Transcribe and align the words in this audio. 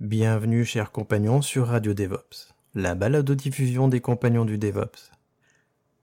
Bienvenue, 0.00 0.64
chers 0.64 0.90
compagnons, 0.90 1.40
sur 1.40 1.68
Radio 1.68 1.94
DevOps, 1.94 2.52
la 2.74 2.96
balado-diffusion 2.96 3.86
des 3.86 4.00
compagnons 4.00 4.44
du 4.44 4.58
DevOps. 4.58 5.12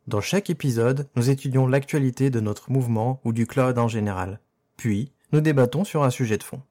Dans 0.07 0.21
chaque 0.21 0.49
épisode, 0.49 1.09
nous 1.17 1.29
étudions 1.29 1.67
l'actualité 1.67 2.29
de 2.29 2.39
notre 2.39 2.71
mouvement 2.71 3.19
ou 3.25 3.33
du 3.33 3.45
cloud 3.45 3.77
en 3.77 3.89
général. 3.89 4.39
Puis, 4.77 5.11
nous 5.33 5.41
débattons 5.41 5.83
sur 5.83 6.03
un 6.03 6.09
sujet 6.09 6.37
de 6.37 6.43
fond. 6.43 6.61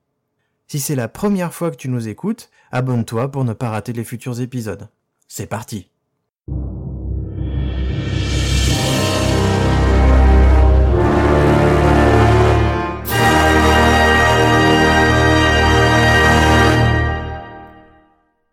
Si 0.66 0.80
c'est 0.80 0.96
la 0.96 1.08
première 1.08 1.52
fois 1.52 1.70
que 1.70 1.76
tu 1.76 1.90
nous 1.90 2.08
écoutes, 2.08 2.50
abonne-toi 2.72 3.30
pour 3.30 3.44
ne 3.44 3.52
pas 3.52 3.68
rater 3.68 3.92
les 3.92 4.04
futurs 4.04 4.40
épisodes. 4.40 4.88
C'est 5.28 5.46
parti 5.46 5.90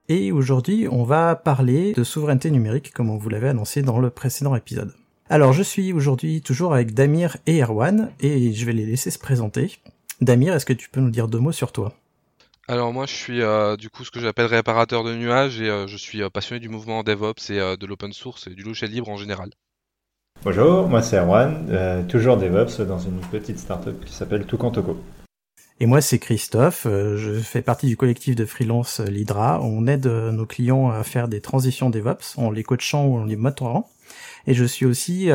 Et 0.09 0.31
aujourd'hui, 0.31 0.87
on 0.89 1.03
va 1.03 1.35
parler 1.35 1.91
de 1.91 2.03
souveraineté 2.05 2.49
numérique 2.49 2.93
comme 2.93 3.09
on 3.09 3.17
vous 3.17 3.27
l'avait 3.27 3.49
annoncé 3.49 3.81
dans 3.81 3.99
le 3.99 4.09
précédent 4.09 4.55
épisode. 4.55 4.93
Alors, 5.29 5.51
je 5.51 5.61
suis 5.61 5.91
aujourd'hui 5.91 6.41
toujours 6.41 6.73
avec 6.73 6.93
Damir 6.93 7.35
et 7.45 7.61
Erwan 7.61 8.11
et 8.21 8.53
je 8.53 8.65
vais 8.65 8.71
les 8.71 8.85
laisser 8.85 9.11
se 9.11 9.19
présenter. 9.19 9.77
Damir, 10.21 10.53
est-ce 10.53 10.65
que 10.65 10.71
tu 10.71 10.89
peux 10.89 11.01
nous 11.01 11.09
dire 11.09 11.27
deux 11.27 11.39
mots 11.39 11.51
sur 11.51 11.73
toi? 11.73 11.93
Alors 12.69 12.91
moi 12.91 13.05
je 13.05 13.13
suis 13.13 13.41
euh, 13.41 13.77
du 13.77 13.89
coup 13.89 14.03
ce 14.03 14.11
que 14.11 14.19
j'appelle 14.19 14.47
réparateur 14.47 15.05
de 15.05 15.15
nuages 15.15 15.61
et 15.61 15.69
euh, 15.69 15.87
je 15.87 15.95
suis 15.95 16.21
euh, 16.21 16.29
passionné 16.29 16.59
du 16.59 16.67
mouvement 16.67 17.01
DevOps 17.01 17.49
et 17.49 17.77
de 17.77 17.85
l'open 17.85 18.11
source 18.11 18.47
et 18.47 18.49
du 18.49 18.61
logiciel 18.61 18.91
libre 18.91 19.07
en 19.07 19.15
général. 19.15 19.51
Bonjour, 20.43 20.85
moi 20.89 21.01
c'est 21.01 21.17
Erwan, 21.17 22.05
toujours 22.09 22.35
DevOps 22.35 22.81
dans 22.85 22.99
une 22.99 23.21
petite 23.31 23.57
startup 23.57 24.03
qui 24.03 24.13
s'appelle 24.13 24.45
Toucantoko. 24.45 24.97
Et 25.79 25.85
moi 25.85 26.01
c'est 26.01 26.19
Christophe, 26.19 26.85
je 26.85 27.39
fais 27.39 27.61
partie 27.61 27.87
du 27.87 27.95
collectif 27.97 28.35
de 28.35 28.45
freelance 28.45 28.99
Lidra. 28.99 29.61
On 29.61 29.85
aide 29.87 30.07
nos 30.07 30.45
clients 30.45 30.89
à 30.89 31.03
faire 31.03 31.27
des 31.27 31.39
transitions 31.39 31.89
DevOps, 31.89 32.35
on 32.37 32.49
les 32.49 32.63
coachant 32.63 33.05
ou 33.05 33.17
on 33.17 33.25
les 33.25 33.35
motorant. 33.35 33.89
Et 34.47 34.53
je 34.53 34.65
suis 34.65 34.85
aussi 34.85 35.29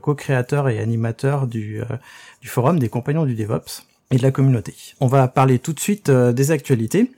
co-créateur 0.00 0.68
et 0.68 0.78
animateur 0.78 1.46
du, 1.46 1.82
du 2.40 2.48
forum 2.48 2.78
des 2.78 2.88
compagnons 2.88 3.26
du 3.26 3.34
DevOps 3.34 3.82
et 4.10 4.16
de 4.16 4.22
la 4.22 4.30
communauté. 4.30 4.74
On 5.00 5.06
va 5.06 5.28
parler 5.28 5.58
tout 5.58 5.72
de 5.72 5.80
suite 5.80 6.08
euh, 6.08 6.32
des 6.32 6.50
actualités. 6.50 7.10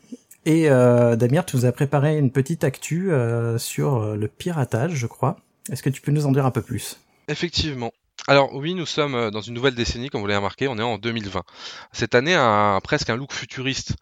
Et 0.46 0.70
euh, 0.70 1.16
Damir, 1.16 1.44
tu 1.44 1.56
nous 1.56 1.66
as 1.66 1.72
préparé 1.72 2.16
une 2.16 2.30
petite 2.30 2.64
actu 2.64 3.12
euh, 3.12 3.58
sur 3.58 3.96
euh, 3.96 4.16
le 4.16 4.26
piratage, 4.28 4.94
je 4.94 5.06
crois. 5.06 5.36
Est-ce 5.70 5.82
que 5.82 5.90
tu 5.90 6.00
peux 6.00 6.12
nous 6.12 6.26
en 6.26 6.32
dire 6.32 6.46
un 6.46 6.50
peu 6.50 6.62
plus? 6.62 6.98
Effectivement. 7.28 7.92
Alors 8.30 8.54
oui, 8.54 8.74
nous 8.74 8.86
sommes 8.86 9.32
dans 9.32 9.40
une 9.40 9.54
nouvelle 9.54 9.74
décennie, 9.74 10.08
comme 10.08 10.20
vous 10.20 10.28
l'avez 10.28 10.36
remarqué, 10.36 10.68
on 10.68 10.78
est 10.78 10.82
en 10.82 10.98
2020. 10.98 11.42
Cette 11.90 12.14
année 12.14 12.36
a 12.36 12.78
presque 12.80 13.10
un 13.10 13.16
look 13.16 13.32
futuriste. 13.32 13.96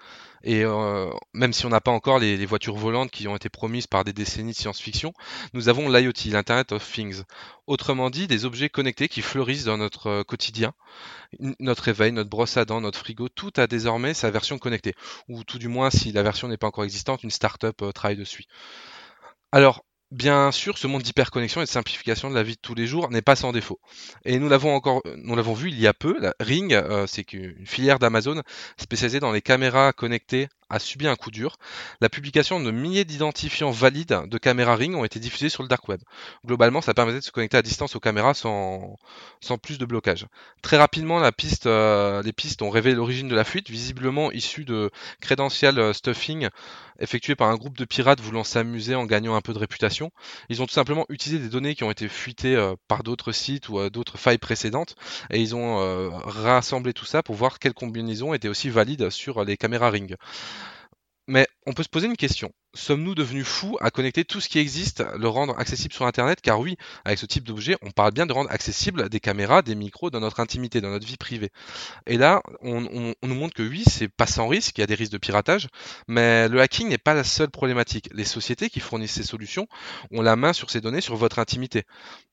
Et 0.45 0.65
euh, 0.67 1.11
même 1.33 1.55
si 1.55 1.65
on 1.65 1.71
n'a 1.71 1.81
pas 1.81 1.93
encore 1.93 2.19
les, 2.19 2.37
les, 2.37 2.45
voitures 2.45 2.77
volantes 2.77 3.11
qui 3.11 3.27
ont 3.27 3.35
été 3.35 3.49
promises 3.49 3.87
par 3.87 4.05
des 4.05 4.13
décennies 4.13 4.53
de 4.53 4.57
science-fiction, 4.57 5.15
nous 5.55 5.71
avons 5.71 5.89
l'IoT, 5.89 6.13
l'Internet 6.27 6.73
of 6.73 6.93
Things. 6.93 7.23
Autrement 7.67 8.11
dit, 8.11 8.27
des 8.27 8.45
objets 8.45 8.69
connectés 8.69 9.09
qui 9.09 9.23
fleurissent 9.23 9.65
dans 9.65 9.79
notre 9.79 10.09
euh, 10.09 10.25
quotidien. 10.25 10.75
Notre 11.59 11.85
réveil, 11.85 12.13
notre 12.13 12.29
brosse 12.29 12.59
à 12.59 12.67
dents, 12.67 12.83
notre 12.83 12.99
frigo, 12.99 13.31
tout 13.31 13.53
a 13.57 13.67
désormais 13.67 14.13
sa 14.13 14.31
version 14.31 14.59
connectée. 14.59 14.93
Ou 15.29 15.43
tout 15.43 15.59
du 15.59 15.69
moins, 15.69 15.89
si 15.89 16.13
la 16.13 16.23
version 16.23 16.49
n'est 16.49 16.59
pas 16.59 16.67
encore 16.67 16.85
existante, 16.85 17.23
une 17.23 17.31
startup 17.31 17.81
euh, 17.81 17.93
travaille 17.93 18.19
dessus. 18.19 18.45
Alors, 19.53 19.87
Bien 20.11 20.53
sûr, 20.53 20.79
ce 20.79 20.87
monde 20.87 21.03
d'hyperconnexion 21.03 21.61
et 21.61 21.65
de 21.65 21.69
simplification 21.69 22.31
de 22.31 22.35
la 22.35 22.43
vie 22.43 22.55
de 22.55 22.61
tous 22.61 22.75
les 22.75 22.87
jours 22.87 23.11
n'est 23.11 23.21
pas 23.21 23.37
sans 23.37 23.53
défaut. 23.53 23.79
Et 24.25 24.39
nous 24.39 24.49
l'avons 24.49 24.75
encore, 24.75 25.03
nous 25.17 25.37
l'avons 25.37 25.53
vu 25.53 25.69
il 25.69 25.79
y 25.79 25.87
a 25.87 25.93
peu. 25.93 26.17
Ring, 26.41 26.73
euh, 26.73 27.07
c'est 27.07 27.35
une 27.35 27.67
filière 27.67 27.99
d'Amazon 27.99 28.43
spécialisée 28.79 29.21
dans 29.21 29.33
les 29.33 29.43
caméras 29.43 29.93
connectées 29.93 30.49
a 30.71 30.79
subi 30.79 31.07
un 31.07 31.17
coup 31.17 31.31
dur. 31.31 31.57
La 32.01 32.09
publication 32.09 32.61
de 32.61 32.71
milliers 32.71 33.05
d'identifiants 33.05 33.71
valides 33.71 34.23
de 34.27 34.39
caméras 34.39 34.77
Ring 34.77 34.95
ont 34.95 35.05
été 35.05 35.19
diffusés 35.19 35.49
sur 35.49 35.63
le 35.63 35.69
dark 35.69 35.89
web. 35.89 36.01
Globalement, 36.45 36.81
ça 36.81 36.95
permettait 36.95 37.21
de 37.21 37.25
se 37.25 37.31
connecter 37.31 37.57
à 37.57 37.63
distance 37.63 37.97
aux 37.97 38.01
caméras 38.01 38.35
sans, 38.35 38.97
sans 39.41 39.59
plus 39.59 39.79
de 39.79 39.87
blocage. 39.87 40.27
Très 40.63 40.77
rapidement, 40.77 41.19
la 41.21 41.33
piste, 41.33 41.67
euh, 41.67 42.23
les 42.23 42.33
pistes 42.33 42.63
ont 42.63 42.71
révélé 42.71 42.97
l'origine 42.97 43.29
de 43.29 43.35
la 43.35 43.45
fuite, 43.45 43.71
visiblement 43.71 44.31
issue 44.33 44.65
de 44.65 44.91
credential 45.21 45.79
euh, 45.79 45.93
stuffing 45.93 46.49
effectué 47.01 47.37
par 47.37 47.49
un 47.49 47.55
groupe 47.55 47.79
de 47.79 47.85
pirates 47.85 48.21
voulant 48.21 48.43
s'amuser 48.43 48.97
en 48.97 49.05
gagnant 49.05 49.37
un 49.37 49.41
peu 49.41 49.53
de 49.53 49.59
réputation. 49.59 50.11
Ils 50.49 50.63
ont 50.63 50.67
tout 50.67 50.75
simplement 50.75 51.07
utilisé 51.09 51.41
des 51.41 51.49
données 51.49 51.77
qui 51.77 51.85
ont 51.85 51.93
été 51.93 52.09
fuitées 52.09 52.57
euh, 52.57 52.75
par 52.89 53.05
d'autres 53.05 53.31
sites 53.31 53.69
ou 53.69 53.89
d'autres 53.89 54.19
failles 54.19 54.39
précédentes 54.39 54.97
et 55.31 55.41
ils 55.41 55.55
ont 55.55 56.11
rassemblé 56.25 56.93
tout 56.93 57.05
ça 57.05 57.23
pour 57.23 57.37
voir 57.37 57.59
quelle 57.59 57.75
combinaison 57.75 58.35
était 58.35 58.49
aussi 58.49 58.69
valide 58.69 59.11
sur 59.11 59.45
les 59.45 59.57
caméras 59.57 59.91
Ring. 59.91 60.17
Mais 61.29 61.47
on 61.67 61.75
peut 61.75 61.83
se 61.83 61.91
poser 61.91 62.07
une 62.07 62.17
question 62.17 62.51
sommes-nous 62.75 63.15
devenus 63.15 63.47
fous 63.47 63.77
à 63.81 63.91
connecter 63.91 64.25
tout 64.25 64.41
ce 64.41 64.49
qui 64.49 64.59
existe, 64.59 65.05
le 65.17 65.29
rendre 65.29 65.59
accessible 65.59 65.95
sur 65.95 66.07
Internet? 66.07 66.41
Car 66.41 66.61
oui, 66.61 66.77
avec 67.05 67.19
ce 67.19 67.27
type 67.27 67.45
d'objet, 67.45 67.77
on 67.83 67.91
parle 67.91 68.13
bien 68.13 68.27
de 68.27 68.33
rendre 68.33 68.51
accessible 68.51 69.09
des 69.09 69.21
caméras, 69.21 69.63
des 69.63 69.75
micros 69.75 70.11
dans 70.11 70.21
notre 70.21 70.41
intimité, 70.41 70.81
dans 70.81 70.91
notre 70.91 71.07
vie 71.07 71.17
privée. 71.17 71.51
Et 72.07 72.17
là, 72.17 72.43
on, 72.61 72.81
nous 72.81 73.35
montre 73.35 73.55
que 73.55 73.63
oui, 73.63 73.85
c'est 73.87 74.09
pas 74.09 74.27
sans 74.27 74.49
risque, 74.49 74.79
il 74.79 74.83
y 74.83 74.85
a 74.85 74.87
des 74.87 74.95
risques 74.95 75.13
de 75.13 75.19
piratage, 75.19 75.69
mais 76.07 76.49
le 76.49 76.61
hacking 76.61 76.89
n'est 76.89 76.99
pas 76.99 77.15
la 77.15 77.25
seule 77.25 77.51
problématique. 77.51 78.09
Les 78.13 78.25
sociétés 78.25 78.71
qui 78.71 78.81
fournissent 78.81 79.13
ces 79.13 79.23
solutions 79.23 79.67
ont 80.11 80.23
la 80.23 80.37
main 80.37 80.53
sur 80.53 80.71
ces 80.71 80.81
données, 80.81 81.01
sur 81.01 81.17
votre 81.17 81.39
intimité. 81.39 81.85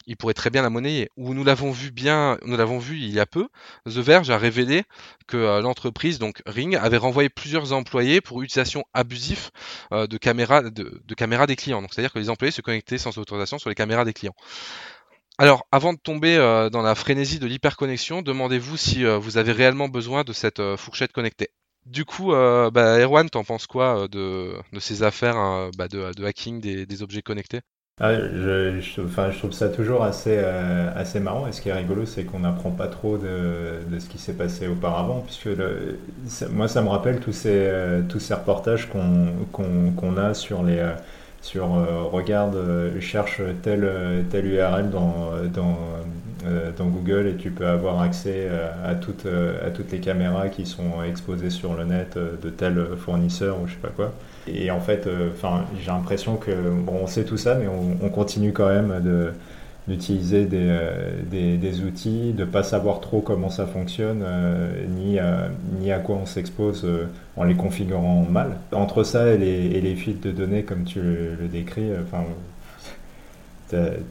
Ils 0.08 0.18
pourraient 0.18 0.34
très 0.34 0.50
bien 0.50 0.62
la 0.62 0.70
monnayer. 0.70 1.10
Ou 1.18 1.34
nous 1.34 1.44
l'avons 1.44 1.72
vu 1.72 1.92
bien, 1.92 2.38
nous 2.46 2.58
l'avons 2.58 2.78
vu 2.78 2.98
il 2.98 3.12
y 3.12 3.20
a 3.20 3.26
peu, 3.26 3.48
The 3.86 3.98
Verge 3.98 4.30
a 4.30 4.38
révélé 4.38 4.84
que 5.28 5.38
euh, 5.38 5.62
l'entreprise, 5.62 6.20
donc 6.20 6.42
Ring, 6.46 6.76
avait 6.76 6.98
renvoyé 6.98 7.30
plusieurs 7.30 7.74
employés 7.74 8.22
pour 8.22 8.42
utilisation 8.44 8.86
abusive 8.94 9.50
euh, 9.92 10.08
de 10.08 10.18
caméras 10.26 10.64
de, 10.64 11.02
caméras 11.16 11.46
des 11.46 11.56
clients. 11.56 11.82
Donc 11.82 11.94
c'est-à-dire 11.94 12.12
que 12.12 12.20
les 12.20 12.32
employés 12.32 12.52
se 12.52 12.62
connectaient 12.62 12.98
sans 12.98 13.16
autorisation 13.20 13.60
sur 13.60 13.70
les 13.70 13.76
caméras 13.76 14.06
des 14.06 14.14
clients. 14.14 14.36
Alors, 15.38 15.68
avant 15.72 15.94
de 15.94 16.00
tomber 16.00 16.36
euh, 16.38 16.70
dans 16.70 16.82
la 16.82 16.96
frénésie 16.96 17.40
de 17.40 17.46
l'hyperconnexion, 17.46 18.22
demandez-vous 18.22 18.78
si 18.78 19.06
euh, 19.06 19.18
vous 19.18 19.38
avez 19.38 19.52
réellement 19.52 19.90
besoin 19.90 20.24
de 20.24 20.34
cette 20.34 20.62
euh, 20.62 20.78
fourchette 20.78 21.12
connectée. 21.12 21.50
Du 21.86 22.04
coup, 22.04 22.32
bah, 22.32 22.98
Erwan, 23.00 23.30
t'en 23.30 23.44
penses 23.44 23.68
quoi 23.68 24.08
de, 24.08 24.56
ces 24.80 25.04
affaires 25.04 25.38
hein, 25.38 25.70
bah, 25.78 25.88
de, 25.88 26.26
hacking 26.26 26.60
des 26.60 27.04
objets 27.04 27.22
connectés? 27.22 27.62
Ah, 28.02 28.14
je, 28.14 29.38
trouve 29.38 29.54
ça 29.54 29.70
toujours 29.70 30.04
assez, 30.04 30.38
euh, 30.38 30.92
assez 30.98 31.22
marrant. 31.22 31.48
Et 31.48 31.54
ce 31.54 31.62
qui 31.62 31.70
est 31.70 31.74
rigolo, 31.74 32.06
c'est 32.06 32.26
qu'on 32.26 32.40
n'apprend 32.40 32.72
pas 32.72 32.88
trop 32.88 33.18
de, 33.18 34.00
ce 34.00 34.10
qui 34.10 34.18
s'est 34.18 34.34
passé 34.34 34.68
auparavant, 34.68 35.24
puisque 35.26 35.48
moi, 36.52 36.68
ça 36.68 36.82
me 36.82 36.90
rappelle 36.90 37.22
tous 37.22 37.32
ces, 37.32 37.54
euh, 37.54 38.02
reportages 38.32 38.90
qu'on 38.90 40.18
a 40.18 40.34
sur 40.34 40.64
les. 40.64 40.80
Euh, 40.80 40.94
sur 41.42 41.68
regarde, 42.12 42.58
cherche 43.00 43.40
telle, 43.62 43.88
telle 44.32 44.48
URL 44.48 44.90
dans 44.90 45.36
Google 46.88 47.28
et 47.28 47.36
tu 47.36 47.52
peux 47.52 47.68
avoir 47.68 48.02
accès 48.02 48.50
à, 48.84 48.96
toutes, 48.96 49.28
à 49.64 49.70
toutes 49.70 49.92
les 49.92 50.00
caméras 50.00 50.50
qui 50.50 50.66
sont 50.66 51.04
exposées 51.08 51.52
sur 51.52 51.76
le 51.76 51.84
net 51.84 52.18
de 52.18 52.50
tel 52.50 52.84
fournisseur 52.98 53.62
ou 53.62 53.68
je 53.68 53.74
sais 53.74 53.80
pas 53.80 53.90
quoi. 53.90 54.12
Et 54.48 54.72
en 54.72 54.80
fait, 54.80 55.08
euh, 55.08 55.30
j'ai 55.80 55.88
l'impression 55.88 56.36
que 56.38 56.52
bon, 56.52 57.00
on 57.04 57.08
sait 57.08 57.24
tout 57.24 57.38
ça, 57.38 57.56
mais 57.56 57.68
on, 57.68 58.10
continue 58.10 58.54
quand 58.54 58.68
même 58.68 59.02
de 59.04 59.32
d'utiliser 59.88 60.46
des, 60.46 60.58
euh, 60.62 61.22
des, 61.30 61.58
des, 61.58 61.82
outils, 61.82 62.34
de 62.34 62.44
pas 62.44 62.64
savoir 62.64 63.02
trop 63.02 63.22
comment 63.22 63.52
ça 63.52 63.68
fonctionne, 63.68 64.24
euh, 64.26 64.84
ni, 64.88 65.20
à, 65.20 65.50
ni 65.80 65.92
à 65.92 66.00
quoi 66.00 66.16
on 66.16 66.26
s'expose 66.26 66.88
en 67.38 67.44
les 67.44 67.54
configurant 67.54 68.26
mal. 68.28 68.58
Entre 68.72 69.04
ça 69.04 69.28
et 69.32 69.38
les, 69.38 69.68
et 69.68 69.82
les 69.82 69.96
fuites 69.96 70.24
de 70.24 70.32
données, 70.32 70.64
comme 70.64 70.86
tu 70.86 71.02
le, 71.02 71.48
décris, 71.52 71.92
enfin, 72.02 72.24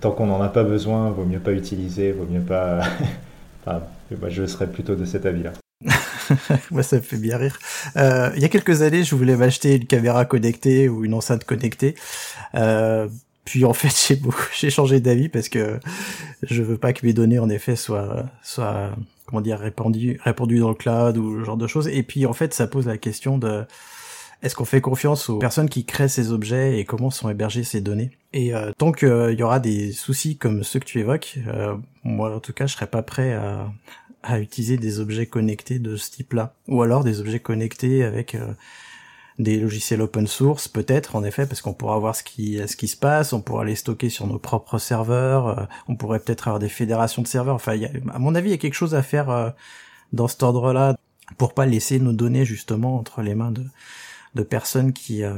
tant 0.00 0.12
qu'on 0.12 0.26
n'en 0.26 0.40
a 0.42 0.48
pas 0.48 0.62
besoin, 0.62 1.10
vaut 1.10 1.24
mieux 1.24 1.40
pas 1.40 1.52
utiliser, 1.52 2.12
vaut 2.12 2.26
mieux 2.30 2.42
pas. 2.42 2.82
enfin, 3.66 3.80
je 4.28 4.46
serais 4.46 4.68
plutôt 4.68 4.94
de 4.94 5.04
cet 5.04 5.26
avis-là. 5.26 5.52
Moi, 6.70 6.82
ça 6.82 6.96
me 6.96 7.00
fait 7.02 7.16
bien 7.16 7.36
rire. 7.36 7.58
Euh, 7.96 8.30
il 8.36 8.42
y 8.42 8.44
a 8.44 8.48
quelques 8.48 8.82
années, 8.82 9.04
je 9.04 9.14
voulais 9.14 9.36
m'acheter 9.36 9.76
une 9.76 9.86
caméra 9.86 10.24
connectée 10.24 10.88
ou 10.88 11.04
une 11.04 11.14
enceinte 11.14 11.44
connectée. 11.44 11.94
Euh, 12.54 13.08
puis 13.44 13.64
en 13.64 13.74
fait, 13.74 13.88
j'ai 14.08 14.20
j'ai 14.56 14.70
changé 14.70 15.00
d'avis 15.00 15.28
parce 15.28 15.48
que 15.48 15.78
je 16.42 16.62
veux 16.62 16.78
pas 16.78 16.92
que 16.92 17.04
mes 17.06 17.12
données, 17.12 17.38
en 17.38 17.48
effet, 17.48 17.76
soient, 17.76 18.26
soient 18.42 18.90
comment 19.26 19.40
dire 19.40 19.58
répandu 19.58 20.20
répandu 20.22 20.58
dans 20.58 20.68
le 20.68 20.74
cloud 20.74 21.16
ou 21.16 21.40
ce 21.40 21.44
genre 21.44 21.56
de 21.56 21.66
choses. 21.66 21.88
Et 21.88 22.02
puis 22.02 22.26
en 22.26 22.32
fait, 22.32 22.54
ça 22.54 22.66
pose 22.66 22.86
la 22.86 22.98
question 22.98 23.38
de 23.38 23.64
est-ce 24.44 24.54
qu'on 24.54 24.66
fait 24.66 24.82
confiance 24.82 25.30
aux 25.30 25.38
personnes 25.38 25.70
qui 25.70 25.86
créent 25.86 26.08
ces 26.08 26.30
objets 26.30 26.78
et 26.78 26.84
comment 26.84 27.10
sont 27.10 27.30
hébergées 27.30 27.64
ces 27.64 27.80
données? 27.80 28.10
Et 28.34 28.54
euh, 28.54 28.72
tant 28.76 28.92
qu'il 28.92 29.36
y 29.38 29.42
aura 29.42 29.58
des 29.58 29.90
soucis 29.92 30.36
comme 30.36 30.62
ceux 30.62 30.80
que 30.80 30.84
tu 30.84 31.00
évoques, 31.00 31.38
euh, 31.48 31.74
moi 32.02 32.36
en 32.36 32.40
tout 32.40 32.52
cas, 32.52 32.66
je 32.66 32.74
serais 32.74 32.86
pas 32.86 33.02
prêt 33.02 33.32
à, 33.32 33.72
à 34.24 34.40
utiliser 34.40 34.76
des 34.76 35.00
objets 35.00 35.26
connectés 35.26 35.78
de 35.78 35.96
ce 35.96 36.10
type-là, 36.10 36.54
ou 36.68 36.82
alors 36.82 37.04
des 37.04 37.20
objets 37.20 37.40
connectés 37.40 38.02
avec 38.02 38.34
euh, 38.34 38.52
des 39.38 39.58
logiciels 39.58 40.02
open 40.02 40.26
source, 40.26 40.68
peut-être 40.68 41.16
en 41.16 41.24
effet, 41.24 41.46
parce 41.46 41.60
qu'on 41.60 41.74
pourra 41.74 41.98
voir 41.98 42.16
ce 42.16 42.24
qui 42.24 42.60
ce 42.66 42.76
qui 42.76 42.88
se 42.88 42.96
passe, 42.96 43.32
on 43.32 43.40
pourra 43.40 43.64
les 43.64 43.76
stocker 43.76 44.08
sur 44.08 44.26
nos 44.26 44.38
propres 44.38 44.78
serveurs, 44.78 45.68
on 45.88 45.96
pourrait 45.96 46.20
peut-être 46.20 46.48
avoir 46.48 46.60
des 46.60 46.68
fédérations 46.68 47.22
de 47.22 47.26
serveurs. 47.26 47.56
Enfin, 47.56 47.74
y 47.74 47.86
a, 47.86 47.90
à 48.12 48.18
mon 48.18 48.34
avis, 48.34 48.48
il 48.48 48.52
y 48.52 48.54
a 48.54 48.58
quelque 48.58 48.74
chose 48.74 48.94
à 48.94 49.02
faire 49.02 49.54
dans 50.12 50.28
cet 50.28 50.42
ordre-là 50.42 50.96
pour 51.38 51.54
pas 51.54 51.66
laisser 51.66 51.98
nos 51.98 52.12
données 52.12 52.44
justement 52.44 52.96
entre 52.96 53.22
les 53.22 53.34
mains 53.34 53.50
de 53.50 53.64
de 54.34 54.42
personnes 54.42 54.92
qui 54.92 55.22
euh, 55.22 55.34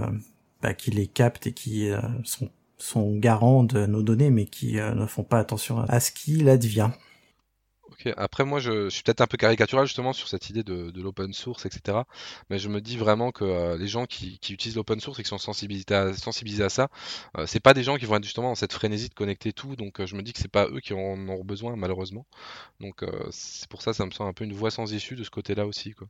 bah, 0.63 0.75
qui 0.75 0.91
les 0.91 1.07
captent 1.07 1.47
et 1.47 1.53
qui 1.53 1.91
euh, 1.91 2.01
sont 2.25 2.51
sont 2.79 3.17
garants 3.17 3.65
de 3.65 3.87
nos 3.87 4.03
données, 4.03 4.31
mais 4.31 4.45
qui 4.45 4.79
euh, 4.79 4.95
ne 4.95 5.07
font 5.07 5.23
pas 5.23 5.39
attention 5.39 5.81
à 5.81 5.99
ce 5.99 6.11
qu'il 6.11 6.49
advient. 6.49 6.91
Après 8.17 8.45
moi 8.45 8.61
je, 8.61 8.89
suis 8.89 9.03
peut-être 9.03 9.21
un 9.21 9.27
peu 9.27 9.37
caricatural 9.37 9.87
justement 9.87 10.13
sur 10.13 10.29
cette 10.29 10.51
idée 10.51 10.63
de, 10.63 10.93
l'open 11.01 11.33
source, 11.33 11.67
etc. 11.67 11.99
Mais 12.51 12.59
je 12.59 12.69
me 12.69 12.81
dis 12.81 12.97
vraiment 12.97 13.33
que 13.33 13.77
les 13.77 13.89
gens 13.89 14.07
qui, 14.07 14.39
utilisent 14.51 14.77
l'open 14.77 15.01
source 15.01 15.19
et 15.19 15.23
qui 15.23 15.29
sont 15.29 15.39
sensibilisés 15.39 15.95
à, 15.95 16.13
sensibilisés 16.15 16.65
à 16.65 16.69
ça, 16.69 16.89
c'est 17.47 17.61
pas 17.61 17.75
des 17.75 17.83
gens 17.83 17.97
qui 17.97 18.07
vont 18.07 18.17
être 18.17 18.25
justement 18.25 18.49
dans 18.49 18.55
cette 18.55 18.73
frénésie 18.73 19.09
de 19.09 19.15
connecter 19.15 19.53
tout, 19.53 19.77
donc 19.77 20.05
je 20.05 20.15
me 20.15 20.23
dis 20.23 20.33
que 20.33 20.39
c'est 20.39 20.49
pas 20.49 20.67
eux 20.69 20.81
qui 20.81 20.95
en 20.95 20.99
ont 20.99 21.45
besoin 21.45 21.77
malheureusement. 21.77 22.27
Donc 22.81 23.05
c'est 23.31 23.69
pour 23.69 23.83
ça 23.83 23.93
ça 23.93 24.07
me 24.07 24.11
semble 24.11 24.31
un 24.31 24.35
peu 24.35 24.45
une 24.45 24.55
voie 24.55 24.71
sans 24.71 24.93
issue 24.93 25.17
de 25.17 25.25
ce 25.25 25.31
côté-là 25.31 25.67
aussi. 25.67 25.93
Quoi. 25.93 26.09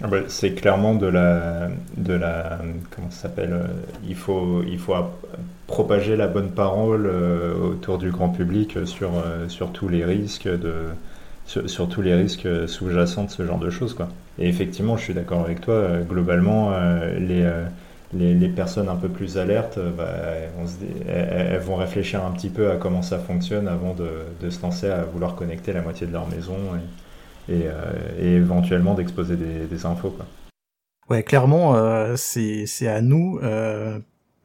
Ah 0.00 0.06
bah, 0.06 0.18
c'est 0.28 0.52
clairement 0.52 0.94
de 0.94 1.06
la, 1.06 1.68
de 1.96 2.12
la, 2.14 2.60
comment 2.94 3.10
ça 3.10 3.22
s'appelle 3.22 3.52
euh, 3.52 3.66
Il 4.08 4.14
faut, 4.14 4.62
il 4.62 4.78
faut 4.78 4.94
propager 5.66 6.16
la 6.16 6.28
bonne 6.28 6.50
parole 6.50 7.06
euh, 7.06 7.54
autour 7.72 7.98
du 7.98 8.12
grand 8.12 8.28
public 8.28 8.86
sur, 8.86 9.10
euh, 9.16 9.48
sur 9.48 9.72
tous 9.72 9.88
les 9.88 10.04
risques 10.04 10.48
de, 10.48 10.84
sur, 11.46 11.88
tous 11.88 12.00
les 12.00 12.14
risques 12.14 12.48
sous-jacents 12.68 13.24
de 13.24 13.30
ce 13.30 13.44
genre 13.44 13.58
de 13.58 13.70
choses, 13.70 13.94
quoi. 13.94 14.08
Et 14.38 14.48
effectivement, 14.48 14.96
je 14.96 15.02
suis 15.02 15.14
d'accord 15.14 15.40
avec 15.40 15.60
toi. 15.60 15.88
Globalement, 16.08 16.70
les, 17.18 17.44
les, 18.12 18.48
personnes 18.48 18.88
un 18.88 18.94
peu 18.94 19.08
plus 19.08 19.36
alertes, 19.36 19.80
bah, 19.96 20.12
elles, 21.08 21.58
vont 21.58 21.74
réfléchir 21.74 22.24
un 22.24 22.30
petit 22.30 22.50
peu 22.50 22.70
à 22.70 22.76
comment 22.76 23.02
ça 23.02 23.18
fonctionne 23.18 23.66
avant 23.66 23.94
de, 23.94 24.08
de, 24.40 24.50
se 24.50 24.62
lancer 24.62 24.88
à 24.88 25.02
vouloir 25.02 25.34
connecter 25.34 25.72
la 25.72 25.82
moitié 25.82 26.06
de 26.06 26.12
leur 26.12 26.28
maison. 26.28 26.54
Et, 27.48 27.62
euh, 27.64 27.72
et 28.20 28.34
éventuellement 28.34 28.94
d'exposer 28.94 29.36
des, 29.36 29.66
des, 29.66 29.86
infos. 29.86 30.10
Quoi. 30.10 30.26
Ouais, 31.08 31.22
clairement, 31.22 31.74
euh, 31.76 32.14
c'est 32.16 32.86
à 32.86 33.00
nous, 33.00 33.38
euh, 33.42 33.98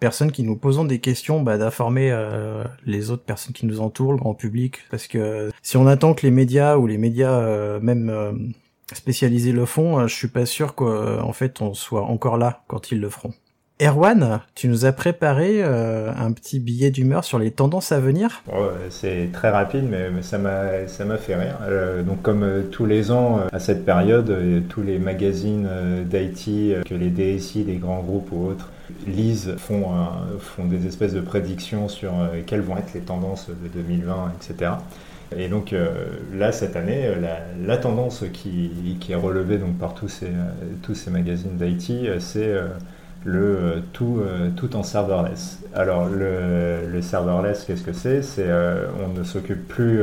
personnes 0.03 0.33
qui 0.33 0.43
nous 0.43 0.57
posons 0.57 0.83
des 0.83 0.99
questions, 0.99 1.41
bah, 1.41 1.57
d'informer 1.57 2.11
euh, 2.11 2.65
les 2.85 3.09
autres 3.09 3.23
personnes 3.23 3.53
qui 3.53 3.65
nous 3.65 3.79
entourent, 3.79 4.11
le 4.11 4.17
grand 4.17 4.33
public, 4.33 4.79
parce 4.91 5.07
que 5.07 5.49
si 5.61 5.77
on 5.77 5.87
attend 5.87 6.13
que 6.13 6.23
les 6.23 6.31
médias 6.31 6.75
ou 6.75 6.87
les 6.87 6.97
médias 6.97 7.39
euh, 7.39 7.79
même 7.79 8.09
euh, 8.09 8.33
spécialisés 8.91 9.53
le 9.53 9.65
font, 9.65 10.05
je 10.05 10.13
suis 10.13 10.27
pas 10.27 10.45
sûr 10.45 10.75
qu'en 10.75 11.31
fait 11.31 11.61
on 11.61 11.73
soit 11.73 12.03
encore 12.03 12.37
là 12.37 12.63
quand 12.67 12.91
ils 12.91 12.99
le 12.99 13.09
feront. 13.09 13.33
Erwan, 13.83 14.39
tu 14.55 14.69
nous 14.69 14.85
as 14.85 14.93
préparé 14.93 15.61
euh, 15.61 16.09
un 16.17 16.31
petit 16.31 16.61
billet 16.61 16.89
d'humeur 16.89 17.25
sur 17.25 17.37
les 17.37 17.51
tendances 17.51 17.91
à 17.91 17.99
venir? 17.99 18.41
c'est 18.89 19.29
très 19.33 19.49
rapide, 19.49 19.83
mais 19.89 20.21
ça 20.21 20.37
m'a 20.37 21.17
fait 21.17 21.35
rire. 21.35 21.57
Euh, 21.63 22.01
donc 22.01 22.21
comme 22.21 22.43
euh, 22.43 22.61
tous 22.71 22.85
les 22.85 23.11
ans 23.11 23.41
à 23.51 23.59
cette 23.59 23.83
période, 23.83 24.33
tous 24.69 24.83
les 24.83 24.99
magazines 24.99 25.67
d'IT 26.05 26.85
que 26.85 26.95
les 26.95 27.09
DSI, 27.09 27.65
les 27.65 27.75
grands 27.75 28.01
groupes 28.01 28.31
ou 28.31 28.47
autres 28.47 28.69
lisent 29.05 29.55
font 29.57 29.89
des 30.63 30.87
espèces 30.87 31.13
de 31.13 31.21
prédictions 31.21 31.89
sur 31.89 32.13
quelles 32.45 32.61
vont 32.61 32.77
être 32.77 32.93
les 32.93 33.01
tendances 33.01 33.49
de 33.49 33.67
2020, 33.67 34.33
etc. 34.35 34.71
Et 35.35 35.49
donc 35.49 35.75
là, 36.33 36.51
cette 36.53 36.77
année, 36.77 37.11
la, 37.65 37.77
tendance 37.77 38.23
qui, 38.31 38.97
qui, 38.99 39.11
est 39.11 39.15
relevée 39.15 39.57
donc, 39.57 39.77
par 39.77 39.93
tous 39.93 40.09
ces, 40.09 40.29
tous 40.83 40.95
ces 40.95 41.11
magazines 41.11 41.57
d'IT, 41.57 42.19
c'est 42.19 42.55
le 43.25 43.39
euh, 43.39 43.79
tout, 43.93 44.19
euh, 44.21 44.49
tout 44.55 44.75
en 44.75 44.83
serverless. 44.83 45.59
Alors 45.73 46.07
le, 46.07 46.87
le 46.91 47.01
serverless, 47.01 47.65
qu'est-ce 47.65 47.83
que 47.83 47.93
c'est? 47.93 48.21
C'est 48.21 48.47
euh, 48.47 48.87
on 49.03 49.17
ne 49.17 49.23
s'occupe 49.23 49.67
plus 49.67 50.01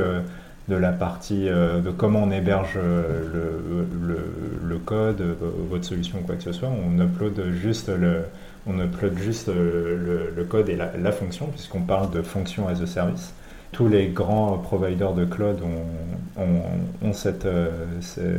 de 0.69 0.77
la 0.77 0.93
partie 0.93 1.47
de 1.47 1.91
comment 1.91 2.25
on 2.25 2.31
héberge 2.31 2.79
le, 2.79 4.79
code, 4.85 5.23
votre 5.69 5.85
solution, 5.85 6.19
quoi 6.25 6.37
que 6.37 6.43
ce 6.43 6.53
soit. 6.53 6.69
On 6.69 7.01
upload 7.01 7.41
juste 7.61 7.89
le, 7.89 8.23
on 8.67 8.79
upload 8.79 9.19
juste 9.19 9.49
le, 9.49 10.45
code 10.49 10.69
et 10.69 10.77
la, 10.77 11.13
fonction, 11.13 11.47
puisqu'on 11.47 11.81
parle 11.81 12.11
de 12.11 12.23
fonction 12.23 12.69
as 12.69 12.81
a 12.81 12.87
service. 12.87 13.35
Tous 13.73 13.89
les 13.89 14.09
grands 14.09 14.59
providers 14.59 15.13
de 15.13 15.25
cloud 15.25 15.59
ont, 15.63 16.43
ont, 16.43 17.09
ont 17.09 17.13
cette, 17.13 17.47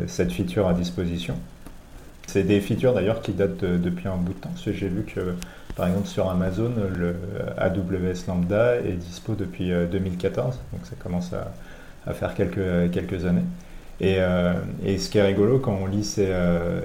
cette 0.08 0.32
feature 0.32 0.68
à 0.68 0.74
disposition. 0.74 1.36
C'est 2.32 2.44
des 2.44 2.62
features 2.62 2.94
d'ailleurs 2.94 3.22
qui 3.22 3.34
datent 3.34 3.66
depuis 3.66 4.08
un 4.08 4.16
bout 4.16 4.32
de 4.32 4.40
temps. 4.40 4.54
J'ai 4.56 4.88
vu 4.88 5.04
que, 5.04 5.36
par 5.76 5.88
exemple, 5.88 6.08
sur 6.08 6.30
Amazon, 6.30 6.72
le 6.98 7.16
AWS 7.58 8.26
Lambda 8.30 8.78
est 8.78 8.94
dispo 8.94 9.36
depuis 9.36 9.70
2014. 9.92 10.56
Euh, 10.56 10.78
donc 10.78 10.86
ça 10.86 10.96
commence 10.98 11.32
à, 11.34 12.14
faire 12.14 12.34
quelques 12.34 13.26
années. 13.26 13.44
Et, 14.04 14.16
euh, 14.18 14.54
et, 14.84 14.98
ce 14.98 15.12
qui 15.12 15.20
est 15.20 15.22
rigolo 15.22 15.60
quand 15.60 15.78
on 15.80 15.86
lit 15.86 16.04
ces, 16.04 16.26
euh, 16.28 16.82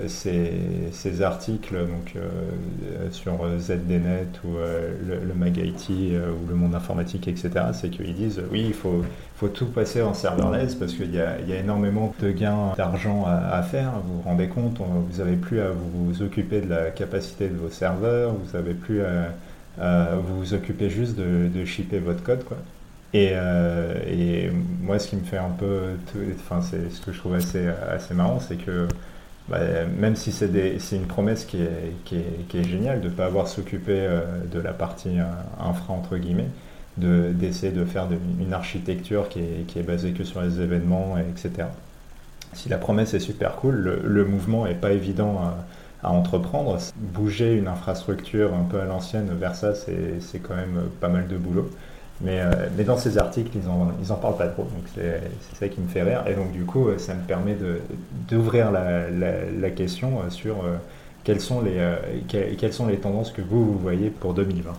articles 1.22 1.74
donc, 1.74 2.14
euh, 2.14 3.10
sur 3.10 3.38
ZDNet 3.58 4.28
ou 4.44 4.56
le, 4.58 5.24
le 5.26 5.34
MagIT 5.34 6.12
ou 6.14 6.46
le 6.46 6.54
monde 6.54 6.74
informatique, 6.74 7.26
etc., 7.26 7.50
c'est 7.72 7.88
qu'ils 7.88 8.14
disent 8.14 8.42
oui, 8.52 8.64
il 8.66 8.74
faut, 8.74 9.02
faut 9.36 9.48
tout 9.48 9.64
passer 9.64 10.02
en 10.02 10.12
serverless 10.12 10.74
parce 10.74 10.92
qu'il 10.92 11.10
y, 11.10 11.16
y, 11.16 11.52
a 11.52 11.58
énormément 11.58 12.14
de 12.20 12.30
gains 12.32 12.74
d'argent 12.76 13.24
à, 13.26 13.62
faire. 13.62 13.92
Vous 14.04 14.16
vous 14.16 14.22
rendez 14.28 14.48
compte, 14.48 14.76
vous 14.78 15.16
n'avez 15.16 15.36
plus 15.36 15.60
à 15.60 15.70
vous 15.70 16.20
occuper 16.20 16.60
de 16.60 16.68
la 16.68 16.90
capacité 16.90 17.48
de 17.48 17.56
vos 17.56 17.70
serveurs, 17.70 18.34
vous 18.34 18.58
n'avez 18.58 18.74
plus 18.74 19.00
à, 19.00 19.32
à, 19.80 20.16
vous 20.16 20.52
occuper 20.52 20.90
juste 20.90 21.16
de, 21.16 21.48
de 21.48 21.64
shipper 21.64 21.98
votre 21.98 22.22
code. 22.22 22.44
Quoi. 22.44 22.58
Et, 23.16 23.30
euh, 23.32 23.94
et, 24.06 24.50
moi, 24.82 24.98
ce 24.98 25.08
qui 25.08 25.16
me 25.16 25.24
fait 25.24 25.38
un 25.38 25.48
peu, 25.48 25.94
enfin, 26.34 26.60
c'est 26.60 26.90
ce 26.90 27.00
que 27.00 27.12
je 27.12 27.18
trouve 27.18 27.34
assez, 27.34 27.66
assez 27.66 28.12
marrant, 28.12 28.40
c'est 28.40 28.56
que 28.56 28.88
bah, 29.48 29.58
même 29.98 30.16
si 30.16 30.32
c'est 30.32 30.96
une 30.96 31.06
promesse 31.06 31.46
qui 31.46 31.62
est, 31.62 31.94
qui 32.04 32.18
est, 32.58 32.64
géniale 32.64 33.00
de 33.00 33.08
ne 33.08 33.12
pas 33.14 33.24
avoir 33.24 33.48
s'occuper 33.48 33.98
euh, 34.00 34.20
de 34.52 34.60
la 34.60 34.72
partie 34.72 35.18
euh, 35.18 35.24
infra 35.58 35.94
entre 35.94 36.18
guillemets, 36.18 36.48
d'essayer 36.98 37.72
de, 37.72 37.84
faire 37.86 38.06
une 38.38 38.52
architecture 38.52 39.30
qui 39.30 39.40
est, 39.40 39.66
qui 39.66 39.78
est, 39.78 39.82
basée 39.82 40.12
que 40.12 40.24
sur 40.24 40.42
les 40.42 40.60
événements, 40.60 41.16
etc. 41.16 41.68
Si 42.52 42.68
la 42.68 42.78
promesse 42.78 43.14
est 43.14 43.20
super 43.20 43.56
cool, 43.56 43.76
le, 43.76 44.00
le 44.04 44.24
mouvement 44.26 44.66
n'est 44.66 44.74
pas 44.74 44.92
évident 44.92 45.40
à, 46.02 46.06
à, 46.06 46.10
entreprendre. 46.10 46.78
Bouger 46.96 47.54
une 47.54 47.68
infrastructure 47.68 48.52
un 48.54 48.64
peu 48.64 48.78
à 48.78 48.84
l'ancienne 48.84 49.30
vers 49.38 49.54
ça, 49.54 49.74
c'est 49.74 50.38
quand 50.40 50.56
même 50.56 50.90
pas 51.00 51.08
mal 51.08 51.28
de 51.28 51.36
boulot. 51.38 51.70
Mais, 52.20 52.40
euh, 52.40 52.68
mais, 52.76 52.84
dans 52.84 52.96
ces 52.96 53.18
articles, 53.18 53.50
ils 53.54 53.68
en, 53.68 53.92
ils 54.02 54.10
en 54.10 54.16
parlent 54.16 54.38
pas 54.38 54.48
trop, 54.48 54.62
donc 54.62 54.84
c'est 54.94 55.20
ça 55.58 55.68
qui 55.68 55.80
me 55.80 55.88
fait 55.88 56.02
rire. 56.02 56.24
Et 56.26 56.34
donc 56.34 56.52
du 56.52 56.64
coup, 56.64 56.88
ça 56.96 57.14
me 57.14 57.22
permet 57.22 57.56
d'ouvrir 58.28 58.70
la, 58.70 59.10
la, 59.10 59.50
la, 59.50 59.70
question 59.70 60.20
euh, 60.20 60.30
sur 60.30 60.64
euh, 60.64 60.76
quelles, 61.24 61.40
sont 61.40 61.60
les, 61.60 61.78
quelles 62.28 62.72
sont 62.72 62.86
les 62.86 62.96
tendances 62.96 63.32
que 63.32 63.42
vous, 63.42 63.64
vous 63.66 63.78
voyez 63.78 64.08
pour 64.08 64.32
2020. 64.32 64.72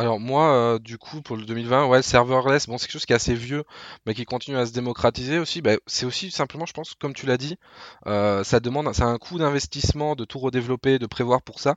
Alors 0.00 0.18
moi, 0.18 0.54
euh, 0.54 0.78
du 0.78 0.96
coup, 0.96 1.20
pour 1.20 1.36
le 1.36 1.44
2020, 1.44 1.86
ouais, 1.86 2.00
serverless, 2.00 2.66
bon, 2.66 2.78
c'est 2.78 2.86
quelque 2.86 2.94
chose 2.94 3.04
qui 3.04 3.12
est 3.12 3.16
assez 3.16 3.34
vieux, 3.34 3.64
mais 4.06 4.14
qui 4.14 4.24
continue 4.24 4.56
à 4.56 4.64
se 4.64 4.72
démocratiser 4.72 5.38
aussi. 5.38 5.60
Bah, 5.60 5.72
c'est 5.86 6.06
aussi 6.06 6.30
simplement, 6.30 6.64
je 6.64 6.72
pense, 6.72 6.94
comme 6.94 7.12
tu 7.12 7.26
l'as 7.26 7.36
dit, 7.36 7.58
euh, 8.06 8.42
ça 8.42 8.60
demande, 8.60 8.90
ça 8.94 9.04
a 9.04 9.08
un 9.08 9.18
coût 9.18 9.36
d'investissement 9.36 10.16
de 10.16 10.24
tout 10.24 10.38
redévelopper, 10.38 10.98
de 10.98 11.04
prévoir 11.04 11.42
pour 11.42 11.60
ça. 11.60 11.74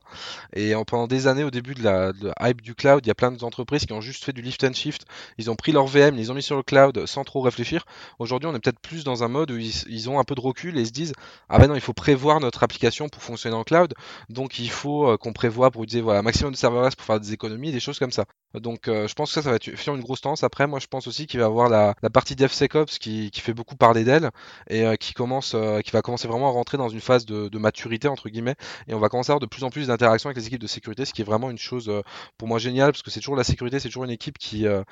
Et 0.54 0.74
en, 0.74 0.86
pendant 0.86 1.08
des 1.08 1.28
années, 1.28 1.44
au 1.44 1.52
début 1.52 1.74
de 1.74 1.84
la, 1.84 2.14
hype 2.40 2.62
du 2.62 2.76
cloud, 2.76 3.06
il 3.06 3.10
y 3.10 3.12
a 3.12 3.14
plein 3.14 3.30
d'entreprises 3.30 3.86
qui 3.86 3.92
ont 3.92 4.00
juste 4.00 4.24
fait 4.24 4.32
du 4.32 4.42
lift 4.42 4.64
and 4.64 4.72
shift. 4.72 5.04
Ils 5.38 5.52
ont 5.52 5.58
pris 5.58 5.74
leur 5.74 5.88
VM, 5.88 6.18
ils 6.18 6.32
ont 6.32 6.36
mis 6.36 6.42
sur 6.42 6.56
le 6.56 6.64
cloud 6.64 7.06
sans 7.06 7.26
trop 7.26 7.42
réfléchir. 7.42 7.84
Aujourd'hui, 8.20 8.48
on 8.48 8.56
est 8.56 8.60
peut-être 8.60 8.80
plus 8.80 9.04
dans 9.04 9.26
un 9.26 9.28
mode 9.28 9.52
où 9.52 9.58
ils, 9.58 10.10
ont 10.10 10.18
un 10.18 10.24
peu 10.24 10.36
de 10.36 10.42
recul 10.42 10.78
et 10.78 10.86
se 10.86 10.92
disent, 10.92 11.12
ah 11.50 11.60
ben 11.60 11.68
non, 11.68 11.76
il 11.76 11.82
faut 11.82 11.92
prévoir 11.92 12.40
notre 12.40 12.64
application 12.64 13.10
pour 13.10 13.22
fonctionner 13.22 13.58
en 13.58 13.66
cloud, 13.66 13.94
donc 14.30 14.60
il 14.60 14.70
faut 14.70 15.10
euh, 15.10 15.18
qu'on 15.18 15.34
prévoit 15.34 15.72
pour 15.72 15.84
utiliser 15.84 16.02
voilà, 16.02 16.22
maximum 16.22 16.54
de 16.54 16.58
serverless 16.58 16.96
pour 16.96 17.06
faire 17.06 17.20
des 17.20 17.34
économies, 17.34 17.74
des 17.74 17.82
choses 17.82 18.00
comme 18.00 18.13
Donc 18.60 18.88
euh, 18.88 19.08
je 19.08 19.16
pense 19.16 19.30
que 19.30 19.34
ça, 19.34 19.42
ça 19.42 19.50
va 19.50 19.56
être 19.56 19.88
une 19.88 20.02
grosse 20.02 20.22
tendance. 20.22 20.44
Après, 20.44 20.68
moi 20.68 20.80
je 20.80 20.86
pense 20.86 21.08
aussi 21.08 21.26
qu'il 21.26 21.40
va 21.40 21.48
avoir 21.48 21.70
la, 21.70 21.96
partie 22.12 22.36
DevSecOps 22.36 23.00
qui, 23.00 23.32
qui 23.32 23.42
fait 23.42 23.54
beaucoup 23.54 23.76
parler 23.76 24.04
d'elle 24.04 24.30
et 24.70 24.86
euh, 24.86 24.96
qui 24.96 25.14
commence, 25.14 25.54
euh, 25.56 25.82
qui 25.82 25.90
va 25.92 26.04
commencer 26.04 26.28
vraiment 26.28 26.50
à 26.50 26.52
rentrer 26.52 26.78
dans 26.78 26.90
une 26.90 27.00
phase 27.00 27.26
de, 27.26 27.58
maturité 27.58 28.08
entre 28.08 28.30
guillemets. 28.30 28.56
Et 28.88 28.94
on 28.94 29.00
va 29.00 29.10
commencer 29.10 29.32
à 29.32 29.34
avoir 29.34 29.40
de 29.40 29.48
plus 29.48 29.64
en 29.64 29.70
plus 29.70 29.88
d'interactions 29.88 30.28
avec 30.28 30.38
les 30.38 30.46
équipes 30.48 30.62
de 30.62 30.68
sécurité, 30.68 31.06
ce 31.06 31.14
qui 31.14 31.22
est 31.22 31.26
vraiment 31.26 31.50
une 31.50 31.58
chose 31.58 31.92
pour 32.38 32.48
moi 32.48 32.60
géniale 32.60 32.92
parce 32.92 33.02
que 33.02 33.10
c'est 33.10 33.22
toujours 33.22 33.36
la 33.36 33.44
sécurité, 33.44 33.80
c'est 33.80 33.88
toujours 33.88 34.04
une 34.04 34.12
équipe 34.12 34.38
qui, 34.38 34.68
a 34.68 34.84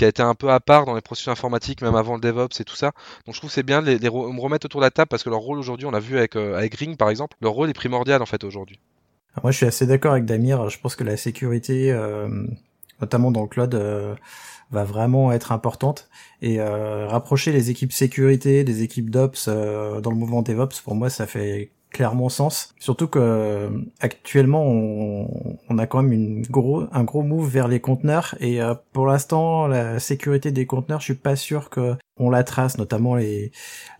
été 0.00 0.22
un 0.22 0.34
peu 0.34 0.50
à 0.50 0.60
part 0.60 0.86
dans 0.86 0.94
les 0.94 1.00
processus 1.00 1.28
informatiques, 1.28 1.82
même 1.82 1.96
avant 1.96 2.14
le 2.14 2.20
DevOps 2.20 2.60
et 2.60 2.64
tout 2.64 2.76
ça. 2.76 2.92
Donc 3.26 3.34
je 3.34 3.40
trouve 3.40 3.50
c'est 3.50 3.64
bien 3.64 3.82
de 3.82 3.86
les, 3.86 3.98
les 3.98 4.08
me 4.08 4.40
remettre 4.40 4.64
autour 4.66 4.80
de 4.80 4.86
la 4.86 4.90
table 4.90 5.08
parce 5.08 5.24
que 5.24 5.30
leur 5.30 5.40
rôle 5.40 5.58
aujourd'hui, 5.58 5.86
on 5.86 5.90
l'a 5.90 6.00
vu 6.00 6.16
avec, 6.16 6.36
avec 6.36 6.74
Ring 6.74 6.96
par 6.96 7.10
exemple, 7.10 7.36
leur 7.42 7.52
rôle 7.52 7.68
est 7.68 7.74
primordial 7.74 8.22
en 8.22 8.26
fait 8.26 8.44
aujourd'hui. 8.44 8.78
Moi, 9.42 9.52
je 9.52 9.58
suis 9.58 9.66
assez 9.66 9.86
d'accord 9.86 10.12
avec 10.12 10.24
Damir. 10.24 10.68
Je 10.70 10.78
pense 10.80 10.96
que 10.96 11.04
la 11.04 11.16
sécurité, 11.16 11.92
notamment 13.00 13.30
dans 13.30 13.42
le 13.42 13.48
cloud, 13.48 13.74
euh, 13.74 14.14
va 14.70 14.84
vraiment 14.84 15.32
être 15.32 15.52
importante. 15.52 16.08
Et 16.42 16.60
euh, 16.60 17.06
rapprocher 17.08 17.52
les 17.52 17.70
équipes 17.70 17.92
sécurité 17.92 18.64
des 18.64 18.82
équipes 18.82 19.10
d'ops 19.10 19.46
euh, 19.48 20.00
dans 20.00 20.10
le 20.10 20.16
mouvement 20.16 20.42
DevOps, 20.42 20.80
pour 20.84 20.94
moi, 20.94 21.10
ça 21.10 21.26
fait 21.26 21.72
clairement 21.90 22.28
sens. 22.28 22.72
Surtout 22.78 23.08
que 23.08 23.68
actuellement, 23.98 24.64
on, 24.64 25.28
on, 25.68 25.78
a 25.78 25.86
quand 25.88 26.02
même 26.02 26.12
une 26.12 26.42
gros, 26.42 26.84
un 26.92 27.02
gros 27.02 27.22
move 27.22 27.48
vers 27.50 27.66
les 27.66 27.80
conteneurs. 27.80 28.36
Et 28.38 28.60
pour 28.92 29.06
l'instant, 29.06 29.66
la 29.66 29.98
sécurité 29.98 30.52
des 30.52 30.66
conteneurs, 30.66 31.00
je 31.00 31.06
suis 31.06 31.14
pas 31.14 31.34
sûr 31.34 31.68
que 31.68 31.96
on 32.16 32.30
la 32.30 32.44
trace, 32.44 32.78
notamment 32.78 33.16
les, 33.16 33.50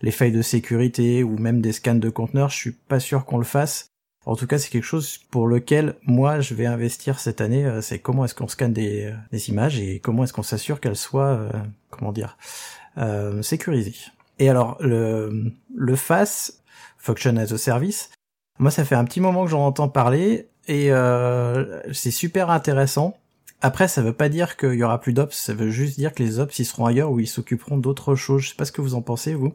les 0.01 0.11
failles 0.11 0.31
de 0.31 0.41
sécurité 0.41 1.21
ou 1.21 1.37
même 1.37 1.59
des 1.59 1.73
scans 1.73 1.95
de 1.95 2.09
conteneurs. 2.09 2.49
Je 2.49 2.55
suis 2.55 2.71
pas 2.71 3.01
sûr 3.01 3.25
qu'on 3.25 3.39
le 3.39 3.43
fasse. 3.43 3.90
En 4.25 4.35
tout 4.35 4.45
cas, 4.45 4.59
c'est 4.59 4.69
quelque 4.69 4.83
chose 4.83 5.17
pour 5.31 5.47
lequel 5.47 5.95
moi 6.03 6.41
je 6.41 6.53
vais 6.53 6.67
investir 6.67 7.19
cette 7.19 7.41
année. 7.41 7.65
Euh, 7.65 7.81
c'est 7.81 7.99
comment 7.99 8.25
est-ce 8.25 8.35
qu'on 8.35 8.47
scanne 8.47 8.73
des, 8.73 9.05
euh, 9.05 9.15
des, 9.31 9.49
images 9.49 9.79
et 9.79 9.99
comment 9.99 10.23
est-ce 10.23 10.33
qu'on 10.33 10.43
s'assure 10.43 10.79
qu'elles 10.79 10.95
soient, 10.95 11.31
euh, 11.31 11.51
comment 11.89 12.11
dire, 12.11 12.37
sécurisées. 13.41 13.95
Et 14.37 14.49
alors 14.49 14.77
le, 14.81 15.51
le 15.73 15.95
FAS, 15.95 16.51
Function 16.97 17.37
as 17.37 17.51
a 17.51 17.57
Service, 17.57 18.11
moi 18.59 18.69
ça 18.69 18.85
fait 18.85 18.95
un 18.95 19.05
petit 19.05 19.21
moment 19.21 19.45
que 19.45 19.49
j'en 19.49 19.65
entends 19.65 19.89
parler 19.89 20.49
et 20.67 20.91
c'est 21.93 22.11
super 22.11 22.49
intéressant. 22.49 23.17
Après, 23.61 23.87
ça 23.87 24.01
veut 24.01 24.13
pas 24.13 24.27
dire 24.27 24.57
qu'il 24.57 24.73
y 24.73 24.83
aura 24.83 24.99
plus 24.99 25.13
d'ops, 25.13 25.35
ça 25.35 25.53
veut 25.53 25.69
juste 25.69 25.95
dire 25.95 26.13
que 26.13 26.21
les 26.21 26.39
ops 26.39 26.57
ils 26.59 26.65
seront 26.65 26.85
ailleurs 26.85 27.11
ou 27.11 27.19
ils 27.19 27.27
s'occuperont 27.27 27.77
d'autres 27.77 28.15
choses. 28.15 28.41
Je 28.41 28.49
sais 28.49 28.55
pas 28.55 28.65
ce 28.65 28.71
que 28.71 28.81
vous 28.81 28.95
en 28.95 29.01
pensez 29.01 29.35
vous. 29.35 29.53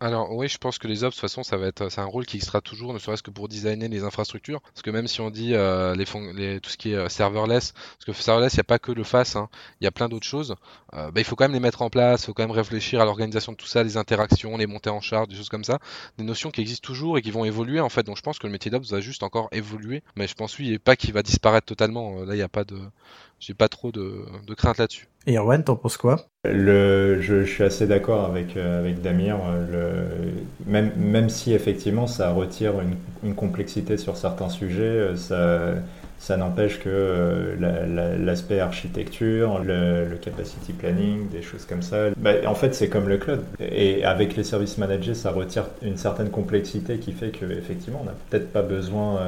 Alors 0.00 0.32
oui, 0.32 0.48
je 0.48 0.58
pense 0.58 0.78
que 0.78 0.86
les 0.86 1.02
ops, 1.02 1.16
de 1.16 1.20
toute 1.20 1.28
façon, 1.28 1.42
ça 1.42 1.56
va 1.56 1.66
être, 1.66 1.88
c'est 1.88 2.00
un 2.00 2.04
rôle 2.04 2.24
qui 2.24 2.36
existera 2.36 2.60
toujours, 2.60 2.92
ne 2.94 3.00
serait-ce 3.00 3.22
que 3.22 3.32
pour 3.32 3.48
designer 3.48 3.88
les 3.88 4.04
infrastructures. 4.04 4.60
Parce 4.60 4.82
que 4.82 4.90
même 4.90 5.08
si 5.08 5.20
on 5.20 5.28
dit 5.30 5.54
euh, 5.54 5.96
les, 5.96 6.04
les, 6.34 6.60
tout 6.60 6.70
ce 6.70 6.76
qui 6.76 6.92
est 6.92 6.94
euh, 6.94 7.08
serverless, 7.08 7.72
parce 7.72 8.04
que 8.04 8.12
serverless, 8.12 8.54
il 8.54 8.58
n'y 8.58 8.60
a 8.60 8.64
pas 8.64 8.78
que 8.78 8.92
le 8.92 9.02
FAS, 9.02 9.34
hein, 9.34 9.48
il 9.80 9.84
y 9.84 9.86
a 9.88 9.90
plein 9.90 10.08
d'autres 10.08 10.26
choses. 10.26 10.54
Euh, 10.94 11.10
bah, 11.10 11.20
il 11.20 11.24
faut 11.24 11.34
quand 11.34 11.44
même 11.44 11.52
les 11.52 11.58
mettre 11.58 11.82
en 11.82 11.90
place, 11.90 12.22
il 12.22 12.26
faut 12.26 12.34
quand 12.34 12.44
même 12.44 12.52
réfléchir 12.52 13.00
à 13.00 13.04
l'organisation 13.04 13.50
de 13.50 13.56
tout 13.56 13.66
ça, 13.66 13.82
les 13.82 13.96
interactions, 13.96 14.56
les 14.56 14.68
montées 14.68 14.90
en 14.90 15.00
charge, 15.00 15.26
des 15.28 15.36
choses 15.36 15.48
comme 15.48 15.64
ça, 15.64 15.80
des 16.16 16.24
notions 16.24 16.52
qui 16.52 16.60
existent 16.60 16.86
toujours 16.86 17.18
et 17.18 17.22
qui 17.22 17.32
vont 17.32 17.44
évoluer 17.44 17.80
en 17.80 17.88
fait. 17.88 18.04
Donc 18.04 18.16
je 18.16 18.22
pense 18.22 18.38
que 18.38 18.46
le 18.46 18.52
métier 18.52 18.70
d'ops 18.70 18.88
va 18.92 19.00
juste 19.00 19.24
encore 19.24 19.48
évoluer, 19.50 20.04
mais 20.14 20.28
je 20.28 20.34
pense 20.34 20.56
oui, 20.60 20.78
pas 20.78 20.94
qu'il 20.94 21.12
va 21.12 21.24
disparaître 21.24 21.66
totalement. 21.66 22.22
Là, 22.24 22.34
il 22.34 22.38
n'y 22.38 22.42
a 22.42 22.48
pas 22.48 22.64
de, 22.64 22.78
j'ai 23.40 23.54
pas 23.54 23.68
trop 23.68 23.90
de, 23.90 24.24
de 24.46 24.54
crainte 24.54 24.78
là-dessus. 24.78 25.08
Et 25.28 25.36
Erwan, 25.36 25.62
t'en 25.62 25.76
penses 25.76 25.98
quoi? 25.98 26.16
Le, 26.50 27.20
je, 27.20 27.44
suis 27.44 27.62
assez 27.62 27.86
d'accord 27.86 28.24
avec, 28.24 28.56
euh, 28.56 28.80
avec 28.80 29.02
Damir. 29.02 29.36
Même, 30.66 30.90
même 30.96 31.28
si 31.28 31.52
effectivement 31.52 32.06
ça 32.06 32.30
retire 32.30 32.72
une, 33.22 33.34
complexité 33.34 33.98
sur 33.98 34.16
certains 34.16 34.48
sujets, 34.48 35.12
euh, 35.30 35.76
ça, 36.18 36.36
n'empêche 36.38 36.78
que 36.78 36.88
euh, 36.88 38.16
l'aspect 38.18 38.58
architecture, 38.58 39.62
le, 39.62 40.16
capacity 40.22 40.72
planning, 40.72 41.28
des 41.28 41.42
choses 41.42 41.66
comme 41.66 41.82
ça, 41.82 42.06
bah, 42.16 42.32
en 42.46 42.54
fait 42.54 42.74
c'est 42.74 42.88
comme 42.88 43.06
le 43.06 43.18
cloud. 43.18 43.42
Et 43.60 44.04
avec 44.04 44.34
les 44.34 44.44
services 44.44 44.78
managés, 44.78 45.12
ça 45.14 45.30
retire 45.30 45.66
une 45.82 45.98
certaine 45.98 46.30
complexité 46.30 46.96
qui 46.96 47.12
fait 47.12 47.32
qu'effectivement 47.32 48.00
on 48.02 48.06
n'a 48.06 48.14
peut-être 48.30 48.50
pas 48.50 48.62
besoin 48.62 49.20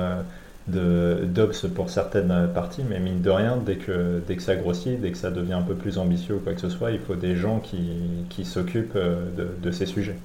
d'Ops 0.70 1.66
pour 1.74 1.90
certaines 1.90 2.48
parties, 2.54 2.82
mais 2.88 3.00
mine 3.00 3.20
de 3.20 3.30
rien, 3.30 3.58
dès 3.64 3.76
que, 3.76 4.20
dès 4.26 4.36
que 4.36 4.42
ça 4.42 4.56
grossit, 4.56 5.00
dès 5.00 5.12
que 5.12 5.18
ça 5.18 5.30
devient 5.30 5.54
un 5.54 5.62
peu 5.62 5.74
plus 5.74 5.98
ambitieux 5.98 6.36
ou 6.36 6.40
quoi 6.40 6.54
que 6.54 6.60
ce 6.60 6.68
soit, 6.68 6.90
il 6.92 7.00
faut 7.00 7.14
des 7.14 7.36
gens 7.36 7.58
qui, 7.58 8.24
qui 8.28 8.44
s'occupent 8.44 8.96
euh, 8.96 9.26
de, 9.62 9.70
ces 9.70 9.86
sujets. 9.86 10.16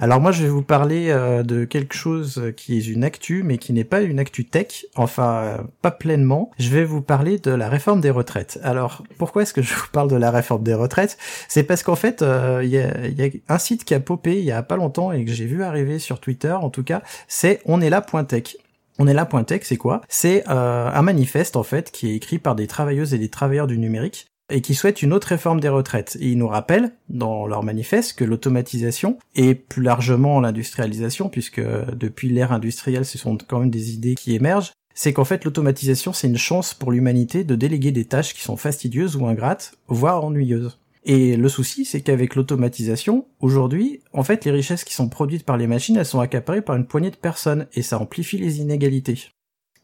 Alors 0.00 0.20
moi 0.20 0.30
je 0.30 0.44
vais 0.44 0.48
vous 0.48 0.62
parler 0.62 1.10
euh, 1.10 1.42
de 1.42 1.64
quelque 1.64 1.94
chose 1.94 2.52
qui 2.56 2.78
est 2.78 2.86
une 2.86 3.02
actu 3.02 3.42
mais 3.42 3.58
qui 3.58 3.72
n'est 3.72 3.84
pas 3.84 4.00
une 4.00 4.20
actu 4.20 4.44
tech, 4.44 4.86
enfin 4.94 5.42
euh, 5.42 5.58
pas 5.82 5.90
pleinement. 5.90 6.52
Je 6.58 6.70
vais 6.70 6.84
vous 6.84 7.02
parler 7.02 7.38
de 7.38 7.50
la 7.50 7.68
réforme 7.68 8.00
des 8.00 8.10
retraites. 8.10 8.60
Alors 8.62 9.02
pourquoi 9.18 9.42
est-ce 9.42 9.52
que 9.52 9.62
je 9.62 9.74
vous 9.74 9.88
parle 9.92 10.08
de 10.08 10.16
la 10.16 10.30
réforme 10.30 10.62
des 10.62 10.74
retraites? 10.74 11.18
C'est 11.48 11.64
parce 11.64 11.82
qu'en 11.82 11.96
fait 11.96 12.22
il 12.22 12.68
y, 12.68 12.78
a, 12.78 13.08
y, 13.08 13.22
a, 13.22 13.52
un 13.52 13.58
site 13.58 13.84
qui 13.84 13.94
a 13.94 14.00
popé 14.00 14.38
il 14.38 14.44
y 14.44 14.52
a 14.52 14.62
pas 14.62 14.76
longtemps 14.76 15.10
et 15.10 15.24
que 15.24 15.32
j'ai 15.32 15.46
vu 15.46 15.64
arriver 15.64 15.98
sur 15.98 16.20
Twitter 16.20 16.52
en 16.52 16.70
tout 16.70 16.84
cas, 16.84 17.02
c'est 17.26 17.60
on 17.64 17.80
est 17.80 17.90
là.tech. 17.90 18.56
On 18.98 19.06
est 19.06 19.14
là, 19.14 19.26
Pointec, 19.26 19.64
c'est 19.64 19.76
quoi? 19.76 20.00
C'est 20.08 20.44
euh, 20.48 20.90
un 20.92 21.02
manifeste 21.02 21.56
en 21.56 21.62
fait 21.62 21.92
qui 21.92 22.10
est 22.10 22.16
écrit 22.16 22.38
par 22.38 22.56
des 22.56 22.66
travailleuses 22.66 23.14
et 23.14 23.18
des 23.18 23.28
travailleurs 23.28 23.68
du 23.68 23.78
numérique 23.78 24.26
et 24.50 24.60
qui 24.60 24.74
souhaitent 24.74 25.02
une 25.02 25.12
autre 25.12 25.28
réforme 25.28 25.60
des 25.60 25.68
retraites. 25.68 26.16
Et 26.20 26.30
ils 26.30 26.38
nous 26.38 26.48
rappellent 26.48 26.92
dans 27.08 27.46
leur 27.46 27.62
manifeste 27.62 28.18
que 28.18 28.24
l'automatisation 28.24 29.18
et 29.36 29.54
plus 29.54 29.82
largement 29.82 30.40
l'industrialisation, 30.40 31.28
puisque 31.28 31.60
depuis 31.60 32.28
l'ère 32.28 32.52
industrielle, 32.52 33.04
ce 33.04 33.18
sont 33.18 33.36
quand 33.46 33.60
même 33.60 33.70
des 33.70 33.92
idées 33.92 34.14
qui 34.14 34.34
émergent, 34.34 34.72
c'est 34.94 35.12
qu'en 35.12 35.24
fait 35.24 35.44
l'automatisation 35.44 36.12
c'est 36.12 36.26
une 36.26 36.38
chance 36.38 36.74
pour 36.74 36.90
l'humanité 36.90 37.44
de 37.44 37.54
déléguer 37.54 37.92
des 37.92 38.06
tâches 38.06 38.34
qui 38.34 38.42
sont 38.42 38.56
fastidieuses 38.56 39.14
ou 39.14 39.26
ingrates, 39.26 39.74
voire 39.86 40.24
ennuyeuses. 40.24 40.78
Et 41.08 41.38
le 41.38 41.48
souci, 41.48 41.86
c'est 41.86 42.02
qu'avec 42.02 42.34
l'automatisation, 42.34 43.26
aujourd'hui, 43.40 44.02
en 44.12 44.22
fait, 44.22 44.44
les 44.44 44.50
richesses 44.50 44.84
qui 44.84 44.92
sont 44.92 45.08
produites 45.08 45.44
par 45.44 45.56
les 45.56 45.66
machines, 45.66 45.96
elles 45.96 46.04
sont 46.04 46.20
accaparées 46.20 46.60
par 46.60 46.76
une 46.76 46.86
poignée 46.86 47.10
de 47.10 47.16
personnes, 47.16 47.66
et 47.72 47.80
ça 47.80 47.98
amplifie 47.98 48.36
les 48.36 48.60
inégalités. 48.60 49.30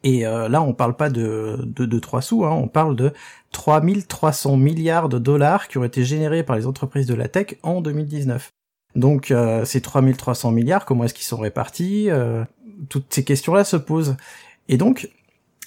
Et 0.03 0.27
euh, 0.27 0.51
là, 0.51 0.61
on 0.61 0.75
parle 0.75 0.97
pas 0.97 1.09
de, 1.09 1.61
de, 1.65 1.87
de 1.87 1.99
3 1.99 2.21
sous, 2.21 2.45
hein, 2.45 2.51
on 2.51 2.69
parle 2.69 2.95
de 2.95 3.11
3300 3.53 4.59
milliards 4.59 5.09
de 5.09 5.19
dollars 5.19 5.67
qui 5.69 5.79
ont 5.79 5.85
été 5.85 6.05
générés 6.05 6.43
par 6.43 6.57
les 6.57 6.67
entreprises 6.67 7.07
de 7.07 7.15
la 7.15 7.27
tech 7.27 7.57
en 7.63 7.81
2019. 7.81 8.53
Donc 8.97 9.31
euh, 9.31 9.65
ces 9.65 9.81
3300 9.81 10.53
milliards, 10.53 10.85
comment 10.85 11.05
est-ce 11.05 11.15
qu'ils 11.15 11.25
sont 11.25 11.39
répartis 11.39 12.11
euh, 12.11 12.45
Toutes 12.91 13.13
ces 13.15 13.25
questions-là 13.25 13.65
se 13.65 13.77
posent. 13.77 14.17
Et 14.69 14.77
donc, 14.77 15.09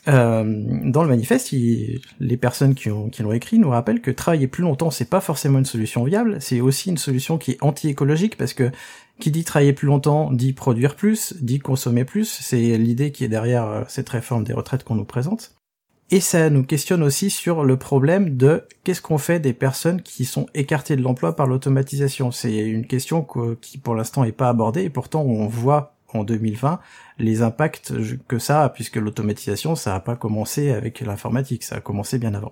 euh, 0.07 0.43
dans 0.85 1.03
le 1.03 1.09
manifeste, 1.09 1.51
les 1.51 2.37
personnes 2.37 2.75
qui, 2.75 2.89
qui 3.11 3.23
l'ont 3.23 3.31
écrit 3.33 3.59
nous 3.59 3.69
rappellent 3.69 4.01
que 4.01 4.11
travailler 4.11 4.47
plus 4.47 4.63
longtemps, 4.63 4.91
c'est 4.91 5.09
pas 5.09 5.21
forcément 5.21 5.59
une 5.59 5.65
solution 5.65 6.03
viable, 6.03 6.37
c'est 6.39 6.61
aussi 6.61 6.89
une 6.89 6.97
solution 6.97 7.37
qui 7.37 7.51
est 7.51 7.57
anti-écologique 7.61 8.37
parce 8.37 8.53
que 8.53 8.71
qui 9.19 9.31
dit 9.31 9.43
travailler 9.43 9.73
plus 9.73 9.87
longtemps 9.87 10.31
dit 10.31 10.53
produire 10.53 10.95
plus, 10.95 11.33
dit 11.41 11.59
consommer 11.59 12.05
plus. 12.05 12.25
C'est 12.25 12.77
l'idée 12.77 13.11
qui 13.11 13.23
est 13.23 13.29
derrière 13.29 13.65
euh, 13.65 13.83
cette 13.87 14.09
réforme 14.09 14.43
des 14.43 14.53
retraites 14.53 14.83
qu'on 14.83 14.95
nous 14.95 15.05
présente. 15.05 15.55
Et 16.09 16.21
ça 16.21 16.49
nous 16.49 16.63
questionne 16.63 17.03
aussi 17.03 17.29
sur 17.29 17.65
le 17.65 17.75
problème 17.75 18.37
de 18.37 18.63
qu'est-ce 18.83 19.01
qu'on 19.01 19.17
fait 19.17 19.41
des 19.41 19.51
personnes 19.51 20.01
qui 20.01 20.23
sont 20.23 20.45
écartées 20.53 20.95
de 20.95 21.01
l'emploi 21.01 21.35
par 21.35 21.47
l'automatisation. 21.47 22.31
C'est 22.31 22.55
une 22.55 22.87
question 22.87 23.27
qui 23.59 23.77
pour 23.77 23.93
l'instant 23.93 24.23
est 24.23 24.31
pas 24.31 24.47
abordée 24.47 24.83
et 24.83 24.89
pourtant 24.89 25.23
on 25.23 25.47
voit 25.47 25.96
en 26.13 26.23
2020 26.23 26.79
les 27.19 27.41
impacts 27.41 27.93
que 28.27 28.39
ça 28.39 28.63
a, 28.63 28.69
puisque 28.69 28.97
l'automatisation, 28.97 29.75
ça 29.75 29.91
n'a 29.91 29.99
pas 29.99 30.15
commencé 30.15 30.71
avec 30.71 31.01
l'informatique, 31.01 31.63
ça 31.63 31.77
a 31.77 31.81
commencé 31.81 32.19
bien 32.19 32.33
avant. 32.33 32.51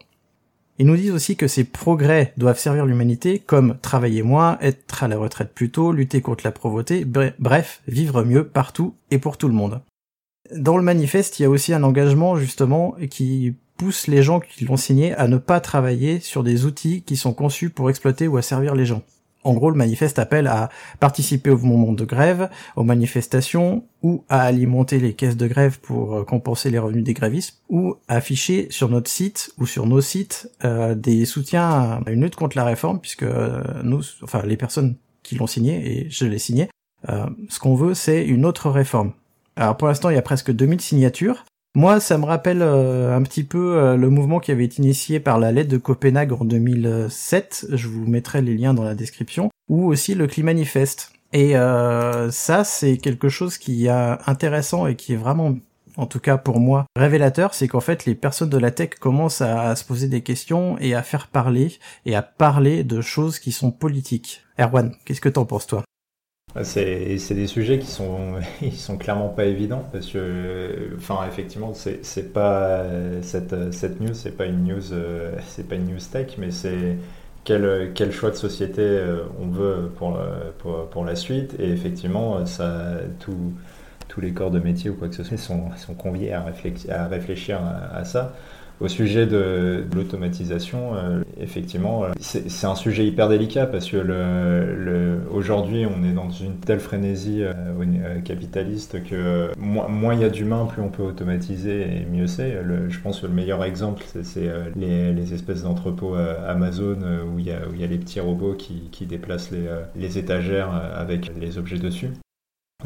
Ils 0.77 0.85
nous 0.85 0.97
disent 0.97 1.11
aussi 1.11 1.37
que 1.37 1.47
ces 1.47 1.63
progrès 1.63 2.33
doivent 2.35 2.59
servir 2.59 2.85
l'humanité 2.85 3.39
comme 3.39 3.77
travailler 3.81 4.23
moins, 4.23 4.57
être 4.59 5.03
à 5.03 5.07
la 5.07 5.17
retraite 5.17 5.53
plus 5.53 5.69
tôt, 5.69 5.93
lutter 5.93 6.21
contre 6.21 6.43
la 6.43 6.51
pauvreté, 6.51 7.05
bref, 7.05 7.81
vivre 7.87 8.23
mieux 8.23 8.45
partout 8.45 8.95
et 9.09 9.17
pour 9.17 9.37
tout 9.37 9.47
le 9.47 9.53
monde. 9.53 9.81
Dans 10.53 10.77
le 10.77 10.83
manifeste, 10.83 11.39
il 11.39 11.43
y 11.43 11.45
a 11.45 11.49
aussi 11.49 11.73
un 11.73 11.83
engagement 11.83 12.35
justement 12.35 12.95
qui 13.09 13.55
pousse 13.77 14.07
les 14.07 14.21
gens 14.21 14.39
qui 14.39 14.65
l'ont 14.65 14.77
signé 14.77 15.13
à 15.13 15.27
ne 15.27 15.37
pas 15.37 15.59
travailler 15.59 16.19
sur 16.19 16.43
des 16.43 16.65
outils 16.65 17.03
qui 17.03 17.15
sont 17.15 17.33
conçus 17.33 17.69
pour 17.69 17.89
exploiter 17.89 18.27
ou 18.27 18.37
asservir 18.37 18.75
les 18.75 18.85
gens. 18.85 19.01
En 19.45 19.53
gros, 19.53 19.69
le 19.69 19.77
manifeste 19.77 20.17
appelle 20.17 20.47
à 20.47 20.69
participer 20.99 21.51
au 21.51 21.57
moment 21.59 21.93
de 21.93 22.03
grève, 22.03 22.49
aux 22.75 22.83
manifestations, 22.83 23.85
ou 24.01 24.23
à 24.27 24.41
alimenter 24.41 24.99
les 24.99 25.13
caisses 25.13 25.37
de 25.37 25.47
grève 25.47 25.79
pour 25.79 26.15
euh, 26.15 26.23
compenser 26.23 26.71
les 26.71 26.79
revenus 26.79 27.03
des 27.03 27.13
grévistes, 27.13 27.61
ou 27.69 27.95
à 28.07 28.15
afficher 28.15 28.67
sur 28.71 28.89
notre 28.89 29.09
site 29.09 29.51
ou 29.59 29.67
sur 29.67 29.85
nos 29.85 30.01
sites 30.01 30.49
euh, 30.63 30.95
des 30.95 31.25
soutiens 31.25 31.69
à 31.69 32.01
une 32.07 32.23
lutte 32.23 32.35
contre 32.35 32.57
la 32.57 32.65
réforme, 32.65 32.99
puisque 32.99 33.21
euh, 33.21 33.61
nous, 33.83 34.01
enfin 34.23 34.41
les 34.43 34.57
personnes 34.57 34.95
qui 35.21 35.35
l'ont 35.35 35.47
signé, 35.47 35.99
et 35.99 36.09
je 36.09 36.25
l'ai 36.25 36.39
signé, 36.39 36.69
ce 37.49 37.59
qu'on 37.59 37.75
veut, 37.75 37.93
c'est 37.93 38.25
une 38.25 38.45
autre 38.45 38.71
réforme. 38.71 39.13
Alors 39.55 39.77
pour 39.77 39.87
l'instant, 39.87 40.09
il 40.09 40.15
y 40.15 40.19
a 40.19 40.23
presque 40.23 40.51
2000 40.51 40.81
signatures, 40.81 41.45
moi, 41.75 41.99
ça 41.99 42.17
me 42.17 42.23
rappelle 42.23 42.61
euh, 42.61 43.13
un 43.13 43.21
petit 43.21 43.43
peu 43.43 43.75
euh, 43.75 43.97
le 43.97 44.09
mouvement 44.09 44.39
qui 44.39 44.53
avait 44.53 44.63
été 44.63 44.81
initié 44.81 45.19
par 45.19 45.39
la 45.39 45.51
lettre 45.51 45.69
de 45.69 45.77
Copenhague 45.77 46.31
en 46.31 46.45
2007. 46.45 47.67
Je 47.73 47.87
vous 47.89 48.07
mettrai 48.07 48.41
les 48.41 48.55
liens 48.55 48.73
dans 48.73 48.85
la 48.85 48.95
description. 48.95 49.49
Ou 49.67 49.85
aussi 49.87 50.15
le 50.15 50.25
Climanifeste. 50.25 51.11
Et 51.33 51.57
euh, 51.57 52.31
ça, 52.31 52.63
c'est 52.63 52.95
quelque 52.95 53.27
chose 53.27 53.57
qui 53.57 53.87
est 53.87 53.89
intéressant 53.89 54.87
et 54.87 54.95
qui 54.95 55.13
est 55.13 55.17
vraiment 55.17 55.55
en 55.97 56.07
tout 56.07 56.19
cas 56.19 56.37
pour 56.37 56.59
moi, 56.59 56.85
révélateur, 56.97 57.53
c'est 57.53 57.69
qu'en 57.69 57.79
fait 57.79 58.05
les 58.05 58.15
personnes 58.15 58.49
de 58.49 58.57
la 58.57 58.69
tech 58.69 58.89
commencent 58.99 59.39
à, 59.39 59.73
se 59.77 59.85
poser 59.85 60.09
des 60.09 60.19
questions 60.21 60.77
et 60.79 60.93
à 60.93 61.01
faire 61.03 61.27
parler 61.27 61.71
et 62.05 62.15
à 62.15 62.21
parler 62.21 62.83
de 62.83 62.99
choses 62.99 63.39
qui 63.39 63.53
sont 63.53 63.71
politiques. 63.71 64.41
Erwan, 64.59 64.93
qu'est-ce 65.05 65.21
que 65.21 65.29
t'en 65.29 65.45
penses 65.45 65.67
toi? 65.67 65.83
C'est, 66.63 67.33
des 67.33 67.47
sujets 67.47 67.79
qui 67.79 67.87
sont, 67.87 68.35
ils 68.61 68.73
sont 68.73 68.97
clairement 68.97 69.29
pas 69.29 69.45
évidents 69.45 69.83
parce 69.91 70.07
que, 70.07 70.93
enfin, 70.95 71.19
effectivement, 71.27 71.73
c'est, 71.73 72.33
pas 72.33 72.85
cette, 73.21 73.53
news, 73.99 74.13
c'est 74.13 74.37
pas 74.37 74.45
une 74.45 74.63
news, 74.65 74.81
c'est 75.47 75.67
pas 75.67 75.75
une 75.75 75.91
news 75.91 75.99
tech, 76.11 76.37
mais 76.37 76.51
c'est 76.51 76.97
quel, 77.43 78.11
choix 78.11 78.31
de 78.31 78.35
société 78.35 78.81
euh, 78.81 79.23
on 79.39 79.47
veut 79.47 79.91
pour, 79.97 80.19
pour, 80.91 81.05
la 81.05 81.15
suite. 81.15 81.55
Et 81.59 81.69
effectivement, 81.71 82.45
ça, 82.45 82.99
tous 83.19 84.21
les 84.21 84.31
corps 84.31 84.51
de 84.51 84.59
métier 84.59 84.89
ou 84.89 84.95
quoi 84.95 85.09
que 85.09 85.15
ce 85.15 85.23
soit 85.23 85.37
sont, 85.37 85.93
conviés 85.97 86.33
à, 86.33 86.41
réfléchir 87.07 87.59
à, 87.93 88.05
ça. 88.05 88.33
Au 88.81 88.89
sujet 88.89 89.25
de, 89.25 89.85
l'automatisation, 89.95 90.95
euh, 90.95 91.21
effectivement, 91.39 92.03
euh, 92.03 92.09
c'est 92.19 92.67
un 92.67 92.75
sujet 92.75 93.05
hyper 93.05 93.29
délicat 93.29 93.67
parce 93.67 93.89
que 93.89 93.97
le, 93.97 95.19
aujourd'hui, 95.31 95.85
on 95.85 96.03
est 96.03 96.11
dans 96.11 96.29
une 96.29 96.57
telle 96.57 96.79
frénésie 96.79 97.43
capitaliste 98.23 99.03
que 99.03 99.51
moins 99.57 100.13
il 100.13 100.21
y 100.21 100.23
a 100.23 100.29
d'humains, 100.29 100.65
plus 100.65 100.81
on 100.81 100.89
peut 100.89 101.03
automatiser 101.03 101.81
et 101.81 102.05
mieux 102.05 102.27
c'est. 102.27 102.59
Je 102.89 102.99
pense 102.99 103.21
que 103.21 103.27
le 103.27 103.33
meilleur 103.33 103.63
exemple, 103.63 104.03
c'est 104.23 104.49
les, 104.75 105.13
les, 105.13 105.33
espèces 105.33 105.63
d'entrepôts 105.63 106.15
Amazon 106.15 106.97
où 107.33 107.39
il, 107.39 107.45
y 107.45 107.51
a, 107.51 107.59
y 107.77 107.83
a 107.83 107.87
les 107.87 107.97
petits 107.97 108.19
robots 108.19 108.53
qui, 108.53 108.89
qui 108.91 109.05
déplacent 109.05 109.51
les, 109.51 109.67
les 109.95 110.17
étagères 110.17 110.71
avec 110.95 111.31
les 111.39 111.57
objets 111.57 111.77
dessus. 111.77 112.09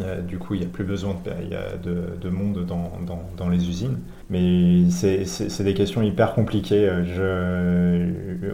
Euh, 0.02 0.22
du 0.22 0.38
coup, 0.38 0.54
il 0.54 0.62
n'y 0.62 0.66
a 0.66 0.70
plus 0.70 0.84
besoin 0.84 1.16
de, 1.26 2.18
de, 2.18 2.30
monde 2.30 2.66
dans, 2.66 3.50
les 3.50 3.68
usines. 3.68 4.00
Mais 4.30 4.90
c'est 4.90 5.64
des 5.64 5.74
questions 5.74 6.02
hyper 6.02 6.34
compliquées. 6.34 6.90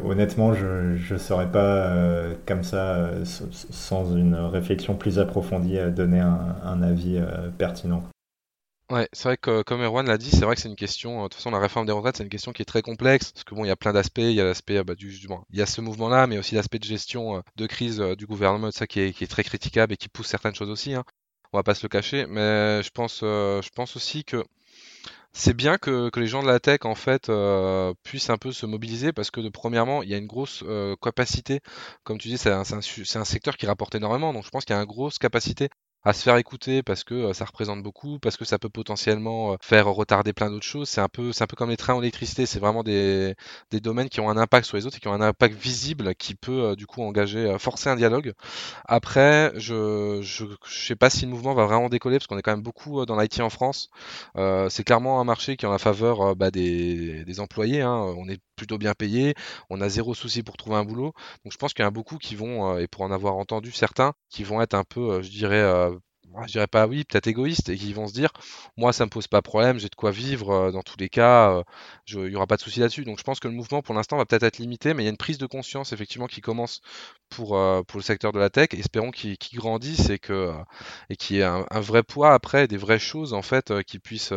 Honnêtement, 0.04 0.54
je 0.54 1.14
ne 1.14 1.18
saurais 1.18 1.52
pas, 1.52 1.88
euh, 1.88 2.34
comme 2.46 2.64
ça, 2.64 3.10
sans 3.24 4.16
une 4.16 4.36
réflexion 4.36 4.96
plus 4.96 5.20
approfondie, 5.20 5.78
donner 5.96 6.20
un, 6.20 6.82
avis 6.82 7.18
euh, 7.18 7.50
pertinent. 7.58 8.04
Ouais, 8.92 9.10
c'est 9.14 9.30
vrai 9.30 9.38
que 9.38 9.64
comme 9.64 9.82
Erwan 9.82 10.06
l'a 10.06 10.20
dit, 10.20 10.30
c'est 10.30 10.46
vrai 10.46 10.54
que 10.54 10.62
c'est 10.62 10.70
une 10.70 10.76
question. 10.76 11.24
De 11.24 11.28
toute 11.28 11.34
façon, 11.34 11.50
la 11.50 11.58
réforme 11.58 11.88
des 11.88 11.92
retraites, 11.92 12.18
c'est 12.18 12.24
une 12.24 12.30
question 12.30 12.52
qui 12.52 12.62
est 12.62 12.66
très 12.66 12.84
complexe 12.84 13.32
parce 13.32 13.44
que 13.44 13.56
bon, 13.56 13.66
il 13.66 13.68
y 13.68 13.72
a 13.72 13.76
plein 13.76 13.94
d'aspects. 13.94 14.20
Il 14.20 14.34
y 14.34 14.42
a 14.42 14.44
l'aspect 14.44 14.84
bah, 14.84 14.94
du, 14.94 15.10
il 15.10 15.58
y 15.58 15.62
a 15.62 15.66
ce 15.66 15.82
mouvement-là, 15.82 16.28
mais 16.28 16.38
aussi 16.38 16.54
l'aspect 16.54 16.78
de 16.78 16.84
gestion 16.84 17.42
de 17.56 17.66
crise 17.66 18.00
du 18.16 18.28
gouvernement, 18.28 18.70
ça 18.70 18.86
qui 18.86 19.00
est, 19.00 19.14
qui 19.14 19.24
est, 19.24 19.28
très 19.28 19.44
critiquable 19.44 19.94
et 19.94 19.98
qui 19.98 20.08
pousse 20.08 20.28
certaines 20.28 20.54
choses 20.54 20.70
aussi. 20.70 20.94
Hein 20.94 21.04
on 21.56 21.60
va 21.60 21.64
pas 21.64 21.74
se 21.74 21.84
le 21.84 21.90
cacher, 21.90 22.26
mais 22.28 22.84
je 22.84 22.90
pense, 22.92 23.22
euh, 23.24 23.62
aussi 23.96 24.26
que 24.26 24.44
c'est 25.32 25.54
bien 25.54 25.78
que, 25.78 26.12
les 26.18 26.28
gens 26.28 26.44
de 26.44 26.48
la 26.48 26.60
tech 26.60 26.80
en 26.84 26.96
fait 26.96 27.30
euh, 27.30 27.94
puissent 28.04 28.30
un 28.30 28.38
peu 28.38 28.52
se 28.52 28.66
mobiliser 28.66 29.14
parce 29.14 29.32
que 29.32 29.40
de, 29.40 29.48
premièrement 29.48 30.04
il 30.04 30.10
y 30.10 30.14
a 30.14 30.18
une 30.18 30.28
grosse 30.28 30.64
euh, 30.68 30.98
capacité, 31.02 31.62
comme 32.04 32.18
tu 32.18 32.28
dis 32.28 32.38
c'est 32.38 32.52
un, 32.52 32.64
secteur 33.24 33.56
qui 33.56 33.68
rapporte 33.68 33.96
énormément 33.96 34.34
donc 34.34 34.44
je 34.44 34.50
pense 34.50 34.66
qu'il 34.66 34.76
y 34.76 34.80
a 34.80 34.82
une 34.82 34.88
grosse 34.88 35.18
capacité 35.18 35.70
à 36.06 36.14
se 36.14 36.24
faire 36.24 36.38
écouter 36.38 36.84
parce 36.84 37.04
que 37.04 37.16
euh, 37.16 37.34
ça 37.34 37.46
représente 37.46 37.82
beaucoup, 37.84 38.20
parce 38.20 38.38
que 38.38 38.46
ça 38.46 38.60
peut 38.60 38.70
potentiellement 38.70 39.54
euh, 39.54 39.56
faire 39.62 39.88
retarder 39.88 40.34
plein 40.34 40.50
d'autres 40.50 40.66
choses. 40.66 40.88
C'est 40.88 41.02
un 41.02 41.10
peu, 41.10 41.34
c'est 41.34 41.44
un 41.44 41.48
peu 41.48 41.56
comme 41.56 41.72
les 41.72 41.78
trains 41.78 41.96
en 41.96 42.02
électricité. 42.02 42.46
C'est 42.46 42.60
vraiment 42.60 42.84
des, 42.84 43.36
des 43.72 43.80
domaines 43.80 44.10
qui 44.10 44.20
ont 44.20 44.30
un 44.30 44.38
impact 44.38 44.68
sur 44.68 44.78
les 44.78 44.86
autres 44.86 44.98
et 44.98 45.00
qui 45.00 45.08
ont 45.08 45.14
un 45.14 45.22
impact 45.22 45.56
visible 45.56 46.16
qui 46.16 46.36
peut 46.36 46.64
euh, 46.64 46.76
du 46.76 46.86
coup 46.86 47.02
engager, 47.02 47.56
forcer 47.60 47.90
un 47.90 47.96
dialogue. 47.96 48.34
Après, 48.86 49.52
je, 49.56 50.20
je, 50.22 50.46
je 50.66 50.86
sais 50.88 50.96
pas 50.96 51.10
si 51.10 51.26
le 51.26 51.32
mouvement 51.32 51.54
va 51.54 51.66
vraiment 51.66 51.90
décoller 51.90 52.18
parce 52.18 52.28
qu'on 52.28 52.38
est 52.38 52.42
quand 52.44 52.52
même 52.54 52.62
beaucoup 52.64 53.06
dans 53.06 53.20
l'IT 53.20 53.40
en 53.42 53.50
France. 53.50 53.90
Euh, 54.38 54.70
c'est 54.70 54.84
clairement 54.84 55.20
un 55.20 55.24
marché 55.24 55.58
qui 55.58 55.66
est 55.66 55.68
en 55.68 55.72
la 55.72 55.80
faveur 55.80 56.36
bah, 56.36 56.52
des, 56.52 57.24
des 57.26 57.40
employés. 57.40 57.82
Hein. 57.82 58.14
On 58.18 58.28
est 58.30 58.40
plutôt 58.56 58.78
bien 58.78 58.94
payé, 58.94 59.36
on 59.70 59.82
a 59.82 59.90
zéro 59.90 60.14
souci 60.14 60.44
pour 60.44 60.58
trouver 60.58 60.78
un 60.78 60.86
boulot. 60.86 61.14
Donc 61.44 61.54
je 61.54 61.58
pense 61.58 61.74
qu'il 61.74 61.84
y 61.84 61.86
en 61.86 61.90
a 61.90 61.92
beaucoup 61.92 62.18
qui 62.18 62.36
vont, 62.36 62.78
et 62.78 62.88
pour 62.88 63.02
en 63.04 63.12
avoir 63.12 63.36
entendu 63.36 63.72
certains, 63.72 64.14
qui 64.30 64.44
vont 64.44 64.62
être 64.62 64.74
un 64.74 64.84
peu, 64.84 65.22
je 65.22 65.30
dirais, 65.30 65.92
je 66.48 66.52
dirais 66.52 66.68
pas 66.68 66.88
oui, 66.88 67.04
peut-être 67.06 67.28
égoïste 67.28 67.70
et 67.70 67.78
qui 67.78 67.94
vont 67.94 68.08
se 68.08 68.14
dire 68.14 68.32
moi 68.78 68.94
ça 68.94 69.06
me 69.06 69.10
pose 69.10 69.28
pas 69.28 69.42
problème, 69.42 69.80
j'ai 69.80 69.90
de 69.90 69.96
quoi 69.96 70.12
vivre 70.12 70.52
euh, 70.52 70.72
dans 70.72 70.82
tous 70.84 70.98
les 71.00 71.10
cas, 71.10 71.52
euh, 71.52 71.64
il 72.08 72.32
y 72.32 72.36
aura 72.36 72.48
pas 72.48 72.58
de 72.58 72.62
souci 72.62 72.80
là-dessus. 72.80 73.06
Donc 73.06 73.20
je 73.20 73.24
pense 73.24 73.40
que 73.40 73.48
le 73.48 73.54
mouvement 73.54 73.82
pour 73.82 73.96
l'instant 73.96 74.18
va 74.18 74.26
peut-être 74.26 74.44
être 74.44 74.58
limité, 74.58 74.94
mais 74.94 75.04
il 75.04 75.06
y 75.06 75.10
a 75.10 75.12
une 75.12 75.18
prise 75.18 75.38
de 75.38 75.46
conscience 75.46 75.94
effectivement 75.94 76.28
qui 76.28 76.42
commence 76.42 76.82
pour 77.30 77.58
euh, 77.58 77.84
pour 77.84 78.00
le 78.00 78.04
secteur 78.04 78.32
de 78.32 78.40
la 78.40 78.50
tech. 78.50 78.70
Espérons 78.74 79.12
qu'il 79.12 79.38
grandisse 79.54 80.10
et 80.10 80.20
que 80.20 80.54
qu'il 81.20 81.38
y 81.38 81.40
ait 81.40 81.44
un, 81.44 81.66
un, 81.70 81.80
vrai 81.82 82.04
poids 82.04 82.34
après, 82.34 82.68
des 82.68 82.78
vraies 82.78 83.00
choses 83.00 83.34
en 83.34 83.42
fait 83.42 83.74
qui 83.84 84.00
puissent 84.00 84.34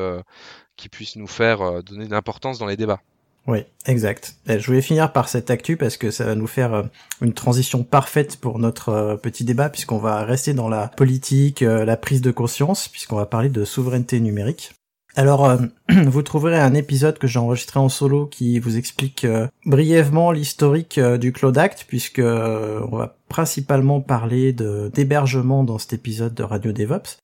qui 0.77 0.89
puissent 0.89 1.17
nous 1.17 1.27
faire 1.27 1.83
donner 1.83 2.07
de 2.07 2.13
l'importance 2.13 2.59
dans 2.59 2.67
les 2.67 2.77
débats. 2.77 3.01
Oui, 3.49 3.61
exact. 3.87 4.37
Je 4.47 4.65
voulais 4.67 4.83
finir 4.83 5.11
par 5.11 5.31
cette 5.31 5.51
actu 5.51 5.79
parce 5.79 5.97
que 5.97 6.11
ça 6.11 6.27
va 6.27 6.35
nous 6.35 6.47
faire 6.47 6.75
euh, 6.75 6.83
une 7.23 7.33
transition 7.33 7.83
parfaite 7.83 8.37
pour 8.37 8.59
notre 8.59 8.91
euh, 8.91 9.17
petit 9.17 9.43
débat 9.43 9.71
puisqu'on 9.71 9.97
va 9.97 10.23
rester 10.23 10.53
dans 10.53 10.69
la 10.69 10.89
politique, 10.89 11.63
euh, 11.63 11.87
la 11.87 11.97
prise 11.97 12.21
de 12.21 12.31
conscience, 12.31 12.89
puisqu'on 12.89 13.17
va 13.17 13.25
parler 13.25 13.49
de 13.49 13.65
souveraineté 13.65 14.21
numérique. 14.21 14.75
Alors, 15.17 15.57
vous 15.89 16.23
trouverez 16.23 16.59
un 16.59 16.75
épisode 16.75 17.17
que 17.17 17.27
j'ai 17.27 17.39
enregistré 17.39 17.81
en 17.81 17.89
solo 17.89 18.27
qui 18.27 18.59
vous 18.59 18.77
explique 18.77 19.27
brièvement 19.65 20.31
l'historique 20.31 21.01
du 21.01 21.33
Cloud 21.33 21.57
Act, 21.57 21.87
puisque 21.89 22.21
on 22.21 22.97
va 22.97 23.17
principalement 23.29 24.01
parler 24.01 24.53
de 24.53 24.93
d'hébergement 24.95 25.65
dans 25.65 25.79
cet 25.79 25.95
épisode 25.95 26.35
de 26.35 26.43
Radio 26.45 26.73
DevOps. 26.73 27.17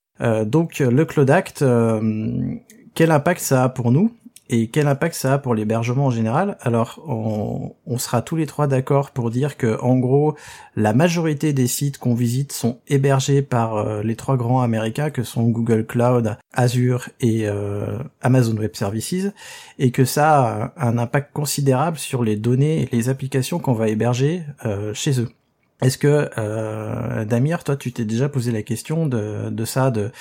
donc, 0.46 0.80
le 0.80 1.04
Cloud 1.04 1.30
Act, 1.30 1.64
quel 2.94 3.10
impact 3.12 3.40
ça 3.40 3.64
a 3.64 3.68
pour 3.68 3.92
nous? 3.92 4.10
Et 4.50 4.68
quel 4.68 4.88
impact 4.88 5.14
ça 5.14 5.34
a 5.34 5.38
pour 5.38 5.54
l'hébergement 5.54 6.06
en 6.06 6.10
général? 6.10 6.58
Alors, 6.60 7.02
on, 7.06 7.98
sera 7.98 8.20
tous 8.20 8.36
les 8.36 8.44
trois 8.44 8.66
d'accord 8.66 9.10
pour 9.12 9.30
dire 9.30 9.56
que, 9.56 9.80
en 9.80 9.96
gros, 9.96 10.36
la 10.76 10.92
majorité 10.92 11.54
des 11.54 11.66
sites 11.66 11.96
qu'on 11.96 12.14
visite 12.14 12.52
sont 12.52 12.78
hébergés 12.86 13.40
par 13.40 13.76
euh, 13.76 14.02
les 14.02 14.16
trois 14.16 14.36
grands 14.36 14.60
américains 14.60 15.08
que 15.08 15.22
sont 15.22 15.44
Google 15.44 15.86
Cloud, 15.86 16.36
Azure 16.52 17.08
et 17.20 17.48
euh, 17.48 17.98
Amazon 18.20 18.56
Web 18.56 18.74
Services, 18.74 19.32
et 19.78 19.90
que 19.90 20.04
ça 20.04 20.72
a 20.76 20.88
un 20.88 20.98
impact 20.98 21.32
considérable 21.32 21.96
sur 21.96 22.22
les 22.22 22.36
données 22.36 22.82
et 22.82 22.88
les 22.92 23.08
applications 23.08 23.58
qu'on 23.58 23.72
va 23.72 23.88
héberger 23.88 24.42
euh, 24.66 24.92
chez 24.92 25.20
eux. 25.20 25.30
Est-ce 25.80 25.98
que, 25.98 27.24
Damir, 27.24 27.64
toi, 27.64 27.76
tu 27.76 27.92
t'es 27.92 28.04
déjà 28.04 28.28
posé 28.28 28.52
la 28.52 28.62
question 28.62 29.06
de, 29.06 29.50
de 29.50 29.64
ça, 29.64 29.90
de 29.90 30.12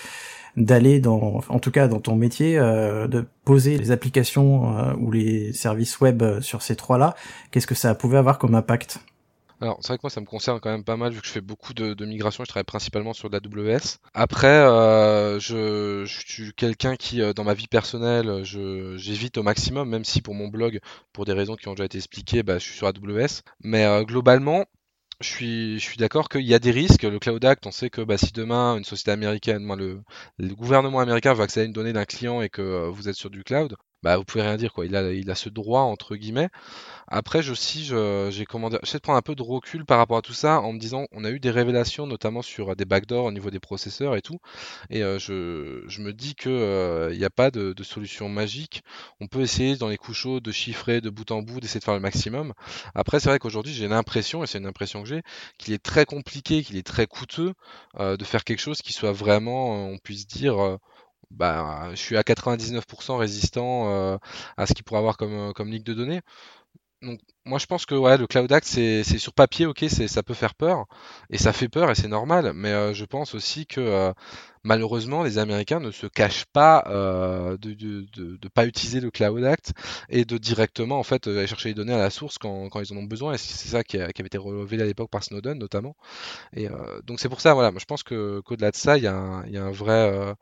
d'aller 0.56 1.00
dans, 1.00 1.42
en 1.50 1.60
tout 1.60 1.72
cas 1.72 1.88
dans 1.88 2.00
ton 2.00 2.16
métier, 2.16 2.58
euh, 2.58 3.08
de 3.08 3.26
poser 3.46 3.78
les 3.78 3.92
applications 3.92 4.78
euh, 4.78 4.94
ou 4.98 5.12
les 5.12 5.54
services 5.54 6.00
web 6.00 6.22
euh, 6.22 6.42
sur 6.42 6.62
ces 6.62 6.76
trois-là, 6.76 7.16
qu'est-ce 7.52 7.68
que 7.68 7.76
ça 7.76 7.96
pouvait 7.96 8.18
avoir 8.18 8.38
comme 8.38 8.56
impact? 8.56 9.00
Alors, 9.62 9.78
c'est 9.80 9.90
vrai 9.90 9.98
que 9.98 10.04
moi, 10.04 10.10
ça 10.10 10.20
me 10.20 10.26
concerne 10.26 10.60
quand 10.60 10.72
même 10.72 10.84
pas 10.84 10.98
mal, 10.98 11.14
vu 11.14 11.22
que 11.22 11.28
je 11.28 11.32
fais 11.32 11.40
beaucoup 11.40 11.74
de, 11.74 11.94
de 11.94 12.06
migration, 12.06 12.44
je 12.44 12.50
travaille 12.50 12.66
principalement 12.66 13.14
sur 13.14 13.30
de 13.30 13.38
la 13.38 13.40
WS. 13.78 14.00
Après, 14.14 14.60
je, 15.40 16.04
je, 16.06 16.20
suis 16.28 16.54
quelqu'un 16.54 16.98
qui, 16.98 17.22
dans 17.34 17.46
ma 17.46 17.54
vie 17.54 17.68
personnelle, 17.68 18.44
j'évite 18.44 19.38
au 19.38 19.44
maximum, 19.44 19.88
même 19.88 20.04
si 20.04 20.22
pour 20.22 20.34
mon 20.34 20.50
blog, 20.50 20.82
pour 21.14 21.24
des 21.24 21.32
raisons 21.32 21.56
qui 21.56 21.70
ont 21.70 21.76
déjà 21.76 21.86
été 21.86 21.98
expliquées, 21.98 22.44
bah, 22.44 22.60
je 22.60 22.66
suis 22.66 22.76
sur 22.76 22.88
AWS. 22.88 23.44
Mais 23.64 23.88
globalement, 24.04 24.66
je 25.22 25.78
suis, 25.80 25.98
d'accord 25.98 26.30
qu'il 26.30 26.42
y 26.42 26.54
a 26.54 26.60
des 26.60 26.72
risques. 26.72 27.04
Le 27.04 27.20
Cloud 27.20 27.44
Act, 27.46 27.66
on 27.66 27.72
sait 27.72 27.90
que 27.90 28.02
bah, 28.02 28.18
si 28.18 28.32
demain 28.34 28.78
une 28.78 28.84
société 28.84 29.12
américaine, 29.12 29.66
le, 29.76 30.56
gouvernement 30.56 31.00
américain 31.00 31.34
veut 31.34 31.44
accéder 31.44 31.64
à 31.64 31.68
une 31.68 31.74
donnée 31.74 31.94
d'un 31.94 32.06
client 32.06 32.42
et 32.42 32.50
que 32.50 32.62
euh, 32.62 32.90
vous 32.90 33.10
êtes 33.10 33.16
sur 33.16 33.30
du 33.30 33.44
cloud, 33.44 33.76
bah 34.04 34.18
vous 34.18 34.24
pouvez 34.26 34.44
rien 34.44 34.58
dire 34.58 34.74
quoi. 34.74 34.86
Il 34.86 34.96
a, 34.96 35.12
il 35.14 35.30
a 35.32 35.36
ce 35.36 35.50
droit 35.50 35.82
entre 35.82 36.16
guillemets. 36.16 36.50
Après, 37.08 37.44
je 37.44 37.52
aussi, 37.52 37.92
j'ai 38.32 38.46
commandé, 38.46 38.78
j'essaie 38.84 38.98
de 38.98 39.04
prendre 39.04 39.18
un 39.18 39.22
peu 39.22 39.36
de 39.36 39.44
recul 39.44 39.86
par 39.86 39.98
rapport 39.98 40.18
à 40.18 40.22
tout 40.22 40.34
ça 40.34 40.62
en 40.62 40.74
me 40.74 40.80
disant, 40.80 41.06
on 41.12 41.24
a 41.24 41.30
eu 41.30 41.40
des 41.40 41.52
révélations 41.52 42.08
notamment 42.08 42.42
sur 42.42 42.76
des 42.76 42.86
backdoors 42.86 43.26
au 43.26 43.32
niveau 43.32 43.52
des 43.52 43.60
processeurs 43.60 44.16
et 44.16 44.22
tout, 44.22 44.40
et 44.90 45.04
euh, 45.04 45.20
je, 45.20 45.84
je, 45.88 46.02
me 46.02 46.14
dis 46.14 46.36
que 46.36 46.50
il 46.50 46.54
euh, 46.54 47.16
n'y 47.16 47.26
a 47.26 47.30
pas 47.30 47.52
de, 47.52 47.74
de, 47.74 47.84
solution 47.84 48.30
magique. 48.30 48.84
On 49.20 49.28
peut 49.28 49.42
essayer 49.42 49.76
dans 49.76 49.90
les 49.90 49.98
couches 49.98 50.28
de 50.28 50.52
chiffrer 50.52 51.02
de 51.02 51.10
bout 51.10 51.30
en 51.32 51.42
bout, 51.42 51.60
d'essayer 51.60 51.80
de 51.80 51.86
faire 51.86 51.94
le 51.94 52.00
maximum. 52.00 52.54
Après, 52.96 53.20
c'est 53.20 53.30
vrai 53.30 53.40
qu'aujourd'hui, 53.40 53.74
j'ai 53.74 53.88
l'impression, 53.88 54.44
et 54.44 54.48
c'est 54.48 54.58
une 54.58 54.66
impression 54.66 55.04
que 55.04 55.10
j'ai, 55.10 55.22
qu'il 55.58 55.74
est 55.74 55.84
très 55.84 56.06
compliqué, 56.06 56.64
qu'il 56.64 56.78
est 56.78 56.88
très 56.88 57.08
coûteux 57.08 57.54
euh, 58.00 58.18
de 58.18 58.24
faire 58.24 58.44
quelque 58.44 58.62
chose 58.62 58.82
qui 58.82 58.94
soit 58.94 59.12
vraiment, 59.12 59.88
on 59.88 59.98
puisse 59.98 60.28
dire 60.28 60.80
bah, 61.34 61.90
je 61.92 61.96
suis 61.96 62.18
à 62.18 62.22
99% 62.22 63.18
résistant 63.18 63.90
euh, 63.90 64.18
à 64.58 64.66
ce 64.66 64.74
qu'il 64.74 64.84
pourrait 64.84 65.00
avoir 65.00 65.18
comme, 65.18 65.34
euh, 65.34 65.52
comme 65.54 65.70
ligue 65.70 65.84
de 65.84 65.94
données. 65.94 66.22
Donc 67.02 67.20
moi 67.44 67.60
je 67.60 67.66
pense 67.66 67.86
que 67.86 67.96
ouais, 67.96 68.18
le 68.18 68.28
Cloud 68.28 68.50
Act 68.54 68.66
c'est 68.66 69.04
sur 69.04 69.34
papier 69.34 69.66
ok 69.66 69.84
ça 70.08 70.24
peut 70.24 70.34
faire 70.34 70.56
peur 70.56 70.86
et 71.30 71.38
ça 71.38 71.52
fait 71.52 71.68
peur 71.68 71.92
et 71.92 71.96
c'est 71.96 72.08
normal 72.08 72.54
mais 72.56 72.72
euh, 72.72 72.94
je 72.94 73.04
pense 73.04 73.36
aussi 73.36 73.66
que 73.66 74.14
malheureusement 74.64 75.22
les 75.22 75.38
Américains 75.38 75.82
ne 75.82 75.92
se 75.92 76.08
cachent 76.08 76.46
pas 76.46 76.86
de, 76.88 77.58
de, 77.58 78.06
de, 78.16 78.48
pas 78.48 78.66
utiliser 78.66 79.02
le 79.02 79.12
Cloud 79.12 79.44
Act 79.44 79.74
et 80.08 80.24
de 80.24 80.38
directement 80.38 80.98
en 80.98 81.04
fait 81.04 81.28
aller 81.28 81.46
chercher 81.46 81.68
les 81.68 81.76
données 81.76 81.94
à 81.94 81.98
la 81.98 82.10
source 82.10 82.38
quand, 82.38 82.70
quand 82.70 82.80
ils 82.80 82.94
en 82.94 82.98
ont 82.98 83.04
besoin 83.04 83.34
et 83.34 83.38
c'est 83.38 83.68
ça 83.68 83.84
qui, 83.84 83.98
avait 84.00 84.14
été 84.14 84.38
relevé 84.38 84.82
à 84.82 84.86
l'époque 84.86 85.10
par 85.10 85.26
Snowden 85.26 85.60
notamment 85.60 85.98
et 86.56 86.70
donc 87.04 87.20
c'est 87.20 87.28
pour 87.28 87.42
ça 87.42 87.54
voilà 87.54 87.72
moi 87.72 87.82
je 87.82 87.86
pense 87.86 88.04
qu'au-delà 88.04 88.72
de 88.72 88.78
ça 88.78 88.98
il 88.98 89.04
y, 89.04 89.08
un, 89.08 89.46
y 89.48 89.58
a 89.58 89.66
un 89.66 89.72
vrai 89.72 90.34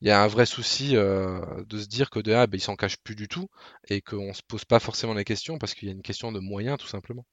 il 0.00 0.08
y 0.08 0.10
a 0.10 0.22
un 0.22 0.28
vrai 0.28 0.46
souci 0.46 0.92
de 0.94 1.78
se 1.78 1.86
dire 1.86 2.10
que 2.10 2.20
de 2.20 2.32
ah, 2.32 2.46
ben, 2.46 2.56
ils 2.56 2.62
s'en 2.62 2.76
cachent 2.76 2.98
plus 2.98 3.16
du 3.16 3.28
tout 3.28 3.48
et 3.88 4.00
qu'on 4.00 4.32
se 4.34 4.42
pose 4.46 4.64
pas 4.64 4.80
forcément 4.80 5.14
les 5.14 5.24
questions 5.24 5.58
parce 5.58 5.74
qu'il 5.74 5.88
y 5.88 5.90
a 5.90 5.94
une 5.94 6.02
question 6.02 6.32
de 6.32 6.40
moyens 6.40 6.78
tout 6.78 6.86
simplement. 6.86 7.24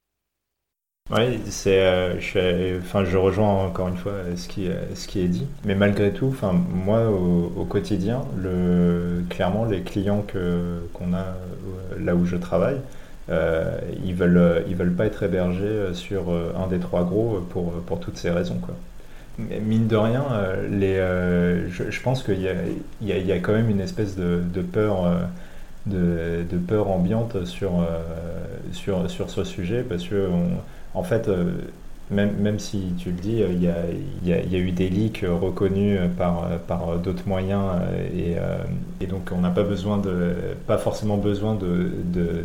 Oui, 1.10 1.40
c'est, 1.46 1.80
euh, 1.86 2.20
je, 2.20 3.18
rejoins 3.18 3.66
encore 3.66 3.88
une 3.88 3.96
fois 3.96 4.12
ce 4.36 4.50
qui, 4.50 4.68
ce 4.94 5.08
qui 5.08 5.22
est 5.22 5.30
dit. 5.30 5.48
Mais 5.64 5.74
malgré 5.74 6.12
tout, 6.12 6.28
enfin, 6.28 6.52
moi, 6.52 7.10
au, 7.10 7.64
quotidien, 7.64 8.26
le, 8.36 9.24
clairement, 9.30 9.64
les 9.64 9.82
clients 9.84 10.24
que, 10.28 10.82
qu'on 10.94 11.14
a 11.14 11.20
euh, 11.20 12.04
là 12.04 12.14
où 12.14 12.26
je 12.26 12.36
travaille, 12.36 12.82
euh, 13.30 13.80
ils 14.04 14.16
veulent, 14.16 14.66
ils 14.68 14.76
veulent 14.76 14.96
pas 14.96 15.06
être 15.06 15.24
hébergés 15.24 15.94
sur 15.94 16.30
un 16.30 16.68
des 16.68 16.80
trois 16.80 17.06
gros 17.06 17.40
pour, 17.50 17.72
pour 17.84 18.02
toutes 18.02 18.18
ces 18.18 18.30
raisons, 18.30 18.60
quoi. 18.60 18.76
Mine 19.38 19.88
de 19.88 19.96
rien, 19.96 20.24
les, 20.72 20.96
je, 21.70 21.92
je, 21.92 22.02
pense 22.02 22.24
qu'il 22.24 22.42
y 22.42 23.32
a, 23.32 23.40
quand 23.40 23.54
même 23.54 23.70
une 23.70 23.82
espèce 23.82 24.16
de, 24.16 24.62
peur. 24.62 25.12
De, 25.86 26.44
de, 26.50 26.58
peur 26.58 26.90
ambiante 26.90 27.46
sur, 27.46 27.86
sur, 28.74 29.10
sur 29.10 29.30
ce 29.30 29.44
sujet 29.44 29.86
parce 29.88 30.06
que 30.06 30.28
en 30.98 31.04
fait, 31.04 31.28
euh, 31.28 31.52
même, 32.10 32.38
même 32.40 32.58
si 32.58 32.94
tu 32.98 33.10
le 33.10 33.18
dis, 33.18 33.44
il 33.50 33.62
y 33.62 33.68
a, 33.68 33.76
y 34.24 34.56
a, 34.56 34.58
eu 34.58 34.72
des 34.72 34.88
leaks 34.88 35.26
reconnus 35.30 36.00
par, 36.18 36.48
par 36.68 36.98
d'autres 37.00 37.28
moyens 37.28 37.64
et, 38.16 38.36
euh, 38.38 38.58
et, 39.02 39.08
donc 39.08 39.30
on 39.34 39.40
n'a 39.40 39.50
pas 39.50 39.64
besoin 39.64 39.98
de, 39.98 40.34
pas 40.68 40.78
forcément 40.78 41.18
besoin 41.18 41.56
de, 41.56 41.92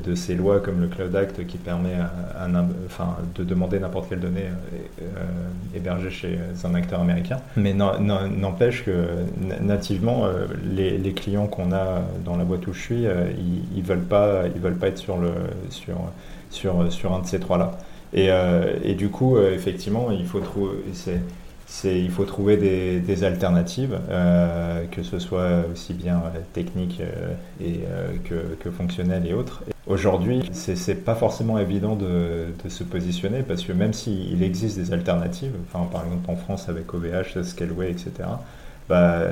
de, 0.04 0.14
ces 0.14 0.34
lois 0.34 0.60
comme 0.60 0.80
le 0.80 0.88
Cloud 0.88 1.14
Act 1.14 1.46
qui 1.46 1.58
permet 1.58 1.94
enfin, 2.86 3.16
de 3.36 3.44
demander 3.44 3.78
n'importe 3.78 4.08
quelle 4.08 4.20
donnée 4.20 4.46
euh, 5.00 5.04
hébergée 5.76 6.10
chez 6.10 6.38
un 6.64 6.74
acteur 6.74 7.00
américain. 7.00 7.38
Mais 7.56 7.72
n'empêche 7.72 8.84
que 8.84 8.92
nativement, 9.60 10.26
les, 10.74 11.12
clients 11.12 11.46
qu'on 11.46 11.72
a 11.72 12.02
dans 12.24 12.36
la 12.36 12.44
boîte 12.44 12.66
où 12.66 12.72
je 12.72 12.80
suis, 12.80 13.02
ils, 13.04 13.76
ils 13.76 13.82
veulent 13.82 14.00
pas, 14.00 14.44
ils 14.52 14.60
veulent 14.60 14.78
pas 14.78 14.88
être 14.88 14.98
sur 14.98 15.18
le, 15.18 15.30
sur, 15.70 15.96
sur, 16.50 16.92
sur 16.92 17.12
un 17.12 17.20
de 17.20 17.26
ces 17.26 17.38
trois 17.38 17.58
là. 17.58 17.78
Et, 18.14 18.30
euh, 18.30 18.76
et, 18.84 18.94
du 18.94 19.08
coup, 19.08 19.36
euh, 19.36 19.54
effectivement, 19.54 20.10
il 20.10 20.26
faut, 20.26 20.40
trouver, 22.24 22.56
des, 22.56 23.24
alternatives, 23.24 23.98
euh, 24.10 24.84
que 24.90 25.02
ce 25.02 25.18
soit 25.18 25.64
aussi 25.72 25.94
bien 25.94 26.22
technique 26.52 27.00
et, 27.60 27.80
que, 28.24 28.56
que 28.60 28.68
et 29.24 29.34
autres. 29.34 29.62
Aujourd'hui, 29.86 30.42
c'est 30.52 31.04
pas 31.04 31.14
forcément 31.14 31.58
évident 31.58 31.96
de, 31.96 32.48
de, 32.62 32.68
se 32.68 32.84
positionner 32.84 33.42
parce 33.42 33.62
que 33.62 33.72
même 33.72 33.92
s'il 33.94 34.42
existe 34.42 34.78
des 34.78 34.92
alternatives, 34.92 35.54
enfin, 35.66 35.86
par 35.90 36.04
exemple 36.04 36.30
en 36.30 36.36
France 36.36 36.68
avec 36.68 36.92
OVH, 36.92 37.42
Scaleway, 37.42 37.90
etc., 37.90 38.12
bah, 38.88 39.22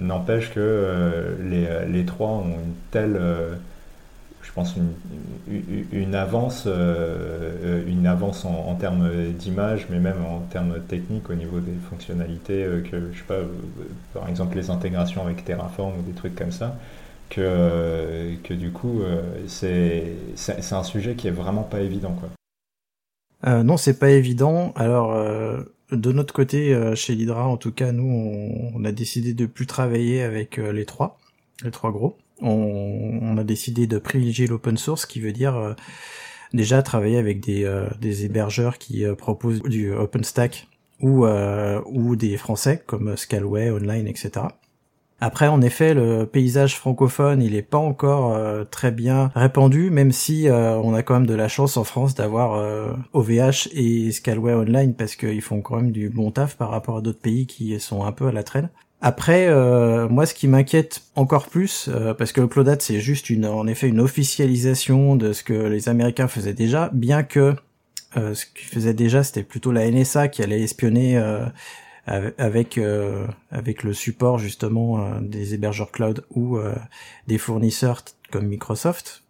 n'empêche 0.00 0.52
que 0.52 1.36
les, 1.42 1.66
les, 1.90 2.04
trois 2.04 2.28
ont 2.28 2.44
une 2.44 2.74
telle 2.90 3.18
pense, 4.56 4.74
une, 5.92 6.14
avance, 6.14 6.64
euh, 6.66 7.84
avance 8.06 8.44
en, 8.46 8.74
termes 8.74 9.32
d'image, 9.32 9.86
mais 9.90 10.00
même 10.00 10.24
en 10.24 10.40
termes 10.50 10.80
techniques 10.88 11.28
au 11.28 11.34
niveau 11.34 11.60
des 11.60 11.74
fonctionnalités, 11.90 12.64
euh, 12.64 12.80
que 12.80 13.12
je 13.12 13.18
sais 13.18 13.24
pas, 13.24 13.34
euh, 13.34 13.46
par 14.14 14.28
exemple 14.28 14.56
les 14.56 14.70
intégrations 14.70 15.22
avec 15.22 15.44
Terraform 15.44 15.92
ou 15.98 16.02
des 16.02 16.14
trucs 16.14 16.34
comme 16.34 16.52
ça, 16.52 16.76
que, 17.28 18.54
du 18.54 18.70
coup, 18.70 19.02
c'est 19.46 20.16
un 20.70 20.84
sujet 20.84 21.16
qui 21.16 21.28
est 21.28 21.32
vraiment 21.32 21.64
pas 21.64 21.80
évident. 21.80 22.16
Quoi. 22.18 22.30
Euh, 23.46 23.62
non, 23.62 23.76
c'est 23.76 23.98
pas 23.98 24.10
évident. 24.10 24.72
Alors, 24.76 25.12
de 25.90 26.12
notre 26.12 26.32
côté, 26.32 26.94
chez 26.94 27.16
l'Hydra, 27.16 27.46
en 27.48 27.56
tout 27.56 27.72
cas, 27.72 27.90
nous, 27.90 28.08
on, 28.08 28.80
on, 28.80 28.84
a 28.84 28.92
décidé 28.92 29.34
de 29.34 29.44
plus 29.46 29.66
travailler 29.66 30.22
avec 30.22 30.56
les 30.56 30.84
trois, 30.84 31.18
les 31.64 31.72
trois 31.72 31.90
gros 31.90 32.16
on, 32.40 33.36
a 33.36 33.44
décidé 33.44 33.86
de 33.86 33.98
privilégier 33.98 34.46
l'open 34.46 34.76
source, 34.76 35.06
qui 35.06 35.20
veut 35.20 35.32
dire 35.32 35.56
euh, 35.56 35.74
déjà 36.52 36.82
travailler 36.82 37.18
avec 37.18 37.40
des, 37.40 37.64
euh, 37.64 37.88
hébergeurs 38.02 38.78
qui 38.78 39.04
euh, 39.04 39.14
proposent 39.14 39.62
du 39.62 39.92
OpenStack 39.92 40.68
ou, 41.00 41.26
ou 41.26 42.16
des 42.16 42.38
français 42.38 42.82
comme 42.86 43.18
Scalway, 43.18 43.70
Online, 43.70 44.06
etc. 44.06 44.46
Après, 45.20 45.46
en 45.46 45.60
effet, 45.60 45.92
le 45.92 46.24
paysage 46.24 46.76
francophone, 46.76 47.42
il 47.42 47.54
est 47.54 47.60
pas 47.60 47.76
encore 47.76 48.34
très 48.70 48.92
bien 48.92 49.30
répandu, 49.34 49.90
même 49.90 50.10
si 50.10 50.46
on 50.50 50.94
a 50.94 51.02
quand 51.02 51.12
même 51.12 51.26
de 51.26 51.34
la 51.34 51.48
chance 51.48 51.76
en 51.76 51.84
France 51.84 52.14
d'avoir 52.14 52.96
OVH 53.12 53.68
et 53.72 54.10
Scalway 54.10 54.54
Online 54.54 54.94
parce 54.94 55.16
qu'ils 55.16 55.42
font 55.42 55.60
quand 55.60 55.76
même 55.76 55.92
du 55.92 56.08
bon 56.08 56.30
taf 56.30 56.56
par 56.56 56.70
rapport 56.70 56.96
à 56.96 57.00
d'autres 57.02 57.20
pays 57.20 57.46
qui 57.46 57.78
sont 57.78 58.06
un 58.06 58.12
peu 58.12 58.28
à 58.28 58.32
la 58.32 58.42
traîne. 58.42 58.70
Après, 59.06 59.46
euh, 59.46 60.08
moi, 60.08 60.26
ce 60.26 60.34
qui 60.34 60.48
m'inquiète 60.48 61.02
encore 61.14 61.46
plus, 61.46 61.88
euh, 61.88 62.12
parce 62.12 62.32
que 62.32 62.40
le 62.40 62.48
Clodat, 62.48 62.78
c'est 62.80 62.98
juste 62.98 63.30
une, 63.30 63.46
en 63.46 63.68
effet, 63.68 63.86
une 63.86 64.00
officialisation 64.00 65.14
de 65.14 65.32
ce 65.32 65.44
que 65.44 65.52
les 65.52 65.88
Américains 65.88 66.26
faisaient 66.26 66.54
déjà, 66.54 66.90
bien 66.92 67.22
que 67.22 67.54
euh, 68.16 68.34
ce 68.34 68.46
qu'ils 68.46 68.66
faisaient 68.66 68.94
déjà, 68.94 69.22
c'était 69.22 69.44
plutôt 69.44 69.70
la 69.70 69.88
NSA 69.88 70.26
qui 70.26 70.42
allait 70.42 70.60
espionner 70.60 71.22
avec 72.06 72.80
avec 73.52 73.84
le 73.84 73.92
support 73.92 74.40
justement 74.40 75.20
des 75.20 75.54
hébergeurs 75.54 75.92
cloud 75.92 76.24
ou 76.30 76.58
des 77.28 77.38
fournisseurs 77.38 78.02
comme 78.32 78.46
Microsoft 78.46 79.22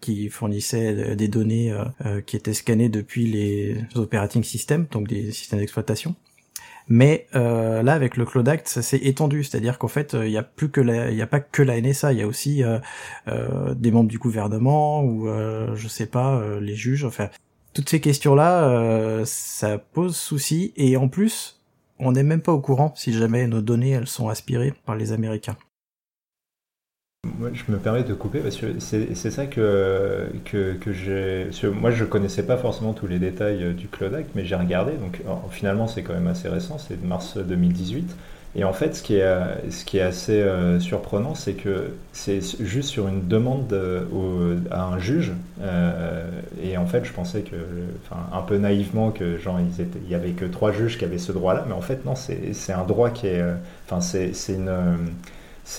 qui 0.00 0.30
fournissaient 0.30 1.16
des 1.16 1.28
données 1.28 1.74
qui 2.26 2.36
étaient 2.36 2.54
scannées 2.54 2.88
depuis 2.88 3.26
les 3.26 3.76
operating 3.94 4.42
systems, 4.42 4.86
donc 4.90 5.06
des 5.06 5.32
systèmes 5.32 5.58
d'exploitation. 5.58 6.16
Mais 6.88 7.26
euh, 7.34 7.82
là, 7.82 7.92
avec 7.92 8.16
le 8.16 8.24
Cloud 8.24 8.48
Act, 8.48 8.66
ça 8.68 8.82
s'est 8.82 8.98
étendu, 8.98 9.44
c'est-à-dire 9.44 9.78
qu'en 9.78 9.88
fait, 9.88 10.14
il 10.14 10.30
n'y 10.30 10.38
a 10.38 10.42
plus 10.42 10.70
que 10.70 10.80
la, 10.80 11.10
il 11.10 11.16
y 11.16 11.22
a 11.22 11.26
pas 11.26 11.40
que 11.40 11.62
la 11.62 11.80
NSA, 11.80 12.12
il 12.14 12.18
y 12.18 12.22
a 12.22 12.26
aussi 12.26 12.64
euh, 12.64 12.78
euh, 13.28 13.74
des 13.74 13.90
membres 13.90 14.08
du 14.08 14.18
gouvernement 14.18 15.02
ou 15.02 15.28
euh, 15.28 15.74
je 15.74 15.86
sais 15.88 16.06
pas, 16.06 16.36
euh, 16.36 16.60
les 16.60 16.74
juges. 16.74 17.04
Enfin, 17.04 17.28
toutes 17.74 17.90
ces 17.90 18.00
questions-là, 18.00 18.68
euh, 18.68 19.22
ça 19.26 19.78
pose 19.78 20.16
souci. 20.16 20.72
Et 20.76 20.96
en 20.96 21.08
plus, 21.08 21.60
on 21.98 22.12
n'est 22.12 22.22
même 22.22 22.42
pas 22.42 22.52
au 22.52 22.60
courant 22.60 22.94
si 22.96 23.12
jamais 23.12 23.46
nos 23.46 23.60
données 23.60 23.90
elles 23.90 24.06
sont 24.06 24.28
aspirées 24.28 24.72
par 24.86 24.96
les 24.96 25.12
Américains. 25.12 25.56
Moi, 27.38 27.50
je 27.52 27.70
me 27.70 27.78
permets 27.78 28.02
de 28.02 28.14
couper 28.14 28.40
parce 28.40 28.56
que 28.56 28.66
c'est 28.78 29.30
ça 29.30 29.46
que, 29.46 30.26
que, 30.44 30.74
que 30.74 30.92
j'ai. 30.92 31.48
Moi, 31.68 31.90
je 31.90 32.04
connaissais 32.04 32.44
pas 32.44 32.56
forcément 32.56 32.92
tous 32.92 33.06
les 33.06 33.18
détails 33.18 33.62
euh, 33.62 33.72
du 33.72 33.88
Cloud 33.88 34.14
Act, 34.14 34.30
mais 34.34 34.44
j'ai 34.44 34.54
regardé. 34.54 34.92
Donc, 34.92 35.20
finalement, 35.50 35.86
c'est 35.88 36.02
quand 36.02 36.14
même 36.14 36.26
assez 36.26 36.48
récent, 36.48 36.78
c'est 36.78 37.00
de 37.00 37.06
mars 37.06 37.36
2018. 37.36 38.14
Et 38.56 38.64
en 38.64 38.72
fait, 38.72 38.96
ce 38.96 39.02
qui 39.02 39.16
est, 39.16 39.22
euh, 39.22 39.70
ce 39.70 39.84
qui 39.84 39.98
est 39.98 40.02
assez 40.02 40.40
euh, 40.40 40.80
surprenant, 40.80 41.34
c'est 41.34 41.52
que 41.52 41.92
c'est 42.12 42.40
juste 42.60 42.88
sur 42.88 43.06
une 43.06 43.28
demande 43.28 43.72
à 44.70 44.84
un 44.84 44.98
juge. 44.98 45.32
et 46.62 46.76
en 46.76 46.86
fait, 46.86 47.04
je 47.04 47.12
pensais 47.12 47.42
que, 47.42 47.56
enfin, 48.04 48.20
un 48.32 48.42
peu 48.42 48.56
naïvement, 48.56 49.10
que 49.10 49.38
genre, 49.38 49.58
ils 49.60 49.80
étaient, 49.80 49.98
il 50.04 50.10
y 50.10 50.14
avait 50.14 50.30
que 50.30 50.44
trois 50.44 50.72
juges 50.72 50.98
qui 50.98 51.04
avaient 51.04 51.18
ce 51.18 51.32
droit-là. 51.32 51.64
Mais 51.68 51.74
en 51.74 51.82
fait, 51.82 52.04
non, 52.04 52.14
c'est 52.14 52.72
un 52.72 52.84
droit 52.84 53.10
qui 53.10 53.26
est. 53.26 53.42
Enfin, 53.86 54.00
c'est 54.00 54.32
une 54.52 54.70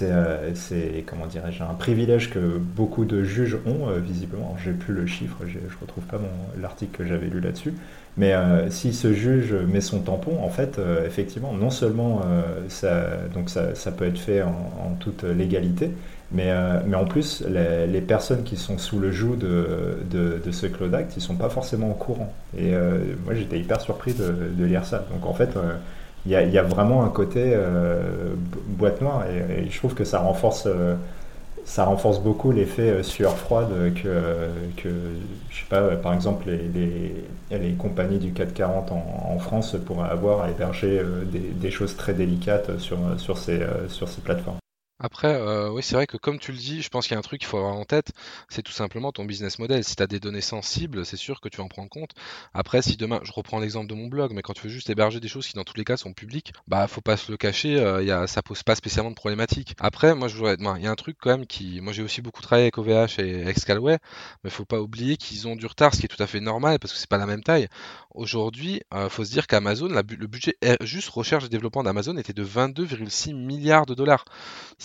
euh, 0.01 0.51
c'est 0.53 1.03
comment 1.05 1.25
un 1.25 1.73
privilège 1.73 2.29
que 2.29 2.57
beaucoup 2.57 3.05
de 3.05 3.23
juges 3.23 3.57
ont 3.65 3.89
euh, 3.89 3.99
visiblement. 3.99 4.55
J'ai 4.63 4.71
plus 4.71 4.93
le 4.93 5.05
chiffre, 5.05 5.37
je 5.47 5.57
retrouve 5.81 6.03
pas 6.03 6.19
l'article 6.61 6.97
que 6.97 7.05
j'avais 7.05 7.27
lu 7.27 7.39
là-dessus. 7.39 7.73
Mais 8.17 8.33
euh, 8.33 8.69
si 8.69 8.93
ce 8.93 9.13
juge 9.13 9.53
met 9.53 9.81
son 9.81 9.99
tampon, 10.01 10.43
en 10.43 10.49
fait, 10.49 10.79
effectivement, 11.05 11.53
non 11.53 11.69
seulement 11.69 12.21
ça, 12.67 12.91
peut 13.97 14.05
être 14.05 14.19
fait 14.19 14.41
en, 14.41 14.95
toute 14.99 15.23
légalité, 15.23 15.91
mais, 16.31 16.53
en 16.53 17.05
plus, 17.05 17.43
les, 17.47 18.01
personnes 18.01 18.43
qui 18.43 18.57
sont 18.57 18.77
sous 18.77 18.99
le 18.99 19.11
joug 19.11 19.37
de, 19.37 20.51
ce 20.51 20.67
Cloud 20.67 20.93
Act, 20.93 21.13
ils 21.17 21.21
sont 21.21 21.35
pas 21.35 21.49
forcément 21.49 21.91
au 21.91 21.95
courant. 21.95 22.33
Et 22.57 22.71
moi, 23.25 23.33
j'étais 23.33 23.59
hyper 23.59 23.79
surpris 23.81 24.13
de, 24.13 24.33
de, 24.55 24.65
lire 24.65 24.85
ça. 24.85 25.05
Donc 25.11 25.25
en 25.25 25.33
fait, 25.33 25.57
il 26.25 26.31
y, 26.31 26.57
a, 26.57 26.63
vraiment 26.63 27.03
un 27.03 27.09
côté 27.09 27.53
euh, 27.55 28.33
boîte 28.67 29.01
noire 29.01 29.23
et, 29.27 29.69
je 29.69 29.77
trouve 29.77 29.93
que 29.93 30.03
ça 30.03 30.19
renforce, 30.19 30.65
euh, 30.67 30.95
ça 31.65 31.85
renforce 31.85 32.19
beaucoup 32.19 32.51
l'effet 32.51 32.89
euh, 32.89 33.03
sueur 33.03 33.37
froide 33.37 33.69
que, 33.95 34.89
je 35.49 35.59
sais 35.59 35.65
pas, 35.69 35.95
par 35.95 36.13
exemple, 36.13 36.47
les, 36.47 37.13
les, 37.57 37.73
compagnies 37.73 38.19
du 38.19 38.31
440 38.33 38.91
en, 38.91 39.33
en 39.33 39.39
France 39.39 39.75
pourraient 39.85 40.09
avoir 40.09 40.41
à 40.41 40.49
héberger 40.49 41.01
des, 41.31 41.39
des, 41.39 41.71
choses 41.71 41.95
très 41.95 42.13
délicates 42.13 42.77
sur, 42.79 42.97
sur, 43.17 43.37
ces, 43.37 43.61
sur 43.87 44.09
ces 44.09 44.21
plateformes. 44.21 44.59
Après, 45.01 45.33
euh, 45.33 45.69
oui, 45.71 45.81
c'est 45.81 45.95
vrai 45.95 46.07
que 46.07 46.17
comme 46.17 46.39
tu 46.39 46.51
le 46.51 46.57
dis, 46.57 46.81
je 46.81 46.89
pense 46.89 47.07
qu'il 47.07 47.13
y 47.13 47.15
a 47.15 47.19
un 47.19 47.21
truc 47.21 47.39
qu'il 47.39 47.47
faut 47.47 47.57
avoir 47.57 47.73
en 47.73 47.85
tête, 47.85 48.11
c'est 48.49 48.61
tout 48.61 48.73
simplement 48.73 49.13
ton 49.13 49.23
business 49.23 49.57
model. 49.57 49.81
Si 49.85 49.95
tu 49.95 50.03
as 50.03 50.07
des 50.07 50.19
données 50.19 50.41
sensibles, 50.41 51.05
c'est 51.05 51.15
sûr 51.15 51.39
que 51.39 51.47
tu 51.47 51.57
vas 51.57 51.63
en 51.63 51.69
prendre 51.69 51.89
compte. 51.89 52.11
Après, 52.53 52.81
si 52.81 52.97
demain, 52.97 53.21
je 53.23 53.31
reprends 53.31 53.59
l'exemple 53.59 53.87
de 53.87 53.93
mon 53.93 54.07
blog, 54.07 54.33
mais 54.33 54.41
quand 54.41 54.51
tu 54.51 54.63
veux 54.63 54.69
juste 54.69 54.89
héberger 54.89 55.21
des 55.21 55.29
choses 55.29 55.47
qui 55.47 55.53
dans 55.53 55.63
tous 55.63 55.77
les 55.77 55.85
cas 55.85 55.95
sont 55.95 56.11
publiques, 56.11 56.51
bah 56.67 56.85
faut 56.87 56.99
pas 56.99 57.15
se 57.15 57.31
le 57.31 57.37
cacher, 57.37 57.79
euh, 57.79 58.27
ça 58.27 58.41
pose 58.41 58.63
pas 58.63 58.75
spécialement 58.75 59.09
de 59.09 59.15
problématique. 59.15 59.73
Après, 59.79 60.13
moi 60.15 60.27
je 60.27 60.35
voudrais, 60.35 60.57
il 60.59 60.83
y 60.83 60.87
a 60.87 60.91
un 60.91 60.95
truc 60.95 61.15
quand 61.21 61.29
même 61.29 61.47
qui, 61.47 61.79
moi 61.79 61.93
j'ai 61.93 62.03
aussi 62.03 62.21
beaucoup 62.21 62.41
travaillé 62.41 62.65
avec 62.65 62.77
OVH 62.77 63.19
et 63.19 63.47
Excalway, 63.47 63.99
mais 64.43 64.49
faut 64.49 64.65
pas 64.65 64.81
oublier 64.81 65.15
qu'ils 65.15 65.47
ont 65.47 65.55
du 65.55 65.65
retard, 65.65 65.93
ce 65.93 66.01
qui 66.01 66.07
est 66.07 66.09
tout 66.09 66.21
à 66.21 66.27
fait 66.27 66.41
normal 66.41 66.77
parce 66.77 66.91
que 66.91 66.99
c'est 66.99 67.09
pas 67.09 67.17
la 67.17 67.25
même 67.25 67.43
taille. 67.43 67.69
Aujourd'hui, 68.13 68.81
euh, 68.93 69.07
faut 69.07 69.23
se 69.23 69.31
dire 69.31 69.47
qu'Amazon, 69.47 69.87
le 69.87 70.27
budget 70.27 70.57
juste 70.81 71.07
recherche 71.09 71.45
et 71.45 71.49
développement 71.49 71.83
d'Amazon 71.83 72.17
était 72.17 72.33
de 72.33 72.43
22,6 72.43 73.33
milliards 73.33 73.85
de 73.85 73.93
dollars 73.93 74.25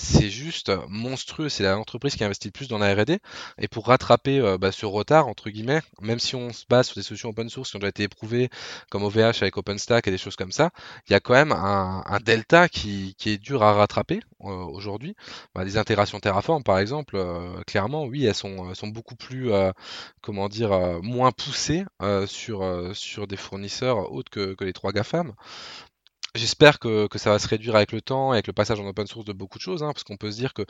c'est 0.04 0.30
juste 0.30 0.70
monstrueux. 0.88 1.48
C'est 1.48 1.64
l'entreprise 1.64 2.14
qui 2.14 2.24
investit 2.24 2.48
le 2.48 2.52
plus 2.52 2.68
dans 2.68 2.78
la 2.78 2.94
R&D. 2.94 3.18
Et 3.58 3.68
pour 3.68 3.86
rattraper 3.86 4.38
euh, 4.38 4.58
bah, 4.58 4.72
ce 4.72 4.86
retard, 4.86 5.28
entre 5.28 5.50
guillemets, 5.50 5.80
même 6.00 6.18
si 6.18 6.36
on 6.36 6.52
se 6.52 6.64
base 6.68 6.86
sur 6.86 6.96
des 6.96 7.02
solutions 7.02 7.30
open 7.30 7.48
source 7.48 7.70
qui 7.70 7.76
ont 7.76 7.80
déjà 7.80 7.88
été 7.88 8.02
éprouvées, 8.04 8.50
comme 8.90 9.02
OVH 9.02 9.42
avec 9.42 9.56
OpenStack 9.56 10.06
et 10.06 10.10
des 10.10 10.18
choses 10.18 10.36
comme 10.36 10.52
ça, 10.52 10.70
il 11.08 11.12
y 11.12 11.16
a 11.16 11.20
quand 11.20 11.34
même 11.34 11.52
un, 11.52 12.02
delta 12.24 12.68
qui, 12.68 13.16
est 13.26 13.38
dur 13.38 13.62
à 13.62 13.72
rattraper 13.72 14.20
euh, 14.42 14.46
aujourd'hui. 14.46 15.16
Bah, 15.54 15.64
les 15.64 15.76
intégrations 15.76 16.20
Terraform, 16.20 16.62
par 16.62 16.78
exemple, 16.78 17.16
euh, 17.16 17.62
clairement, 17.66 18.04
oui, 18.04 18.24
elles 18.26 18.34
sont, 18.34 18.74
beaucoup 18.84 19.16
plus, 19.16 19.50
comment 20.20 20.48
dire, 20.48 21.00
moins 21.02 21.32
poussées 21.32 21.84
sur, 22.26 22.90
sur 22.94 23.26
des 23.26 23.36
fournisseurs 23.36 24.12
autres 24.12 24.30
que, 24.30 24.54
que 24.54 24.64
les 24.64 24.72
trois 24.72 24.92
GAFAM. 24.92 25.32
J'espère 26.36 26.80
que, 26.80 27.06
ça 27.14 27.30
va 27.30 27.38
se 27.38 27.46
réduire 27.46 27.76
avec 27.76 27.92
le 27.92 28.00
temps 28.00 28.32
et 28.32 28.36
avec 28.36 28.48
le 28.48 28.52
passage 28.52 28.80
en 28.80 28.86
open 28.88 29.06
source 29.06 29.24
de 29.24 29.32
beaucoup 29.32 29.56
de 29.58 29.62
choses, 29.62 29.84
hein, 29.84 29.92
parce 29.92 30.02
qu'on 30.02 30.16
peut 30.16 30.32
se 30.32 30.36
dire 30.36 30.52
que 30.52 30.62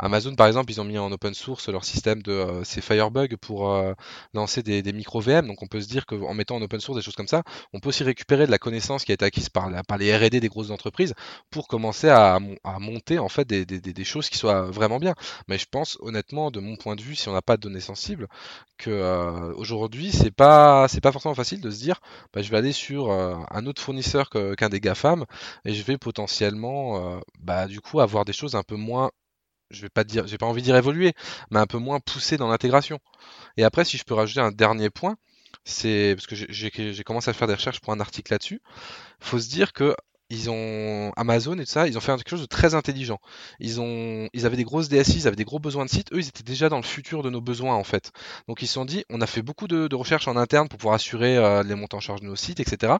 Amazon, 0.00 0.34
par 0.34 0.48
exemple, 0.48 0.72
ils 0.72 0.80
ont 0.80 0.84
mis 0.84 0.98
en 0.98 1.12
open 1.12 1.32
source 1.32 1.68
leur 1.68 1.84
système 1.84 2.22
de 2.22 2.32
euh, 2.32 2.64
ces 2.64 2.80
Firebug 2.80 3.36
pour 3.36 3.70
euh, 3.70 3.94
lancer 4.34 4.64
des, 4.64 4.82
micro 4.92 5.20
VM. 5.20 5.46
Donc 5.46 5.62
on 5.62 5.68
peut 5.68 5.80
se 5.80 5.86
dire 5.86 6.06
qu'en 6.06 6.34
mettant 6.34 6.56
en 6.56 6.62
open 6.62 6.80
source 6.80 6.98
des 6.98 7.04
choses 7.04 7.14
comme 7.14 7.28
ça, 7.28 7.44
on 7.72 7.78
peut 7.78 7.90
aussi 7.90 8.02
récupérer 8.02 8.46
de 8.46 8.50
la 8.50 8.58
connaissance 8.58 9.04
qui 9.04 9.12
a 9.12 9.14
été 9.14 9.24
acquise 9.24 9.48
par, 9.48 9.70
par 9.86 9.96
les 9.96 10.12
R&D 10.12 10.40
des 10.40 10.48
grosses 10.48 10.72
entreprises 10.72 11.14
pour 11.52 11.68
commencer 11.68 12.08
à, 12.08 12.40
monter 12.80 13.20
en 13.20 13.28
fait 13.28 13.46
des, 13.46 14.04
choses 14.04 14.28
qui 14.28 14.38
soient 14.38 14.62
vraiment 14.72 14.98
bien. 14.98 15.14
Mais 15.46 15.56
je 15.56 15.66
pense 15.70 15.98
honnêtement, 16.00 16.50
de 16.50 16.58
mon 16.58 16.74
point 16.74 16.96
de 16.96 17.02
vue, 17.02 17.14
si 17.14 17.28
on 17.28 17.32
n'a 17.32 17.42
pas 17.42 17.56
de 17.56 17.62
données 17.62 17.78
sensibles, 17.78 18.26
que 18.76 18.90
euh, 18.90 19.54
aujourd'hui 19.54 20.10
c'est 20.10 20.32
pas 20.32 20.88
c'est 20.88 21.00
pas 21.00 21.12
forcément 21.12 21.36
facile 21.36 21.60
de 21.60 21.70
se 21.70 21.78
dire, 21.78 22.00
bah, 22.34 22.42
je 22.42 22.50
vais 22.50 22.56
aller 22.56 22.72
sur 22.72 23.12
euh, 23.12 23.36
un 23.52 23.66
autre 23.66 23.80
fournisseur 23.80 24.28
qu'un 24.28 24.68
des 24.68 24.80
GAFA 24.80 25.11
et 25.64 25.74
je 25.74 25.82
vais 25.82 25.98
potentiellement, 25.98 27.16
euh, 27.16 27.20
bah, 27.40 27.66
du 27.66 27.80
coup, 27.80 28.00
avoir 28.00 28.24
des 28.24 28.32
choses 28.32 28.54
un 28.54 28.62
peu 28.62 28.76
moins 28.76 29.10
je 29.70 29.82
vais 29.82 29.88
pas 29.88 30.04
dire, 30.04 30.26
j'ai 30.26 30.38
pas 30.38 30.46
envie 30.46 30.60
de 30.60 30.66
dire 30.66 30.76
évoluer, 30.76 31.14
mais 31.50 31.58
un 31.58 31.66
peu 31.66 31.78
moins 31.78 31.98
poussé 31.98 32.36
dans 32.36 32.48
l'intégration. 32.48 32.98
Et 33.56 33.64
après, 33.64 33.84
si 33.84 33.96
je 33.96 34.04
peux 34.04 34.14
rajouter 34.14 34.40
un 34.40 34.52
dernier 34.52 34.90
point, 34.90 35.16
c'est 35.64 36.14
parce 36.16 36.26
que 36.26 36.36
j'ai 36.36 37.04
commencé 37.04 37.30
à 37.30 37.32
faire 37.32 37.48
des 37.48 37.54
recherches 37.54 37.80
pour 37.80 37.92
un 37.92 38.00
article 38.00 38.32
là-dessus. 38.32 38.60
Faut 39.20 39.38
se 39.38 39.48
dire 39.48 39.72
que 39.72 39.96
ils 40.32 40.48
ont 40.48 41.12
Amazon 41.16 41.58
et 41.58 41.64
tout 41.64 41.70
ça, 41.70 41.86
ils 41.86 41.98
ont 41.98 42.00
fait 42.00 42.16
quelque 42.16 42.30
chose 42.30 42.40
de 42.40 42.46
très 42.46 42.74
intelligent. 42.74 43.20
Ils 43.60 44.46
avaient 44.46 44.56
des 44.56 44.64
grosses 44.64 44.88
DSI, 44.88 45.18
ils 45.18 45.26
avaient 45.26 45.36
des 45.36 45.44
gros 45.44 45.58
besoins 45.58 45.84
de 45.84 45.90
sites. 45.90 46.10
Eux, 46.14 46.20
ils 46.20 46.28
étaient 46.28 46.42
déjà 46.42 46.70
dans 46.70 46.78
le 46.78 46.82
futur 46.82 47.22
de 47.22 47.28
nos 47.28 47.42
besoins 47.42 47.74
en 47.74 47.84
fait. 47.84 48.12
Donc 48.48 48.62
ils 48.62 48.66
se 48.66 48.72
sont 48.72 48.86
dit, 48.86 49.04
on 49.10 49.20
a 49.20 49.26
fait 49.26 49.42
beaucoup 49.42 49.68
de, 49.68 49.94
recherches 49.94 50.28
en 50.28 50.36
interne 50.36 50.68
pour 50.68 50.78
pouvoir 50.78 50.94
assurer 50.94 51.36
euh, 51.36 51.62
les 51.62 51.74
montants 51.74 51.98
en 51.98 52.00
charge 52.00 52.22
de 52.22 52.26
nos 52.26 52.34
sites, 52.34 52.60
etc. 52.60 52.94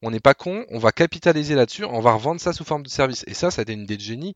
On 0.00 0.10
n'est 0.10 0.18
pas 0.18 0.32
con, 0.32 0.64
on 0.70 0.78
va 0.78 0.90
capitaliser 0.90 1.54
là-dessus, 1.54 1.84
on 1.84 2.00
va 2.00 2.12
revendre 2.12 2.40
ça 2.40 2.54
sous 2.54 2.64
forme 2.64 2.82
de 2.82 2.88
service. 2.88 3.22
Et 3.26 3.34
ça, 3.34 3.50
ça 3.50 3.60
a 3.60 3.62
été 3.64 3.74
une 3.74 3.82
idée 3.82 3.98
de 3.98 4.02
génie 4.02 4.34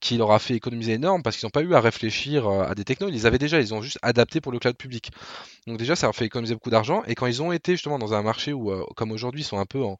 qui 0.00 0.18
leur 0.18 0.30
a 0.30 0.38
fait 0.38 0.54
économiser 0.54 0.92
énorme 0.92 1.22
parce 1.22 1.38
qu'ils 1.38 1.46
n'ont 1.46 1.50
pas 1.50 1.62
eu 1.62 1.74
à 1.74 1.80
réfléchir 1.80 2.46
euh, 2.46 2.64
à 2.64 2.74
des 2.74 2.84
technos. 2.84 3.08
Ils 3.08 3.14
les 3.14 3.24
avaient 3.24 3.38
déjà, 3.38 3.60
ils 3.60 3.72
ont 3.72 3.80
juste 3.80 3.98
adapté 4.02 4.42
pour 4.42 4.52
le 4.52 4.58
cloud 4.58 4.76
public. 4.76 5.10
Donc 5.66 5.78
déjà, 5.78 5.96
ça 5.96 6.06
leur 6.06 6.14
fait 6.14 6.26
économiser 6.26 6.52
beaucoup 6.52 6.70
d'argent. 6.70 7.02
Et 7.06 7.14
quand 7.14 7.26
ils 7.26 7.42
ont 7.42 7.50
été 7.50 7.72
justement 7.72 7.98
dans 7.98 8.12
un 8.12 8.22
marché 8.22 8.52
où, 8.52 8.70
euh, 8.70 8.84
comme 8.94 9.10
aujourd'hui, 9.10 9.40
ils 9.40 9.44
sont 9.44 9.58
un 9.58 9.66
peu 9.66 9.82
en, 9.82 9.96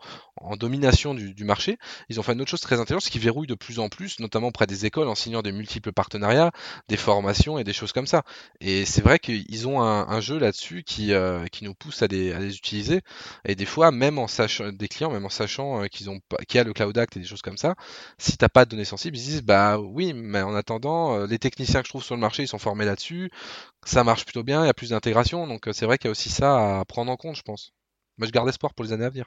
domination 0.58 1.14
du 1.14 1.44
marché, 1.44 1.78
ils 2.08 2.20
ont 2.20 2.22
fait 2.22 2.32
une 2.32 2.40
autre 2.40 2.50
chose 2.50 2.60
très 2.60 2.76
très 2.76 2.84
ce 3.00 3.10
qui 3.10 3.18
verrouille 3.18 3.46
de 3.46 3.54
plus 3.54 3.78
en 3.78 3.88
plus, 3.88 4.20
notamment 4.20 4.52
près 4.52 4.66
des 4.66 4.86
écoles, 4.86 5.08
en 5.08 5.14
signant 5.14 5.42
des 5.42 5.52
multiples 5.52 5.92
partenariats, 5.92 6.52
des 6.88 6.96
formations 6.96 7.58
et 7.58 7.64
des 7.64 7.72
choses 7.72 7.92
comme 7.92 8.06
ça. 8.06 8.22
Et 8.60 8.84
c'est 8.84 9.02
vrai 9.02 9.18
qu'ils 9.18 9.68
ont 9.68 9.82
un, 9.82 10.20
jeu 10.20 10.38
là-dessus 10.38 10.84
qui, 10.84 11.12
euh, 11.12 11.44
qui 11.46 11.64
nous 11.64 11.74
pousse 11.74 12.02
à 12.02 12.06
les, 12.06 12.32
à 12.32 12.38
les 12.38 12.56
utiliser. 12.56 13.02
Et 13.44 13.54
des 13.54 13.66
fois, 13.66 13.90
même 13.90 14.18
en 14.18 14.28
sachant 14.28 14.72
des 14.72 14.88
clients, 14.88 15.10
même 15.10 15.26
en 15.26 15.30
sachant 15.30 15.82
euh, 15.82 15.86
qu'ils 15.86 16.08
ont 16.10 16.20
qu'il 16.48 16.58
y 16.58 16.60
a 16.60 16.64
le 16.64 16.72
Cloud 16.72 16.96
Act 16.96 17.16
et 17.16 17.20
des 17.20 17.26
choses 17.26 17.42
comme 17.42 17.58
ça, 17.58 17.74
si 18.18 18.36
t'as 18.36 18.48
pas 18.48 18.64
de 18.64 18.70
données 18.70 18.84
sensibles, 18.84 19.16
ils 19.16 19.24
disent 19.24 19.42
bah 19.42 19.78
oui, 19.78 20.12
mais 20.14 20.42
en 20.42 20.54
attendant, 20.54 21.18
euh, 21.18 21.26
les 21.26 21.38
techniciens 21.38 21.80
que 21.80 21.86
je 21.86 21.90
trouve 21.90 22.04
sur 22.04 22.14
le 22.14 22.20
marché, 22.20 22.42
ils 22.42 22.48
sont 22.48 22.58
formés 22.58 22.84
là-dessus, 22.84 23.30
ça 23.84 24.04
marche 24.04 24.24
plutôt 24.24 24.44
bien, 24.44 24.64
il 24.64 24.66
y 24.66 24.70
a 24.70 24.74
plus 24.74 24.90
d'intégration, 24.90 25.46
donc 25.46 25.68
c'est 25.72 25.86
vrai 25.86 25.98
qu'il 25.98 26.08
y 26.08 26.10
a 26.10 26.12
aussi 26.12 26.30
ça 26.30 26.80
à 26.80 26.84
prendre 26.84 27.10
en 27.10 27.16
compte, 27.16 27.36
je 27.36 27.42
pense. 27.42 27.72
Mais 28.18 28.26
je 28.26 28.32
garde 28.32 28.48
espoir 28.48 28.74
pour 28.74 28.84
les 28.84 28.92
années 28.92 29.04
à 29.04 29.10
venir. 29.10 29.26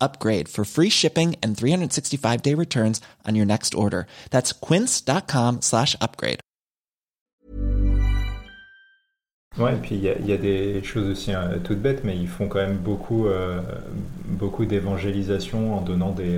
upgrade 0.00 0.48
for 0.48 0.64
free 0.64 0.90
shipping 0.90 1.36
and 1.42 1.56
365 1.56 2.42
day 2.42 2.54
returns 2.54 3.00
on 3.26 3.34
your 3.34 3.46
next 3.46 3.74
order. 3.74 4.06
That's 4.30 4.52
quince.com 4.52 5.62
slash 5.62 5.96
upgrade. 6.00 6.40
Ouais, 9.58 9.74
et 9.74 9.78
puis 9.78 9.96
il 9.96 10.02
y, 10.02 10.28
y, 10.28 10.32
a 10.32 10.36
des 10.36 10.82
choses 10.84 11.10
aussi 11.10 11.32
hein, 11.32 11.50
toutes 11.64 11.80
bêtes, 11.80 12.04
mais 12.04 12.16
ils 12.16 12.28
font 12.28 12.46
quand 12.46 12.60
même 12.60 12.76
beaucoup, 12.76 13.26
euh, 13.26 13.60
beaucoup 14.24 14.66
d'évangélisation 14.66 15.76
en 15.76 15.80
donnant 15.80 16.12
des, 16.12 16.36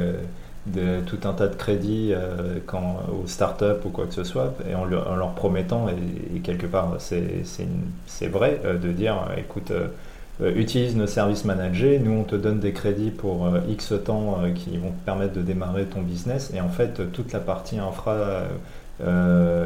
euh, 0.77 1.01
tout 1.07 1.19
un 1.25 1.33
tas 1.33 1.49
de 1.49 1.55
crédits 1.55 2.13
euh, 2.13 2.59
quand, 2.67 3.01
aux 3.11 3.27
startups 3.27 3.85
ou 3.85 3.91
quoi 3.91 4.07
que 4.07 4.15
ce 4.15 4.25
soit, 4.25 4.55
et 4.69 4.75
en, 4.75 4.85
en 4.85 5.17
leur 5.17 5.35
promettant, 5.35 5.89
et, 5.89 6.37
et 6.37 6.41
quelque 6.41 6.67
part 6.67 6.97
c'est 6.99 8.29
vrai, 8.29 8.61
euh, 8.65 8.79
de 8.79 8.91
dire 8.91 9.29
écoute, 9.37 9.71
euh, 9.71 9.89
utilise 10.49 10.97
nos 10.97 11.07
services 11.07 11.45
managés, 11.45 11.99
nous 11.99 12.13
on 12.13 12.25
te 12.25 12.37
donne 12.37 12.61
des 12.61 12.73
crédits 12.73 13.11
pour 13.11 13.47
euh, 13.47 13.61
X 13.69 13.93
temps 14.05 14.39
euh, 14.43 14.51
qui 14.51 14.77
vont 14.79 14.91
te 14.91 15.05
permettre 15.05 15.35
de 15.35 15.43
démarrer 15.43 15.85
ton 15.85 16.03
business 16.03 16.53
et 16.55 16.61
en 16.61 16.69
fait 16.69 17.13
toute 17.13 17.33
la 17.33 17.41
partie 17.41 17.79
infra 17.79 18.45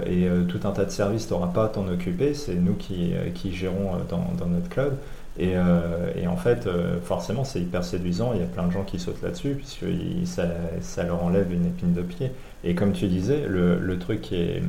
et 0.06 0.28
tout 0.48 0.60
un 0.62 0.70
tas 0.70 0.84
de 0.84 0.90
services, 0.90 1.26
tu 1.26 1.32
n'auras 1.32 1.48
pas 1.48 1.64
à 1.64 1.68
t'en 1.68 1.88
occuper, 1.88 2.34
c'est 2.34 2.54
nous 2.54 2.74
qui, 2.74 3.14
qui 3.34 3.52
gérons 3.52 3.92
dans, 4.08 4.24
dans, 4.38 4.46
notre 4.46 4.68
cloud. 4.68 4.92
Et, 5.40 5.54
et 6.14 6.28
en 6.28 6.37
fait, 6.37 6.68
forcément, 7.02 7.42
c'est 7.42 7.58
hyper 7.58 7.82
séduisant, 7.82 8.30
il 8.34 8.40
y 8.40 8.44
a 8.44 8.46
plein 8.46 8.64
de 8.64 8.70
gens 8.70 8.84
qui 8.84 9.00
sautent 9.00 9.22
là-dessus 9.22 9.56
puisque 9.56 9.87
ça, 10.24 10.44
ça, 10.82 11.02
leur 11.02 11.24
enlève 11.24 11.52
une 11.52 11.66
épine 11.66 11.92
de 11.94 12.02
pied. 12.02 12.30
Et 12.62 12.76
comme 12.76 12.92
tu 12.92 13.08
disais, 13.08 13.42
le, 13.48 13.76
le 13.80 13.98
truc 13.98 14.20
qui 14.20 14.37
est 14.37 14.62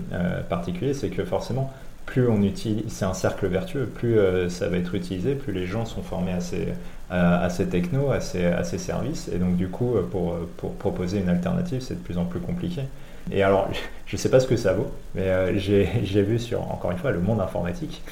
particulier, 0.50 0.96
c'est 0.96 1.10
que 1.10 1.24
forcément, 1.24 1.72
plus 2.06 2.28
on 2.28 2.42
utilise, 2.42 2.86
c'est 2.88 3.06
un 3.06 3.14
cercle 3.14 3.48
vertueux, 3.48 3.86
plus 3.86 4.18
euh, 4.18 4.50
ça 4.50 4.70
va 4.70 4.78
être 4.78 4.96
utilisé, 4.96 5.36
plus 5.36 5.54
les 5.54 5.66
gens 5.66 5.86
sont 5.86 6.02
formés 6.02 6.32
à 6.32 6.40
ces, 6.40 6.68
à, 7.10 7.50
ces 7.50 7.68
technos, 7.68 8.12
à 8.12 8.20
ces, 8.20 8.46
à 8.46 8.64
ces, 8.64 8.78
services. 8.78 9.30
Et 9.34 9.38
donc, 9.38 9.56
du 9.56 9.68
coup, 9.68 9.96
euh, 9.96 10.04
pour, 10.04 10.36
pour 10.58 10.74
proposer 10.76 11.20
une 11.20 11.30
alternative, 11.30 11.82
c'est 11.82 11.96
de 11.96 12.00
plus 12.00 12.18
en 12.18 12.26
plus 12.26 12.40
compliqué. 12.40 12.82
Et 13.32 13.44
alors, 13.44 13.68
je 14.06 14.16
ne 14.16 14.20
sais 14.20 14.30
pas 14.30 14.40
ce 14.40 14.48
que 14.48 14.58
ça 14.58 14.74
vaut, 14.74 14.92
mais 15.16 15.24
euh, 15.24 15.58
j'ai 15.58 16.22
vu 16.22 16.40
sur, 16.40 16.72
encore 16.72 16.92
une 16.92 16.98
fois, 16.98 17.12
le 17.12 17.20
monde 17.20 17.42
informatique. 17.42 18.04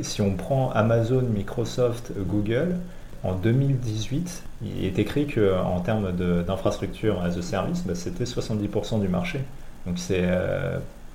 Si 0.00 0.22
on 0.22 0.34
prend 0.34 0.70
Amazon, 0.70 1.22
Microsoft, 1.22 2.12
Google, 2.16 2.76
en 3.22 3.34
2018, 3.34 4.42
il 4.62 4.84
est 4.84 4.98
écrit 4.98 5.26
qu'en 5.26 5.80
termes 5.80 6.12
d'infrastructure 6.46 7.22
as 7.22 7.36
a 7.36 7.42
service, 7.42 7.82
bah, 7.84 7.94
c'était 7.94 8.24
70% 8.24 9.00
du 9.00 9.08
marché. 9.08 9.40
Donc 9.86 9.98
c'est 9.98 10.24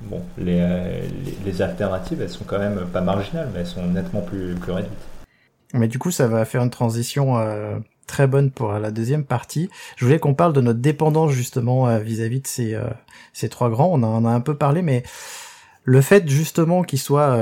bon, 0.02 0.22
les, 0.38 1.04
les, 1.46 1.62
alternatives, 1.62 2.22
elles 2.22 2.30
sont 2.30 2.46
quand 2.46 2.60
même 2.60 2.86
pas 2.92 3.02
marginales, 3.02 3.50
mais 3.54 3.62
elles 3.62 3.68
sont 3.68 3.86
nettement 3.86 4.22
plus, 4.22 4.56
plus 4.56 4.72
réduites. 4.72 4.92
Mais 5.74 5.88
du 5.88 6.00
coup, 6.00 6.12
ça 6.12 6.28
va 6.28 6.46
faire 6.46 6.64
une 6.64 6.70
transition 6.70 7.36
très 8.08 8.26
bonne 8.26 8.50
pour 8.50 8.74
la 8.74 8.90
deuxième 8.90 9.24
partie. 9.24 9.70
Je 9.98 10.06
voulais 10.06 10.18
qu'on 10.18 10.34
parle 10.34 10.54
de 10.54 10.62
notre 10.62 10.80
dépendance 10.80 11.32
justement 11.32 11.96
vis-à-vis 12.00 12.42
de 12.42 12.48
ces, 12.48 12.76
ces 13.34 13.50
trois 13.50 13.70
grands. 13.70 13.92
On 13.94 14.02
en 14.02 14.26
a 14.26 14.32
un 14.32 14.42
peu 14.42 14.56
parlé, 14.56 14.82
mais 14.82 15.04
le 15.84 16.02
fait 16.02 16.28
justement 16.28 16.82
qu'ils 16.82 16.98
soient 16.98 17.38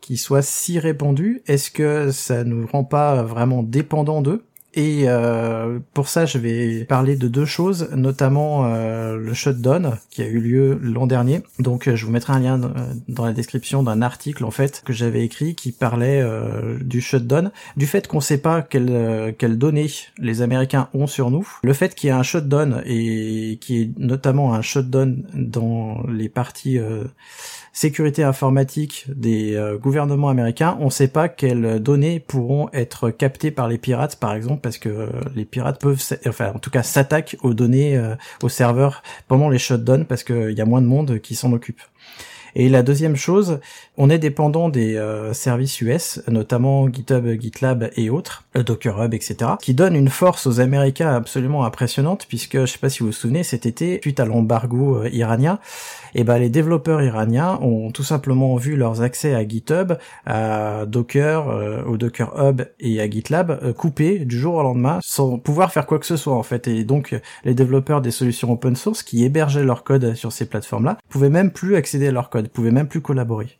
qui 0.00 0.16
soit 0.16 0.42
si 0.42 0.78
répandu, 0.78 1.42
est-ce 1.46 1.70
que 1.70 2.10
ça 2.10 2.44
nous 2.44 2.66
rend 2.66 2.84
pas 2.84 3.22
vraiment 3.22 3.62
dépendants 3.62 4.22
d'eux? 4.22 4.44
Et 4.72 5.04
euh, 5.08 5.80
pour 5.94 6.08
ça, 6.08 6.26
je 6.26 6.38
vais 6.38 6.84
parler 6.84 7.16
de 7.16 7.26
deux 7.26 7.44
choses, 7.44 7.90
notamment 7.92 8.66
euh, 8.66 9.16
le 9.16 9.34
shutdown 9.34 9.98
qui 10.10 10.22
a 10.22 10.26
eu 10.26 10.38
lieu 10.38 10.78
l'an 10.80 11.08
dernier. 11.08 11.42
Donc, 11.58 11.88
euh, 11.88 11.96
je 11.96 12.06
vous 12.06 12.12
mettrai 12.12 12.34
un 12.34 12.38
lien 12.38 12.60
dans 13.08 13.24
la 13.24 13.32
description 13.32 13.82
d'un 13.82 14.00
article 14.00 14.44
en 14.44 14.52
fait 14.52 14.82
que 14.84 14.92
j'avais 14.92 15.24
écrit 15.24 15.56
qui 15.56 15.72
parlait 15.72 16.24
du 16.80 17.00
shutdown, 17.00 17.50
du 17.76 17.86
fait 17.86 18.06
qu'on 18.06 18.18
ne 18.18 18.22
sait 18.22 18.38
pas 18.38 18.62
quelles 18.62 19.58
données 19.58 19.90
les 20.18 20.42
Américains 20.42 20.88
ont 20.94 21.06
sur 21.06 21.30
nous, 21.30 21.46
le 21.62 21.72
fait 21.72 21.94
qu'il 21.94 22.08
y 22.08 22.10
ait 22.10 22.16
un 22.16 22.22
shutdown 22.22 22.82
et 22.86 23.58
qui 23.60 23.82
est 23.82 23.98
notamment 23.98 24.54
un 24.54 24.62
shutdown 24.62 25.24
dans 25.34 26.04
les 26.08 26.28
parties 26.28 26.78
sécurité 27.72 28.24
informatique 28.24 29.06
des 29.08 29.54
euh, 29.54 29.78
gouvernements 29.78 30.28
américains, 30.28 30.76
on 30.80 30.86
ne 30.86 30.90
sait 30.90 31.08
pas 31.08 31.28
quelles 31.28 31.80
données 31.80 32.20
pourront 32.20 32.68
être 32.72 33.10
captées 33.10 33.50
par 33.50 33.68
les 33.68 33.78
pirates, 33.78 34.16
par 34.16 34.34
exemple, 34.34 34.60
parce 34.60 34.78
que 34.78 34.88
euh, 34.88 35.06
les 35.34 35.44
pirates 35.44 35.80
peuvent, 35.80 36.02
enfin, 36.26 36.52
en 36.54 36.58
tout 36.58 36.70
cas, 36.70 36.82
s'attaquent 36.82 37.36
aux 37.42 37.54
données, 37.54 37.96
euh, 37.96 38.14
aux 38.42 38.48
serveurs 38.48 39.02
pendant 39.28 39.48
les 39.48 39.58
shutdowns, 39.58 40.04
parce 40.04 40.24
qu'il 40.24 40.52
y 40.52 40.60
a 40.60 40.64
moins 40.64 40.82
de 40.82 40.86
monde 40.86 41.20
qui 41.20 41.34
s'en 41.34 41.52
occupe. 41.52 41.80
Et 42.54 42.68
la 42.68 42.82
deuxième 42.82 43.16
chose, 43.16 43.60
on 43.96 44.10
est 44.10 44.18
dépendant 44.18 44.68
des 44.68 44.96
euh, 44.96 45.32
services 45.32 45.80
US, 45.80 46.20
notamment 46.28 46.88
GitHub, 46.88 47.26
GitLab 47.40 47.90
et 47.96 48.10
autres, 48.10 48.44
Docker 48.54 49.02
Hub, 49.02 49.14
etc., 49.14 49.52
qui 49.60 49.74
donnent 49.74 49.96
une 49.96 50.08
force 50.08 50.46
aux 50.46 50.60
Américains 50.60 51.14
absolument 51.14 51.64
impressionnante, 51.64 52.26
puisque 52.28 52.60
je 52.60 52.66
sais 52.66 52.78
pas 52.78 52.88
si 52.88 53.00
vous 53.00 53.06
vous 53.06 53.12
souvenez, 53.12 53.42
cet 53.42 53.66
été, 53.66 54.00
suite 54.02 54.20
à 54.20 54.24
l'embargo 54.24 55.02
euh, 55.02 55.08
iranien, 55.10 55.58
et 56.14 56.20
eh 56.20 56.24
ben 56.24 56.38
les 56.38 56.48
développeurs 56.48 57.02
iraniens 57.02 57.56
ont 57.62 57.92
tout 57.92 58.02
simplement 58.02 58.56
vu 58.56 58.74
leurs 58.74 59.00
accès 59.00 59.32
à 59.32 59.46
GitHub, 59.46 59.92
à 60.26 60.84
Docker, 60.86 61.48
euh, 61.48 61.84
au 61.84 61.96
Docker 61.96 62.32
Hub 62.36 62.62
et 62.80 63.00
à 63.00 63.08
GitLab 63.08 63.72
coupés 63.74 64.18
du 64.24 64.36
jour 64.36 64.54
au 64.54 64.62
lendemain, 64.62 64.98
sans 65.02 65.38
pouvoir 65.38 65.72
faire 65.72 65.86
quoi 65.86 66.00
que 66.00 66.06
ce 66.06 66.16
soit 66.16 66.34
en 66.34 66.42
fait. 66.42 66.66
Et 66.66 66.82
donc 66.82 67.14
les 67.44 67.54
développeurs 67.54 68.00
des 68.00 68.10
solutions 68.10 68.50
open 68.50 68.74
source 68.74 69.04
qui 69.04 69.24
hébergeaient 69.24 69.62
leur 69.62 69.84
code 69.84 70.14
sur 70.14 70.32
ces 70.32 70.46
plateformes-là 70.46 70.98
pouvaient 71.08 71.30
même 71.30 71.52
plus 71.52 71.76
accéder 71.76 72.08
à 72.08 72.12
leur 72.12 72.28
code 72.28 72.39
ne 72.42 72.48
pouvaient 72.48 72.70
même 72.70 72.88
plus 72.88 73.00
collaborer. 73.00 73.58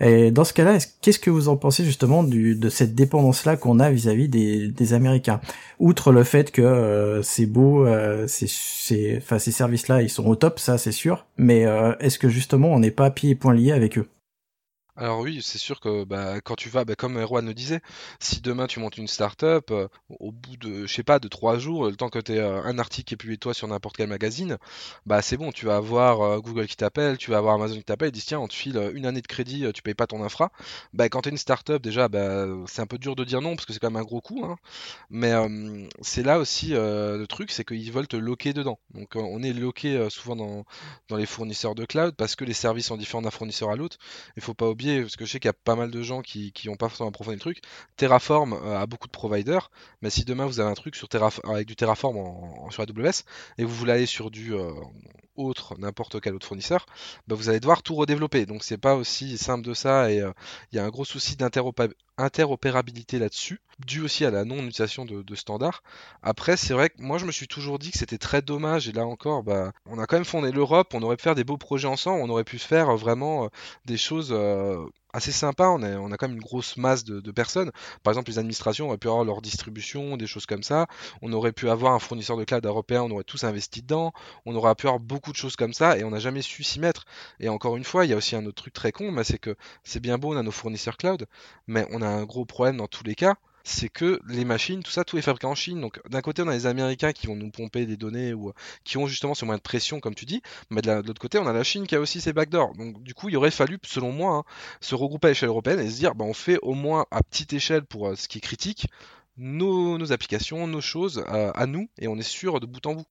Et 0.00 0.30
dans 0.30 0.44
ce 0.44 0.52
cas-là, 0.52 0.78
qu'est-ce 1.00 1.18
que 1.18 1.30
vous 1.30 1.48
en 1.48 1.56
pensez 1.56 1.84
justement 1.84 2.24
de 2.24 2.68
cette 2.68 2.94
dépendance-là 2.94 3.56
qu'on 3.56 3.78
a 3.78 3.90
vis-à-vis 3.90 4.28
des, 4.28 4.92
Américains? 4.92 5.40
Outre 5.78 6.12
le 6.12 6.24
fait 6.24 6.50
que 6.50 6.62
euh, 6.62 7.22
c'est 7.22 7.46
beau, 7.46 7.86
euh, 7.86 8.26
ces 8.26 9.20
services-là, 9.20 10.02
ils 10.02 10.10
sont 10.10 10.26
au 10.26 10.36
top, 10.36 10.58
ça 10.58 10.78
c'est 10.78 10.92
sûr. 10.92 11.26
Mais 11.36 11.66
euh, 11.66 11.94
est-ce 12.00 12.18
que 12.18 12.28
justement 12.28 12.68
on 12.68 12.80
n'est 12.80 12.90
pas 12.90 13.10
pieds 13.10 13.30
et 13.30 13.34
poings 13.34 13.54
liés 13.54 13.72
avec 13.72 13.98
eux? 13.98 14.08
Alors 14.96 15.20
oui, 15.20 15.40
c'est 15.42 15.58
sûr 15.58 15.80
que 15.80 16.04
bah, 16.04 16.40
quand 16.40 16.54
tu 16.54 16.68
vas, 16.68 16.84
bah, 16.84 16.94
comme 16.94 17.18
Erwan 17.18 17.44
le 17.44 17.52
disait, 17.52 17.80
si 18.20 18.40
demain 18.40 18.68
tu 18.68 18.78
montes 18.78 18.96
une 18.96 19.08
startup, 19.08 19.44
up 19.72 19.90
au 20.08 20.30
bout 20.30 20.56
de, 20.56 20.86
je 20.86 20.94
sais 20.94 21.02
pas, 21.02 21.18
de 21.18 21.26
trois 21.26 21.58
jours, 21.58 21.86
le 21.86 21.96
temps 21.96 22.10
que 22.10 22.20
tu 22.20 22.34
aies 22.34 22.40
un 22.40 22.78
article 22.78 23.08
qui 23.08 23.14
est 23.14 23.16
publié 23.16 23.36
toi 23.36 23.54
sur 23.54 23.66
n'importe 23.66 23.96
quel 23.96 24.08
magazine, 24.08 24.56
bah 25.04 25.20
c'est 25.20 25.36
bon, 25.36 25.50
tu 25.50 25.66
vas 25.66 25.76
avoir 25.76 26.40
Google 26.40 26.68
qui 26.68 26.76
t'appelle, 26.76 27.18
tu 27.18 27.32
vas 27.32 27.38
avoir 27.38 27.54
Amazon 27.56 27.76
qui 27.76 27.82
t'appelle, 27.84 28.10
ils 28.10 28.12
disent 28.12 28.26
tiens, 28.26 28.38
on 28.38 28.46
te 28.46 28.54
file 28.54 28.92
une 28.94 29.04
année 29.06 29.20
de 29.20 29.26
crédit, 29.26 29.66
tu 29.74 29.82
payes 29.82 29.94
pas 29.94 30.06
ton 30.06 30.22
infra. 30.22 30.52
Bah 30.92 31.08
quand 31.08 31.22
tu 31.22 31.28
es 31.28 31.32
une 31.32 31.38
startup, 31.38 31.82
déjà, 31.82 32.08
bah, 32.08 32.46
c'est 32.66 32.80
un 32.82 32.86
peu 32.86 32.98
dur 32.98 33.16
de 33.16 33.24
dire 33.24 33.40
non 33.40 33.56
parce 33.56 33.66
que 33.66 33.72
c'est 33.72 33.80
quand 33.80 33.90
même 33.90 34.00
un 34.00 34.04
gros 34.04 34.20
coût, 34.20 34.44
hein. 34.44 34.56
mais 35.10 35.32
c'est 36.02 36.22
là 36.22 36.38
aussi 36.38 36.68
le 36.68 37.24
truc, 37.28 37.50
c'est 37.50 37.64
qu'ils 37.64 37.90
veulent 37.92 38.08
te 38.08 38.16
loquer 38.16 38.52
dedans. 38.52 38.78
Donc 38.94 39.16
on 39.16 39.42
est 39.42 39.52
loqué 39.52 40.08
souvent 40.10 40.36
dans, 40.36 40.64
dans 41.08 41.16
les 41.16 41.26
fournisseurs 41.26 41.74
de 41.74 41.84
cloud 41.84 42.14
parce 42.16 42.36
que 42.36 42.44
les 42.44 42.52
services 42.52 42.86
sont 42.86 42.96
différents 42.96 43.22
d'un 43.22 43.30
fournisseur 43.30 43.70
à 43.70 43.76
l'autre. 43.76 43.98
Il 44.36 44.42
faut 44.42 44.54
pas 44.54 44.68
oublier 44.68 44.83
parce 45.02 45.16
que 45.16 45.24
je 45.24 45.32
sais 45.32 45.40
qu'il 45.40 45.48
y 45.48 45.50
a 45.50 45.54
pas 45.54 45.76
mal 45.76 45.90
de 45.90 46.02
gens 46.02 46.22
qui 46.22 46.52
n'ont 46.66 46.76
pas 46.76 46.88
forcément 46.88 47.08
approfondi 47.08 47.36
le 47.36 47.40
truc. 47.40 47.62
Terraform 47.96 48.52
euh, 48.52 48.78
a 48.78 48.86
beaucoup 48.86 49.06
de 49.06 49.12
providers, 49.12 49.70
mais 50.02 50.10
si 50.10 50.24
demain 50.24 50.46
vous 50.46 50.60
avez 50.60 50.70
un 50.70 50.74
truc 50.74 50.96
sur 50.96 51.08
avec 51.44 51.66
du 51.66 51.76
Terraform 51.76 52.16
en, 52.16 52.70
sur 52.70 52.82
AWS 52.82 53.24
et 53.58 53.64
vous 53.64 53.74
voulez 53.74 53.92
aller 53.92 54.06
sur 54.06 54.30
du 54.30 54.54
euh, 54.54 54.70
autre, 55.36 55.74
n'importe 55.78 56.20
quel 56.20 56.34
autre 56.34 56.46
fournisseur, 56.46 56.86
bah, 57.26 57.34
vous 57.34 57.48
allez 57.48 57.60
devoir 57.60 57.82
tout 57.82 57.94
redévelopper. 57.94 58.46
Donc 58.46 58.64
c'est 58.64 58.78
pas 58.78 58.94
aussi 58.94 59.38
simple 59.38 59.66
de 59.66 59.74
ça 59.74 60.10
et 60.10 60.20
euh, 60.20 60.32
il 60.72 60.76
y 60.76 60.78
a 60.78 60.84
un 60.84 60.90
gros 60.90 61.04
souci 61.04 61.36
d'interopérabilité 61.36 62.04
là-dessus, 63.18 63.60
dû 63.84 64.00
aussi 64.00 64.24
à 64.24 64.30
la 64.30 64.44
non-utilisation 64.44 65.04
de, 65.04 65.34
standards. 65.34 65.82
Après, 66.22 66.56
c'est 66.56 66.74
vrai 66.74 66.90
que 66.90 67.00
moi 67.02 67.18
je 67.18 67.24
me 67.24 67.32
suis 67.32 67.48
toujours 67.48 67.78
dit 67.78 67.90
que 67.90 67.98
c'était 67.98 68.18
très 68.18 68.42
dommage 68.42 68.88
et 68.88 68.92
là 68.92 69.06
encore, 69.06 69.42
bah, 69.42 69.72
on 69.86 69.98
a 69.98 70.06
quand 70.06 70.16
même 70.16 70.24
fondé 70.24 70.52
l'Europe, 70.52 70.94
on 70.94 71.02
aurait 71.02 71.16
pu 71.16 71.24
faire 71.24 71.34
des 71.34 71.44
beaux 71.44 71.58
projets 71.58 71.88
ensemble, 71.88 72.22
on 72.22 72.30
aurait 72.30 72.44
pu 72.44 72.58
faire 72.58 72.96
vraiment 72.96 73.44
euh, 73.44 73.48
des 73.84 73.96
choses 73.96 74.30
euh, 74.32 74.86
assez 75.14 75.32
sympa. 75.32 75.68
On 75.68 75.82
a, 75.82 75.96
on 75.96 76.12
a 76.12 76.16
quand 76.16 76.28
même 76.28 76.36
une 76.36 76.42
grosse 76.42 76.76
masse 76.76 77.04
de, 77.04 77.30
personnes. 77.30 77.70
Par 78.02 78.12
exemple, 78.12 78.30
les 78.30 78.38
administrations 78.38 78.88
auraient 78.88 78.98
pu 78.98 79.08
avoir 79.08 79.24
leur 79.24 79.40
distribution, 79.40 80.16
des 80.16 80.26
choses 80.26 80.46
comme 80.46 80.62
ça. 80.62 80.86
On 81.22 81.32
aurait 81.32 81.52
pu 81.52 81.70
avoir 81.70 81.94
un 81.94 81.98
fournisseur 81.98 82.36
de 82.36 82.44
cloud 82.44 82.66
européen, 82.66 83.02
on 83.02 83.10
aurait 83.10 83.24
tous 83.24 83.44
investi 83.44 83.80
dedans. 83.82 84.12
On 84.44 84.54
aurait 84.54 84.74
pu 84.74 84.86
avoir 84.86 85.00
beaucoup 85.00 85.32
de 85.32 85.36
choses 85.36 85.56
comme 85.56 85.72
ça 85.72 85.96
et 85.96 86.04
on 86.04 86.10
n'a 86.10 86.18
jamais 86.18 86.42
su 86.42 86.62
s'y 86.62 86.80
mettre. 86.80 87.04
Et 87.40 87.48
encore 87.48 87.76
une 87.76 87.84
fois, 87.84 88.04
il 88.04 88.10
y 88.10 88.12
a 88.12 88.16
aussi 88.16 88.36
un 88.36 88.44
autre 88.44 88.62
truc 88.62 88.74
très 88.74 88.92
con, 88.92 89.14
c'est 89.24 89.38
que 89.38 89.56
c'est 89.84 90.00
bien 90.00 90.18
beau, 90.18 90.34
on 90.34 90.36
a 90.36 90.42
nos 90.42 90.50
fournisseurs 90.50 90.96
cloud, 90.96 91.26
mais 91.66 91.86
on 91.90 92.02
a 92.02 92.08
un 92.08 92.24
gros 92.24 92.44
problème 92.44 92.76
dans 92.76 92.88
tous 92.88 93.04
les 93.04 93.14
cas 93.14 93.36
c'est 93.64 93.88
que 93.88 94.20
les 94.28 94.44
machines, 94.44 94.82
tout 94.82 94.90
ça, 94.90 95.04
tout 95.04 95.16
est 95.18 95.22
fabriqué 95.22 95.46
en 95.46 95.54
Chine. 95.54 95.80
Donc 95.80 96.00
d'un 96.08 96.20
côté, 96.20 96.42
on 96.42 96.48
a 96.48 96.52
les 96.52 96.66
Américains 96.66 97.12
qui 97.12 97.26
vont 97.26 97.34
nous 97.36 97.50
pomper 97.50 97.86
des 97.86 97.96
données 97.96 98.34
ou 98.34 98.52
qui 98.84 98.98
ont 98.98 99.06
justement 99.06 99.34
ce 99.34 99.44
moyen 99.44 99.56
de 99.56 99.62
pression, 99.62 100.00
comme 100.00 100.14
tu 100.14 100.26
dis, 100.26 100.42
mais 100.70 100.82
de 100.82 100.92
l'autre 100.92 101.20
côté, 101.20 101.38
on 101.38 101.46
a 101.46 101.52
la 101.52 101.64
Chine 101.64 101.86
qui 101.86 101.96
a 101.96 102.00
aussi 102.00 102.20
ses 102.20 102.32
backdoors. 102.32 102.74
Donc 102.76 103.02
du 103.02 103.14
coup, 103.14 103.30
il 103.30 103.36
aurait 103.36 103.50
fallu, 103.50 103.78
selon 103.84 104.12
moi, 104.12 104.36
hein, 104.36 104.44
se 104.80 104.94
regrouper 104.94 105.28
à 105.28 105.30
l'échelle 105.30 105.48
européenne 105.48 105.80
et 105.80 105.90
se 105.90 105.96
dire, 105.96 106.14
bah, 106.14 106.24
on 106.26 106.34
fait 106.34 106.58
au 106.62 106.74
moins 106.74 107.06
à 107.10 107.22
petite 107.22 107.52
échelle 107.54 107.84
pour 107.84 108.08
euh, 108.08 108.16
ce 108.16 108.28
qui 108.28 108.38
est 108.38 108.42
critique, 108.42 108.86
nos, 109.36 110.12
applications, 110.12 110.66
nos 110.66 110.80
choses 110.80 111.24
euh, 111.28 111.50
à 111.54 111.66
nous, 111.66 111.88
et 111.98 112.08
on 112.08 112.16
est 112.18 112.22
sûr 112.22 112.60
de 112.60 112.66
bout 112.66 112.86
en 112.86 112.94
bout. 112.94 113.06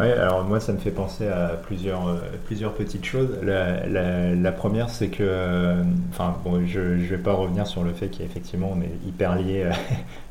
Oui, 0.00 0.12
alors 0.12 0.44
moi 0.44 0.60
ça 0.60 0.72
me 0.72 0.78
fait 0.78 0.92
penser 0.92 1.26
à 1.26 1.48
plusieurs, 1.60 2.06
euh, 2.06 2.18
plusieurs 2.46 2.72
petites 2.74 3.04
choses. 3.04 3.30
La, 3.42 4.52
première 4.52 4.90
c'est 4.90 5.08
que, 5.08 5.24
euh, 5.24 5.82
enfin 6.10 6.36
bon, 6.44 6.64
je 6.66 6.78
ne 6.78 7.04
vais 7.04 7.18
pas 7.18 7.32
revenir 7.32 7.66
sur 7.66 7.82
le 7.82 7.92
fait 7.92 8.08
qu'effectivement 8.08 8.72
on 8.76 8.80
est 8.80 9.08
hyper 9.08 9.34
lié 9.34 9.68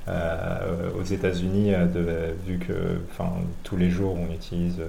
euh, 0.07 0.91
aux 0.99 1.03
États-Unis, 1.03 1.73
vu 2.45 2.59
que 2.59 3.01
enfin, 3.11 3.29
tous 3.63 3.75
les 3.75 3.89
jours 3.89 4.15
on 4.15 4.33
utilise 4.33 4.79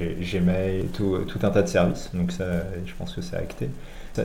Gmail 0.00 0.86
tout, 0.94 1.18
tout, 1.26 1.40
un 1.42 1.50
tas 1.50 1.62
de 1.62 1.68
services, 1.68 2.10
donc 2.14 2.32
ça 2.32 2.46
je 2.86 2.92
pense 2.94 3.14
que 3.14 3.20
c'est 3.20 3.36
acté. 3.36 3.68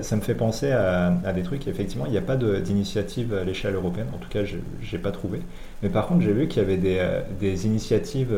Ça, 0.01 0.15
me 0.15 0.21
fait 0.21 0.35
penser 0.35 0.71
à, 0.71 1.33
des 1.33 1.43
trucs, 1.43 1.67
effectivement 1.67 2.05
il 2.05 2.11
n'y 2.11 2.17
a 2.17 2.21
pas 2.21 2.35
d'initiative 2.35 3.33
à 3.33 3.43
l'échelle 3.43 3.75
européenne, 3.75 4.07
en 4.13 4.17
tout 4.17 4.29
cas 4.29 4.43
je 4.43 4.57
n'ai 4.57 5.01
pas 5.01 5.11
trouvé. 5.11 5.39
Mais 5.81 5.89
par 5.89 6.07
contre 6.07 6.21
j'ai 6.21 6.33
vu 6.33 6.47
qu'il 6.47 6.61
y 6.61 6.65
avait 6.65 6.77
des, 6.77 6.99
des 7.39 7.65
initiatives 7.65 8.33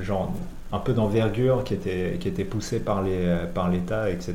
genre 0.00 0.32
un 0.72 0.78
peu 0.78 0.92
d'envergure 0.92 1.64
qui 1.64 1.74
était, 1.74 2.16
qui 2.20 2.28
était 2.28 2.44
poussée 2.44 2.80
par 2.80 3.02
l'État, 3.02 3.46
par 3.54 3.72
etc. 3.72 4.34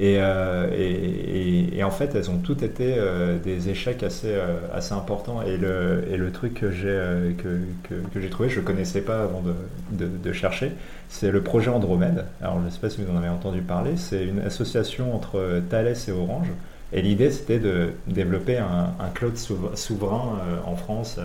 Euh, 0.00 1.70
et, 1.76 1.82
en 1.82 1.90
fait, 1.90 2.14
elles 2.14 2.30
ont 2.30 2.38
toutes 2.38 2.62
été 2.62 2.94
euh, 2.96 3.38
des 3.38 3.68
échecs 3.68 4.02
assez, 4.02 4.28
euh, 4.28 4.56
assez 4.72 4.92
importants. 4.92 5.42
Et 5.42 5.56
le, 5.56 6.30
truc 6.32 6.54
que 6.54 6.70
j'ai 6.70 7.34
que, 7.38 8.20
j'ai 8.20 8.30
trouvé, 8.30 8.48
je 8.48 8.60
ne 8.60 8.64
connaissais 8.64 9.00
pas 9.00 9.22
avant 9.22 9.42
de, 9.90 10.32
chercher, 10.32 10.72
c'est 11.08 11.30
le 11.30 11.42
projet 11.42 11.70
Andromède. 11.70 12.24
Alors, 12.40 12.60
je 12.60 12.66
ne 12.66 12.70
sais 12.70 12.80
pas 12.80 12.90
si 12.90 13.02
vous 13.02 13.12
en 13.12 13.16
avez 13.16 13.28
entendu 13.28 13.60
parler. 13.60 13.96
C'est 13.96 14.24
une 14.24 14.40
association 14.40 15.14
entre 15.14 15.62
Thales 15.70 15.94
et 16.06 16.12
Orange 16.12 16.48
et 16.90 17.02
l'idée, 17.02 17.30
c'était 17.30 17.58
de 17.58 17.90
développer 18.06 18.56
un, 18.56 19.08
cloud 19.14 19.36
souverain 19.36 20.38
en 20.64 20.74
France, 20.74 21.18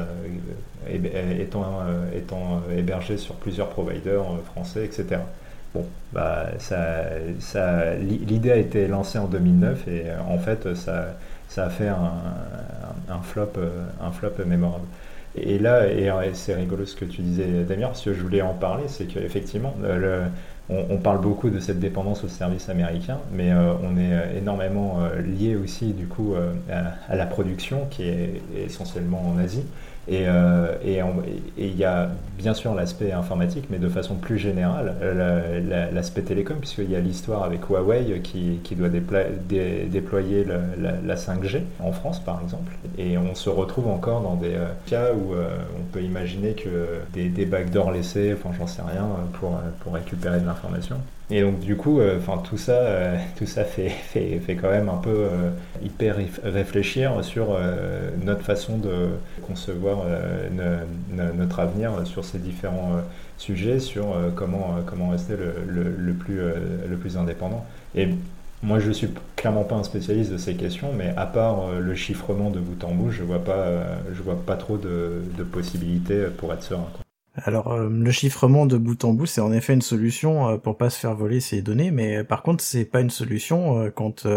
étant 0.90 2.62
hébergé 2.76 3.18
sur 3.18 3.36
plusieurs 3.36 3.70
providers 3.70 4.26
français, 4.54 4.84
etc. 4.84 5.22
Bon, 5.74 5.86
bah, 6.12 6.48
ça, 6.60 7.06
ça, 7.40 7.96
l'idée 7.96 8.52
a 8.52 8.58
été 8.58 8.88
lancée 8.88 9.18
en 9.18 9.28
2009 9.28 9.88
et 9.88 10.04
en 10.28 10.38
fait, 10.38 10.76
ça, 10.76 11.16
ça 11.48 11.66
a 11.66 11.70
fait 11.70 11.88
un, 11.88 13.22
flop, 13.24 13.54
un 14.02 14.12
flop 14.12 14.46
mémorable. 14.46 14.86
Et 15.36 15.58
là, 15.58 15.88
et 15.88 16.12
c'est 16.34 16.54
rigolo 16.54 16.86
ce 16.86 16.96
que 16.96 17.06
tu 17.06 17.22
disais, 17.22 17.64
Damien, 17.68 17.88
parce 17.88 18.04
que 18.04 18.14
je 18.14 18.22
voulais 18.22 18.44
en 18.44 18.54
parler, 18.54 18.84
c'est 18.88 19.06
qu'effectivement, 19.06 19.74
le, 19.82 20.26
on, 20.70 20.98
parle 20.98 21.20
beaucoup 21.20 21.50
de 21.50 21.60
cette 21.60 21.80
dépendance 21.80 22.24
aux 22.24 22.30
services 22.30 22.70
américains, 22.70 23.20
mais 23.34 23.52
euh, 23.52 23.74
on 23.84 23.98
est 23.98 24.14
euh, 24.14 24.38
énormément 24.38 25.00
euh, 25.02 25.22
lié 25.22 25.56
aussi 25.56 25.92
du 25.92 26.08
coup 26.08 26.36
à, 26.72 27.16
la 27.16 27.26
production 27.26 27.86
qui 27.90 28.04
est 28.04 28.42
essentiellement 28.66 29.34
en 29.34 29.38
Asie. 29.38 29.66
Et 30.10 30.26
il 31.58 31.78
y 31.78 31.86
a 31.86 32.10
bien 32.38 32.54
sûr 32.54 32.74
l'aspect 32.76 33.12
informatique, 33.12 33.66
mais 33.70 33.78
de 33.78 33.88
façon 33.88 34.16
plus 34.16 34.38
générale, 34.38 34.96
l'aspect 35.94 36.22
télécom, 36.22 36.58
puisqu'il 36.58 36.92
y 36.92 36.96
a 36.96 37.00
l'histoire 37.00 37.44
avec 37.44 37.62
Huawei 37.70 38.22
qui, 38.22 38.76
doit 38.76 38.90
déployer 38.90 40.46
la, 40.46 41.16
5G 41.16 41.62
en 41.80 41.92
France, 41.92 42.20
par 42.20 42.42
exemple. 42.42 42.74
Et 42.98 43.18
on 43.18 43.36
se 43.36 43.50
retrouve 43.50 43.88
encore 43.88 44.22
dans 44.22 44.36
des 44.36 44.56
cas 44.88 45.14
où 45.14 45.34
on 45.34 45.84
peut 45.92 46.02
imaginer 46.02 46.54
que 46.54 47.00
des, 47.14 47.30
des 47.30 47.46
backdoors 47.46 47.92
laissés, 47.92 48.34
enfin 48.34 48.54
j'en 48.58 48.68
sais 48.68 48.82
rien, 48.82 49.08
pour, 49.40 49.60
récupérer 49.94 50.40
de 50.40 50.46
l'information. 50.46 50.98
Et 51.30 51.42
donc 51.42 51.60
du 51.60 51.76
coup, 51.76 52.00
euh, 52.00 52.20
tout 52.44 52.58
ça, 52.58 52.74
euh, 52.74 53.18
tout 53.38 53.46
ça 53.46 53.64
fait, 53.64 53.90
fait, 53.90 54.40
fait, 54.40 54.56
quand 54.56 54.70
même 54.70 54.90
un 54.90 54.98
peu 54.98 55.10
euh, 55.10 55.50
hyper 55.84 56.18
réfléchir 56.44 57.24
sur 57.24 57.58
notre 58.24 58.42
façon 58.42 58.78
de 58.78 59.10
concevoir 59.48 59.93
notre 61.14 61.60
avenir 61.60 62.06
sur 62.06 62.26
ces 62.26 62.40
différents 62.40 63.02
sujets, 63.38 63.80
sur 63.80 64.16
comment, 64.36 64.78
comment 64.86 65.10
rester 65.10 65.34
le, 65.36 66.14
plus, 66.14 67.18
indépendant. 67.18 67.66
Et 67.96 68.10
moi, 68.62 68.80
je 68.80 68.92
suis 68.92 69.10
clairement 69.36 69.64
pas 69.64 69.76
un 69.76 69.84
spécialiste 69.84 70.32
de 70.32 70.38
ces 70.38 70.56
questions, 70.56 70.92
mais 70.98 71.14
à 71.18 71.26
part 71.26 71.72
le 71.80 71.96
chiffrement 71.96 72.50
de 72.50 72.60
bout 72.60 72.84
en 72.84 72.94
bout, 72.94 73.12
je 73.12 73.24
vois 73.24 73.38
vois 73.38 74.46
pas 74.46 74.56
trop 74.56 74.78
de, 74.78 75.22
possibilités 75.52 76.26
pour 76.38 76.54
être 76.54 76.64
serein. 76.64 76.88
Alors 77.36 77.72
euh, 77.72 77.90
le 77.90 78.12
chiffrement 78.12 78.66
de 78.66 78.78
bout 78.78 79.04
en 79.06 79.14
bout, 79.14 79.26
c'est 79.26 79.42
en 79.42 79.52
effet 79.52 79.74
une 79.74 79.82
solution 79.82 80.50
euh, 80.50 80.58
pour 80.58 80.78
pas 80.78 80.92
se 80.92 81.00
faire 81.00 81.16
voler 81.16 81.40
ses 81.40 81.62
données, 81.64 81.90
mais 81.90 82.18
euh, 82.18 82.24
par 82.24 82.44
contre 82.44 82.64
c'est 82.64 82.86
pas 82.86 83.02
une 83.02 83.10
solution 83.10 83.92
quand 83.96 84.28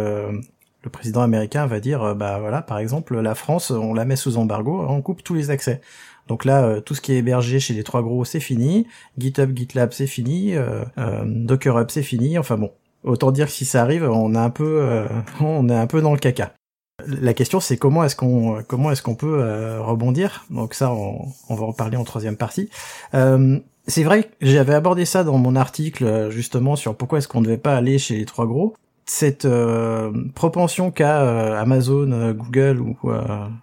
le 0.87 0.91
président 0.91 1.21
américain 1.21 1.67
va 1.67 1.81
dire 1.81 2.15
bah 2.15 2.39
voilà 2.39 2.63
par 2.63 2.79
exemple 2.79 3.19
la 3.21 3.35
France 3.35 3.71
on 3.71 3.93
la 3.93 4.05
met 4.05 4.17
sous 4.17 4.39
embargo, 4.39 4.87
on 4.89 5.03
coupe 5.03 5.23
tous 5.23 5.35
les 5.35 5.51
accès. 5.51 5.81
Donc 6.29 6.45
là 6.45 6.81
tout 6.81 6.95
ce 6.95 7.01
qui 7.01 7.13
est 7.13 7.19
hébergé 7.19 7.61
chez 7.61 7.75
les 7.75 7.85
trois 7.85 8.03
gros 8.03 8.25
c'est 8.25 8.41
fini, 8.41 8.87
GitHub, 9.19 9.55
GitLab 9.55 9.93
c'est 9.93 10.07
fini, 10.07 10.55
Docker 11.25 11.79
Hub 11.79 11.91
c'est 11.91 12.03
fini, 12.03 12.39
enfin 12.39 12.57
bon. 12.57 12.73
Autant 13.05 13.31
dire 13.31 13.47
que 13.47 13.53
si 13.53 13.65
ça 13.65 13.83
arrive, 13.83 14.03
on 14.03 14.35
est 14.35 14.39
un 14.39 14.51
peu, 14.51 15.07
on 15.41 15.69
est 15.69 15.77
un 15.77 15.87
peu 15.87 16.01
dans 16.01 16.13
le 16.13 16.19
caca. 16.19 16.53
La 17.05 17.35
question 17.35 17.61
c'est 17.61 17.77
comment 17.77 18.05
est-ce 18.05 18.17
qu'on 18.17 18.63
comment 18.67 18.91
est-ce 18.91 19.03
qu'on 19.03 19.15
peut 19.15 19.41
euh, 19.43 19.83
rebondir? 19.83 20.47
Donc 20.49 20.73
ça 20.73 20.91
on, 20.93 21.55
va 21.55 21.67
en 21.67 21.73
parler 21.75 21.99
en 21.99 22.05
troisième 22.05 22.37
partie. 22.39 22.71
Euh, 23.13 23.59
c'est 23.87 24.03
vrai 24.03 24.31
j'avais 24.41 24.73
abordé 24.73 25.05
ça 25.05 25.23
dans 25.23 25.37
mon 25.37 25.57
article 25.57 26.05
euh, 26.05 26.31
justement 26.31 26.75
sur 26.75 26.97
pourquoi 26.97 27.19
est-ce 27.19 27.29
qu'on 27.29 27.41
ne 27.41 27.45
devait 27.45 27.59
pas 27.59 27.77
aller 27.77 27.99
chez 27.99 28.17
les 28.17 28.25
trois 28.25 28.47
gros. 28.47 28.75
Cette 29.09 29.47
propension 30.35 30.91
qu'a 30.91 31.61
Amazon, 31.61 32.33
Google 32.33 32.81
ou, 32.81 32.97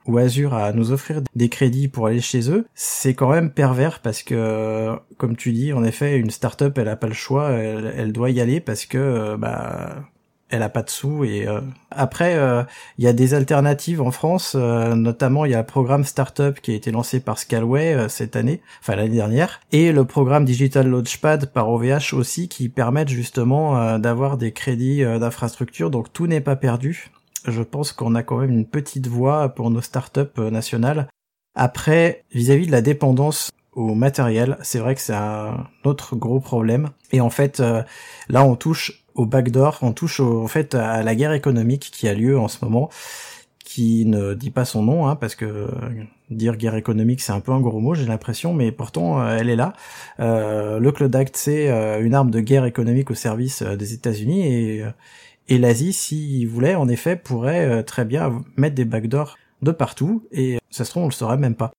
ou 0.05 0.17
Azure 0.17 0.53
à 0.53 0.71
nous 0.71 0.91
offrir 0.91 1.21
des 1.35 1.49
crédits 1.49 1.89
pour 1.89 2.07
aller 2.07 2.21
chez 2.21 2.49
eux, 2.49 2.65
c'est 2.75 3.13
quand 3.13 3.29
même 3.29 3.51
pervers 3.51 3.99
parce 3.99 4.23
que, 4.23 4.95
comme 5.17 5.35
tu 5.35 5.51
dis, 5.51 5.73
en 5.73 5.83
effet, 5.83 6.17
une 6.17 6.29
startup, 6.29 6.77
elle 6.77 6.87
a 6.87 6.95
pas 6.95 7.07
le 7.07 7.13
choix, 7.13 7.49
elle, 7.51 7.93
elle 7.95 8.13
doit 8.13 8.29
y 8.29 8.39
aller 8.39 8.61
parce 8.61 8.85
que, 8.85 9.35
bah, 9.35 10.05
elle 10.53 10.61
a 10.61 10.69
pas 10.69 10.83
de 10.83 10.89
sous 10.89 11.23
et 11.23 11.47
euh, 11.47 11.61
après 11.89 12.35
euh, 12.35 12.63
il 12.99 13.03
y 13.03 13.07
a 13.07 13.13
des 13.13 13.33
alternatives 13.33 14.01
en 14.01 14.11
France 14.11 14.53
euh, 14.55 14.93
notamment 14.93 15.45
il 15.45 15.51
y 15.51 15.55
a 15.55 15.59
le 15.59 15.65
programme 15.65 16.03
Startup 16.03 16.59
qui 16.61 16.71
a 16.71 16.75
été 16.75 16.91
lancé 16.91 17.19
par 17.19 17.39
Scalway 17.39 18.07
cette 18.07 18.35
année 18.35 18.61
enfin 18.79 18.95
l'année 18.95 19.15
dernière 19.15 19.61
et 19.71 19.91
le 19.91 20.05
programme 20.05 20.45
Digital 20.45 20.87
Launchpad 20.87 21.51
par 21.51 21.69
OVH 21.69 22.13
aussi 22.13 22.49
qui 22.49 22.69
permettent 22.69 23.09
justement 23.09 23.97
d'avoir 23.97 24.37
des 24.37 24.51
crédits 24.51 25.03
d'infrastructure 25.03 25.89
donc 25.89 26.13
tout 26.13 26.27
n'est 26.27 26.41
pas 26.41 26.55
perdu. 26.55 27.09
Je 27.47 27.61
pense 27.61 27.91
qu'on 27.91 28.15
a 28.15 28.23
quand 28.23 28.37
même 28.37 28.51
une 28.51 28.65
petite 28.65 29.07
voie 29.07 29.49
pour 29.49 29.69
nos 29.69 29.81
startups 29.81 30.39
nationales. 30.51 31.07
Après 31.55 32.23
vis-à-vis 32.31 32.63
-vis 32.63 32.67
de 32.67 32.71
la 32.71 32.81
dépendance 32.81 33.51
au 33.73 33.95
matériel, 33.95 34.57
c'est 34.61 34.79
vrai 34.79 34.95
que 34.95 35.01
c'est 35.01 35.15
un 35.15 35.67
autre 35.83 36.15
gros 36.15 36.39
problème. 36.39 36.89
Et 37.11 37.21
en 37.21 37.29
fait, 37.29 37.59
là, 38.29 38.43
on 38.43 38.55
touche 38.55 39.02
au 39.15 39.25
backdoor, 39.25 39.79
on 39.81 39.93
touche 39.93 40.19
en 40.19 40.47
fait 40.47 40.75
à 40.75 41.03
la 41.03 41.15
guerre 41.15 41.33
économique 41.33 41.89
qui 41.91 42.07
a 42.07 42.13
lieu 42.13 42.37
en 42.39 42.47
ce 42.47 42.63
moment, 42.63 42.89
qui 43.63 44.05
ne 44.05 44.33
dit 44.33 44.51
pas 44.51 44.65
son 44.65 44.83
nom, 44.83 45.07
hein, 45.07 45.15
parce 45.15 45.35
que 45.35 45.45
euh, 45.45 45.67
dire 46.29 46.57
guerre 46.57 46.75
économique 46.75 47.21
c'est 47.21 47.31
un 47.31 47.39
peu 47.39 47.51
un 47.51 47.61
gros 47.61 47.79
mot, 47.79 47.93
j'ai 47.93 48.05
l'impression, 48.05 48.53
mais 48.53 48.71
pourtant 48.71 49.21
euh, 49.21 49.37
elle 49.39 49.49
est 49.49 49.55
là. 49.55 49.73
Euh, 50.19 50.79
le 50.79 50.91
Cloud 50.91 51.15
Act 51.15 51.35
c'est 51.37 51.69
une 52.01 52.13
arme 52.13 52.31
de 52.31 52.39
guerre 52.39 52.65
économique 52.65 53.11
au 53.11 53.15
service 53.15 53.63
des 53.63 53.93
États-Unis 53.93 54.47
et, 54.47 54.85
et 55.49 55.57
l'Asie, 55.57 55.93
s'il 55.93 56.47
voulait, 56.47 56.75
en 56.75 56.87
effet, 56.87 57.15
pourrait 57.15 57.83
très 57.83 58.05
bien 58.05 58.43
mettre 58.57 58.75
des 58.75 58.85
backdoors 58.85 59.37
de 59.61 59.71
partout 59.71 60.27
et 60.31 60.59
ça 60.69 60.85
se 60.85 60.89
trouve 60.91 61.03
on 61.03 61.07
le 61.07 61.11
saurait 61.11 61.37
même 61.37 61.55
pas. 61.55 61.71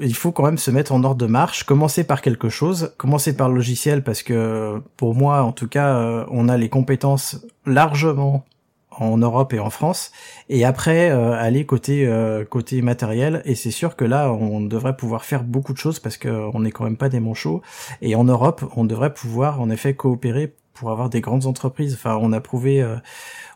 Il 0.00 0.14
faut 0.14 0.32
quand 0.32 0.44
même 0.44 0.58
se 0.58 0.70
mettre 0.70 0.92
en 0.92 1.04
ordre 1.04 1.16
de 1.16 1.26
marche, 1.26 1.64
commencer 1.64 2.04
par 2.04 2.20
quelque 2.22 2.48
chose, 2.48 2.94
commencer 2.96 3.36
par 3.36 3.48
le 3.48 3.56
logiciel 3.56 4.02
parce 4.02 4.22
que 4.22 4.80
pour 4.96 5.14
moi 5.14 5.42
en 5.42 5.52
tout 5.52 5.68
cas 5.68 5.96
euh, 5.96 6.24
on 6.30 6.48
a 6.48 6.56
les 6.56 6.68
compétences 6.68 7.44
largement 7.64 8.44
en 8.90 9.18
Europe 9.18 9.52
et 9.52 9.58
en 9.58 9.68
France 9.68 10.10
et 10.48 10.64
après 10.64 11.10
euh, 11.10 11.32
aller 11.32 11.66
côté 11.66 12.06
euh, 12.06 12.44
côté 12.44 12.80
matériel 12.80 13.42
et 13.44 13.54
c'est 13.54 13.70
sûr 13.70 13.94
que 13.96 14.04
là 14.04 14.32
on 14.32 14.60
devrait 14.62 14.96
pouvoir 14.96 15.24
faire 15.24 15.44
beaucoup 15.44 15.72
de 15.72 15.78
choses 15.78 16.00
parce 16.00 16.16
que 16.16 16.28
on 16.54 16.60
n'est 16.60 16.70
quand 16.70 16.84
même 16.84 16.96
pas 16.96 17.08
des 17.08 17.20
manchots 17.20 17.62
et 18.00 18.14
en 18.14 18.24
Europe 18.24 18.64
on 18.76 18.84
devrait 18.84 19.12
pouvoir 19.12 19.60
en 19.60 19.68
effet 19.70 19.94
coopérer 19.94 20.54
pour 20.72 20.90
avoir 20.90 21.08
des 21.08 21.20
grandes 21.22 21.46
entreprises. 21.46 21.94
Enfin 21.94 22.18
on 22.20 22.32
a 22.32 22.40
prouvé 22.40 22.86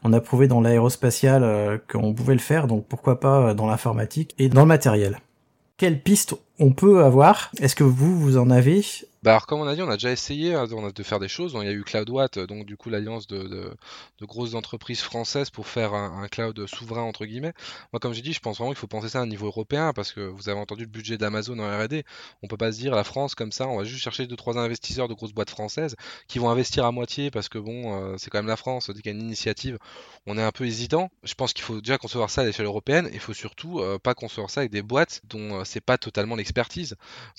on 0.03 0.13
a 0.13 0.21
prouvé 0.21 0.49
dans 0.49 0.61
l'aérospatial 0.61 1.81
qu'on 1.91 2.13
pouvait 2.15 2.35
le 2.35 2.41
faire 2.41 2.67
donc 2.67 2.87
pourquoi 2.87 3.21
pas 3.21 3.55
dans 3.55 3.67
l'informatique 3.67 4.35
et 4.39 4.49
dans 4.49 4.63
le 4.63 4.67
matériel 4.67 5.19
quelles 5.81 5.99
pistes 5.99 6.35
on 6.59 6.73
peut 6.73 7.05
avoir? 7.05 7.51
Est-ce 7.59 7.75
que 7.75 7.85
vous, 7.85 8.21
vous 8.21 8.37
en 8.37 8.51
avez? 8.51 8.85
Bah 9.23 9.33
alors 9.33 9.47
comme 9.47 9.61
on 9.61 9.67
a 9.67 9.75
dit, 9.75 9.83
on 9.83 9.91
a 9.91 9.97
déjà 9.97 10.11
essayé 10.11 10.55
hein, 10.55 10.67
de 10.67 11.03
faire 11.03 11.19
des 11.19 11.29
choses. 11.29 11.55
il 11.61 11.67
y 11.67 11.69
a 11.69 11.73
eu 11.73 11.85
CloudWatt, 11.85 12.39
donc 12.39 12.65
du 12.65 12.79
coup 12.79 12.89
l'alliance 12.89 13.27
de, 13.27 13.77
grosses 14.23 14.55
entreprises 14.55 15.03
françaises 15.03 15.51
pour 15.51 15.67
faire 15.67 15.93
un, 15.93 16.27
cloud 16.29 16.67
souverain 16.67 17.03
entre 17.03 17.27
guillemets. 17.27 17.53
Moi 17.93 18.01
comme 18.01 18.15
j'ai 18.15 18.23
dit, 18.23 18.33
je 18.33 18.41
pense 18.41 18.57
vraiment 18.57 18.71
qu'il 18.71 18.79
faut 18.79 18.87
penser 18.87 19.11
ça 19.11 19.19
à 19.19 19.23
un 19.23 19.27
niveau 19.27 19.47
européen 19.47 19.93
parce 19.93 20.13
que 20.13 20.21
vous 20.21 20.49
avez 20.49 20.59
entendu 20.59 20.85
le 20.85 20.91
budget 20.91 21.19
d'Amazon 21.19 21.59
en 21.59 21.69
R&D. 21.69 22.05
On 22.43 22.49
peut 22.49 22.57
pas 22.57 22.73
se 22.73 22.79
dire 22.79 22.95
la 22.95 23.05
France 23.05 23.35
comme 23.35 23.53
ça, 23.53 23.69
on 23.69 23.77
va 23.77 23.85
juste 23.85 24.03
chercher 24.03 24.27
deux 24.27 24.37
trois 24.37 24.57
investisseurs 24.57 25.07
de 25.09 25.13
grosses 25.13 25.35
boîtes 25.35 25.51
françaises 25.51 25.97
qui 26.27 26.39
vont 26.39 26.49
investir 26.49 26.87
à 26.87 26.93
moitié 26.93 27.31
parce 27.31 27.51
que 27.51 27.59
bon, 27.59 27.95
euh, 27.95 28.17
c'est 28.17 28.31
quand 28.31 28.39
même 28.39 28.47
la 28.47 28.57
France, 28.57 28.89
dès 28.89 29.03
qu'il 29.03 29.13
y 29.13 29.15
a 29.15 29.19
une 29.19 29.27
initiative, 29.27 29.79
on 30.27 30.39
est 30.39 30.43
un 30.43 30.53
peu 30.53 30.65
hésitant. 30.65 31.11
Je 31.25 31.35
pense 31.35 31.53
qu'il 31.53 31.65
faut 31.65 31.81
déjà 31.81 31.99
concevoir 31.99 32.31
ça 32.31 32.41
à 32.41 32.45
l'échelle 32.45 32.67
européenne. 32.67 33.11
Il 33.13 33.21
faut 33.21 33.35
surtout 33.35 33.81
euh, 33.81 33.99
pas 33.99 34.15
concevoir 34.15 34.49
ça 34.49 34.61
avec 34.61 34.73
des 34.73 34.83
boîtes 34.83 35.21
dont 35.25 35.61
euh, 35.61 35.65
c'est 35.65 35.83
pas 35.83 35.99
totalement 35.99 36.37
l'expertise. 36.37 36.97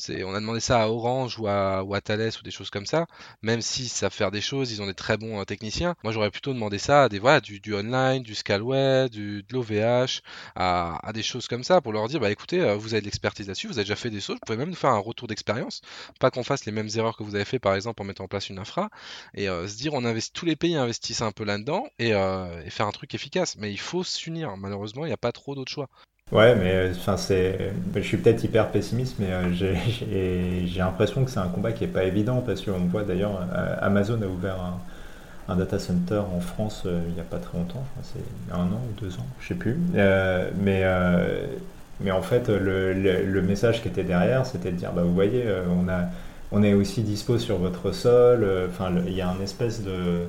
On 0.10 0.36
a 0.36 0.40
demandé 0.40 0.60
ça 0.60 0.84
à 0.84 0.88
Orange 0.88 1.40
ou 1.40 1.48
à 1.48 1.71
ou 1.84 1.96
à 1.96 2.00
ou 2.00 2.44
des 2.44 2.52
choses 2.52 2.70
comme 2.70 2.86
ça, 2.86 3.08
même 3.42 3.62
si 3.62 3.88
ça 3.88 4.10
faire 4.10 4.32
des 4.32 4.42
choses, 4.42 4.72
ils 4.72 4.82
ont 4.82 4.88
des 4.88 4.94
très 4.94 5.18
bons 5.18 5.40
euh, 5.40 5.46
techniciens. 5.46 5.96
Moi, 6.04 6.12
j'aurais 6.14 6.32
plutôt 6.32 6.54
demandé 6.54 6.78
ça 6.78 7.04
à 7.04 7.10
des 7.10 7.20
voilà, 7.20 7.42
du, 7.42 7.62
online, 7.74 8.24
du 8.24 8.36
Scalway, 8.36 9.10
du, 9.10 9.44
de 9.44 9.54
l'OVH, 9.54 10.22
à, 10.56 11.12
des 11.14 11.24
choses 11.24 11.48
comme 11.48 11.64
ça 11.64 11.82
pour 11.82 11.94
leur 11.94 12.08
dire 12.08 12.20
bah 12.20 12.32
écoutez, 12.32 12.62
euh, 12.62 12.76
vous 12.76 12.94
avez 12.94 13.02
de 13.02 13.06
l'expertise 13.06 13.48
là-dessus, 13.48 13.68
vous 13.68 13.78
avez 13.78 13.84
déjà 13.84 13.96
fait 13.96 14.10
des 14.10 14.22
choses, 14.22 14.36
vous 14.36 14.46
pouvez 14.46 14.58
même 14.58 14.70
nous 14.70 14.76
faire 14.76 14.92
un 14.92 14.98
retour 14.98 15.28
d'expérience, 15.28 15.82
pas 16.20 16.32
qu'on 16.32 16.44
fasse 16.44 16.66
les 16.66 16.72
mêmes 16.72 16.90
erreurs 16.96 17.18
que 17.18 17.24
vous 17.24 17.36
avez 17.36 17.46
fait 17.46 17.60
par 17.60 17.76
exemple 17.76 18.02
en 18.02 18.06
mettant 18.06 18.26
en 18.26 18.28
place 18.28 18.50
une 18.50 18.60
infra, 18.60 18.90
et 19.34 19.50
euh, 19.50 19.68
se 19.68 19.78
dire 19.78 19.94
on 19.94 20.06
investit, 20.06 20.32
tous 20.34 20.46
les 20.46 20.56
pays 20.56 20.76
investissent 20.76 21.22
un 21.22 21.32
peu 21.32 21.44
là-dedans 21.44 21.88
et, 22.00 22.10
et 22.10 22.70
faire 22.70 22.88
un 22.88 22.92
truc 22.92 23.14
efficace. 23.16 23.56
Mais 23.58 23.72
il 23.72 23.80
faut 23.80 24.04
s'unir. 24.04 24.58
Malheureusement, 24.58 25.06
il 25.06 25.10
n'y 25.10 25.14
a 25.14 25.18
pas 25.18 25.32
trop 25.32 25.56
d'autres 25.56 25.72
choix. 25.72 25.90
Ouais, 26.32 26.56
mais 26.56 26.72
euh, 26.74 26.92
enfin 26.92 27.18
c'est, 27.18 27.74
je 27.94 28.00
suis 28.02 28.16
peut-être 28.16 28.44
hyper 28.44 28.70
pessimiste, 28.70 29.18
mais 29.20 29.32
euh, 29.32 29.52
j'ai 30.66 30.80
l'impression 30.80 31.26
que 31.26 31.32
c'est 31.32 31.40
un 31.40 31.50
combat 31.50 31.74
qui 31.74 31.84
est 31.84 31.88
pas 31.88 32.06
évident 32.06 32.42
parce 32.46 32.62
qu'on 32.62 32.86
voit 32.86 33.04
d'ailleurs 33.04 33.46
euh, 33.54 33.76
Amazon 33.82 34.22
a 34.22 34.28
ouvert 34.28 34.58
un, 34.60 35.56
data 35.58 35.80
center 35.80 36.22
en 36.34 36.40
France 36.40 36.84
il 36.86 37.14
n'y 37.14 37.20
a 37.20 37.26
pas 37.26 37.38
très 37.38 37.58
longtemps, 37.58 37.84
c'est 38.04 38.54
un 38.54 38.62
an 38.62 38.80
ou 38.90 39.02
deux 39.02 39.14
ans, 39.16 39.26
je 39.42 39.50
sais 39.50 39.56
plus. 39.56 39.78
mais 39.94 40.86
mais 42.00 42.12
en 42.12 42.22
fait 42.22 42.48
le, 42.48 42.94
le, 42.94 43.42
message 43.42 43.82
qui 43.82 43.90
était 43.90 44.06
derrière, 44.06 44.46
c'était 44.46 44.72
de 44.72 44.78
dire 44.78 44.94
bah 44.94 45.02
vous 45.04 45.14
voyez, 45.14 45.44
on 45.70 45.90
a 45.90 46.06
on 46.54 46.64
est 46.64 46.74
aussi 46.74 47.02
dispo 47.02 47.38
sur 47.38 47.58
votre 47.58 47.92
sol. 47.92 48.48
Enfin, 48.70 48.92
il 49.06 49.14
y 49.14 49.20
a 49.20 49.30
un 49.30 49.42
espèce 49.42 49.84
de 49.84 50.22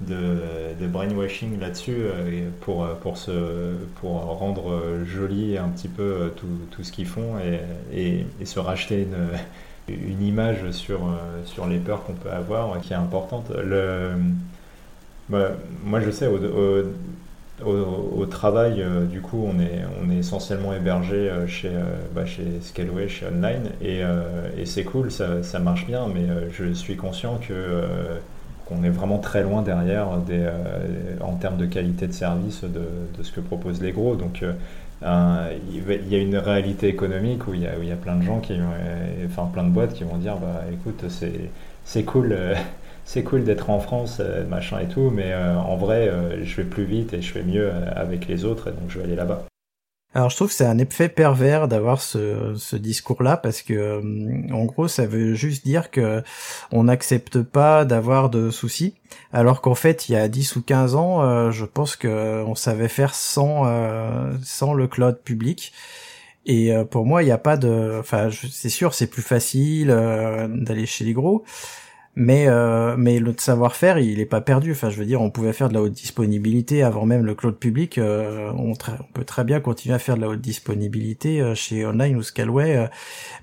de, 0.00 0.86
brainwashing 0.86 1.58
là-dessus 1.58 1.96
euh, 1.96 2.48
pour, 2.60 2.86
pour, 3.00 3.16
se, 3.16 3.74
pour 4.00 4.10
rendre 4.10 4.80
joli 5.04 5.56
un 5.56 5.68
petit 5.68 5.88
peu 5.88 6.02
euh, 6.02 6.28
tout, 6.28 6.46
tout 6.70 6.84
ce 6.84 6.92
qu'ils 6.92 7.06
font 7.06 7.34
et, 7.92 8.26
se 8.44 8.58
racheter 8.58 9.06
une, 9.88 10.22
image 10.22 10.70
sur, 10.70 11.06
euh, 11.06 11.44
sur 11.44 11.66
les 11.66 11.78
peurs 11.78 12.04
qu'on 12.04 12.14
peut 12.14 12.30
avoir 12.30 12.80
qui 12.80 12.92
est 12.92 12.96
importante. 12.96 13.50
Le, 13.50 14.10
bah, 15.28 15.52
moi, 15.84 16.00
je 16.00 16.10
sais, 16.10 16.28
au, 16.28 16.38
au, 17.64 18.26
travail, 18.26 18.84
du 19.10 19.20
coup, 19.20 19.44
on 19.44 19.58
est, 19.58 19.82
on 20.00 20.10
est 20.10 20.18
essentiellement 20.18 20.72
hébergé 20.72 21.32
chez, 21.48 21.70
bah, 22.14 22.26
chez 22.26 22.44
Scaleway, 22.60 23.08
chez 23.08 23.26
Online, 23.26 23.70
et, 23.80 24.02
et 24.56 24.66
c'est 24.66 24.84
cool, 24.84 25.10
ça, 25.10 25.42
ça, 25.42 25.58
marche 25.58 25.86
bien, 25.86 26.06
mais 26.06 26.26
je 26.52 26.72
suis 26.74 26.96
conscient 26.96 27.38
que 27.38 27.82
qu'on 28.66 28.82
est 28.82 28.90
vraiment 28.90 29.18
très 29.18 29.42
loin 29.42 29.62
derrière 29.62 30.18
des, 30.18 30.46
en 31.20 31.34
termes 31.34 31.56
de 31.56 31.66
qualité 31.66 32.06
de 32.06 32.12
service 32.12 32.62
de, 32.62 32.88
de, 33.16 33.22
ce 33.22 33.32
que 33.32 33.40
proposent 33.40 33.80
les 33.80 33.92
gros. 33.92 34.16
Donc 34.16 34.42
il 34.42 36.08
y 36.08 36.14
a 36.14 36.18
une 36.18 36.36
réalité 36.36 36.88
économique 36.88 37.46
où 37.46 37.54
il 37.54 37.62
y 37.62 37.66
a, 37.66 37.72
il 37.80 37.88
y 37.88 37.92
a 37.92 37.96
plein 37.96 38.16
de 38.16 38.22
gens 38.22 38.40
qui, 38.40 38.54
enfin 39.26 39.48
plein 39.52 39.64
de 39.64 39.70
boîtes 39.70 39.94
qui 39.94 40.04
vont 40.04 40.16
dire 40.16 40.36
bah 40.36 40.62
écoute 40.72 41.04
c'est 41.84 42.02
cool 42.04 42.36
c'est 43.04 43.22
cool 43.22 43.44
d'être 43.44 43.70
en 43.70 43.78
France 43.78 44.20
machin 44.50 44.80
et 44.80 44.88
tout 44.88 45.10
mais 45.10 45.32
en 45.34 45.76
vrai 45.76 46.10
je 46.42 46.56
vais 46.56 46.64
plus 46.68 46.84
vite 46.84 47.14
et 47.14 47.22
je 47.22 47.32
fais 47.32 47.44
mieux 47.44 47.70
avec 47.94 48.26
les 48.26 48.44
autres 48.44 48.68
et 48.68 48.72
donc 48.72 48.88
je 48.88 48.98
vais 48.98 49.04
aller 49.04 49.16
là-bas. 49.16 49.44
Alors 50.16 50.30
je 50.30 50.36
trouve 50.36 50.48
que 50.48 50.54
c'est 50.54 50.64
un 50.64 50.78
effet 50.78 51.10
pervers 51.10 51.68
d'avoir 51.68 52.00
ce, 52.00 52.54
ce 52.56 52.74
discours-là 52.74 53.36
parce 53.36 53.60
que 53.60 53.74
euh, 53.74 54.50
en 54.50 54.64
gros 54.64 54.88
ça 54.88 55.04
veut 55.04 55.34
juste 55.34 55.62
dire 55.62 55.90
que 55.90 56.22
on 56.72 56.84
n'accepte 56.84 57.42
pas 57.42 57.84
d'avoir 57.84 58.30
de 58.30 58.48
soucis. 58.48 58.94
Alors 59.30 59.60
qu'en 59.60 59.74
fait 59.74 60.08
il 60.08 60.12
y 60.12 60.16
a 60.16 60.26
10 60.26 60.56
ou 60.56 60.62
15 60.62 60.94
ans 60.94 61.22
euh, 61.22 61.50
je 61.50 61.66
pense 61.66 61.96
que 61.96 62.42
on 62.46 62.54
savait 62.54 62.88
faire 62.88 63.14
sans 63.14 63.64
euh, 63.66 64.32
sans 64.42 64.72
le 64.72 64.88
cloud 64.88 65.18
public. 65.22 65.74
Et 66.46 66.72
pour 66.90 67.04
moi 67.04 67.22
il 67.22 67.26
n'y 67.26 67.32
a 67.32 67.38
pas 67.38 67.58
de 67.58 67.98
enfin 68.00 68.30
c'est 68.50 68.70
sûr 68.70 68.94
c'est 68.94 69.08
plus 69.08 69.20
facile 69.20 69.88
d'aller 69.88 70.86
chez 70.86 71.04
les 71.04 71.12
gros 71.12 71.44
mais 72.16 72.48
euh, 72.48 72.96
mais 72.96 73.18
le 73.18 73.34
savoir-faire 73.36 73.98
il 73.98 74.20
est 74.20 74.26
pas 74.26 74.40
perdu. 74.40 74.72
Enfin 74.72 74.88
je 74.88 74.96
veux 74.96 75.04
dire 75.04 75.20
on 75.20 75.30
pouvait 75.30 75.52
faire 75.52 75.68
de 75.68 75.74
la 75.74 75.82
haute 75.82 75.92
disponibilité 75.92 76.82
avant 76.82 77.04
même 77.04 77.26
le 77.26 77.34
cloud 77.34 77.56
public 77.56 77.98
euh, 77.98 78.50
on, 78.56 78.72
peut 79.12 79.24
très 79.24 79.44
bien 79.44 79.60
continuer 79.60 79.94
à 79.94 79.98
faire 79.98 80.16
de 80.16 80.22
la 80.22 80.28
haute 80.28 80.40
disponibilité 80.40 81.42
euh, 81.42 81.54
chez 81.54 81.84
online 81.84 82.16
ou 82.16 82.22
Scalway 82.22 82.88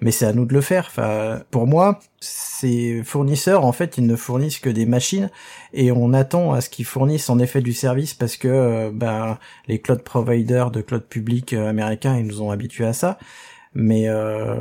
mais 0.01 0.09
c'est 0.11 0.25
à 0.25 0.33
nous 0.33 0.45
de 0.45 0.53
le 0.53 0.61
faire. 0.61 0.87
Enfin 0.87 1.41
pour 1.51 1.67
moi 1.67 1.99
ces 2.19 3.03
fournisseurs 3.03 3.63
en 3.63 3.73
fait 3.73 3.97
ils 3.99 4.07
ne 4.07 4.15
fournissent 4.15 4.59
que 4.59 4.69
des 4.71 4.87
machines 4.87 5.29
et 5.73 5.91
on 5.91 6.11
attend 6.11 6.53
à 6.53 6.61
ce 6.61 6.69
qu'ils 6.69 6.85
fournissent 6.85 7.29
en 7.29 7.37
effet 7.37 7.61
du 7.61 7.73
service 7.73 8.15
parce 8.15 8.37
que 8.37 8.89
ben 8.89 9.37
les 9.67 9.79
cloud 9.79 10.01
providers 10.01 10.71
de 10.71 10.81
cloud 10.81 11.03
public 11.03 11.53
américains 11.53 12.17
ils 12.17 12.25
nous 12.25 12.41
ont 12.41 12.49
habitués 12.49 12.85
à 12.85 12.93
ça 12.93 13.19
mais 13.75 14.07
euh, 14.07 14.57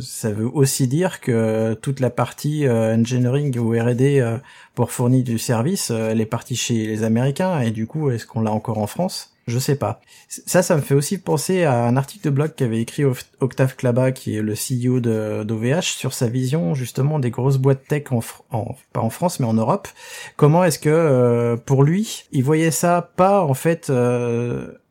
ça 0.00 0.30
veut 0.30 0.46
aussi 0.46 0.86
dire 0.86 1.20
que 1.20 1.74
toute 1.74 2.00
la 2.00 2.10
partie 2.10 2.66
euh, 2.66 2.94
engineering 2.96 3.58
ou 3.58 3.70
R&D 3.70 4.20
euh, 4.20 4.38
pour 4.74 4.92
fournir 4.92 5.24
du 5.24 5.38
service, 5.38 5.90
elle 5.90 6.20
est 6.20 6.26
partie 6.26 6.56
chez 6.56 6.86
les 6.86 7.02
Américains 7.02 7.60
et 7.60 7.70
du 7.70 7.86
coup, 7.86 8.10
est-ce 8.10 8.26
qu'on 8.26 8.40
l'a 8.40 8.52
encore 8.52 8.78
en 8.78 8.86
France? 8.86 9.30
Je 9.48 9.58
sais 9.58 9.74
pas. 9.74 10.00
Ça, 10.28 10.62
ça 10.62 10.76
me 10.76 10.80
fait 10.80 10.94
aussi 10.94 11.18
penser 11.18 11.64
à 11.64 11.84
un 11.84 11.96
article 11.96 12.26
de 12.26 12.30
blog 12.30 12.52
qu'avait 12.54 12.80
écrit 12.80 13.02
Octave 13.40 13.74
Klaba, 13.74 14.12
qui 14.12 14.36
est 14.36 14.40
le 14.40 14.52
CEO 14.52 15.00
d'OVH, 15.00 15.82
sur 15.82 16.14
sa 16.14 16.28
vision 16.28 16.74
justement 16.74 17.18
des 17.18 17.30
grosses 17.30 17.58
boîtes 17.58 17.84
tech 17.88 18.04
en, 18.12 18.20
en, 18.52 18.76
pas 18.92 19.00
en 19.00 19.10
France 19.10 19.40
mais 19.40 19.46
en 19.46 19.54
Europe. 19.54 19.88
Comment 20.36 20.62
est-ce 20.62 20.78
que 20.78 21.56
pour 21.66 21.82
lui, 21.82 22.22
il 22.30 22.44
voyait 22.44 22.70
ça 22.70 23.10
pas 23.16 23.42
en 23.42 23.54
fait 23.54 23.90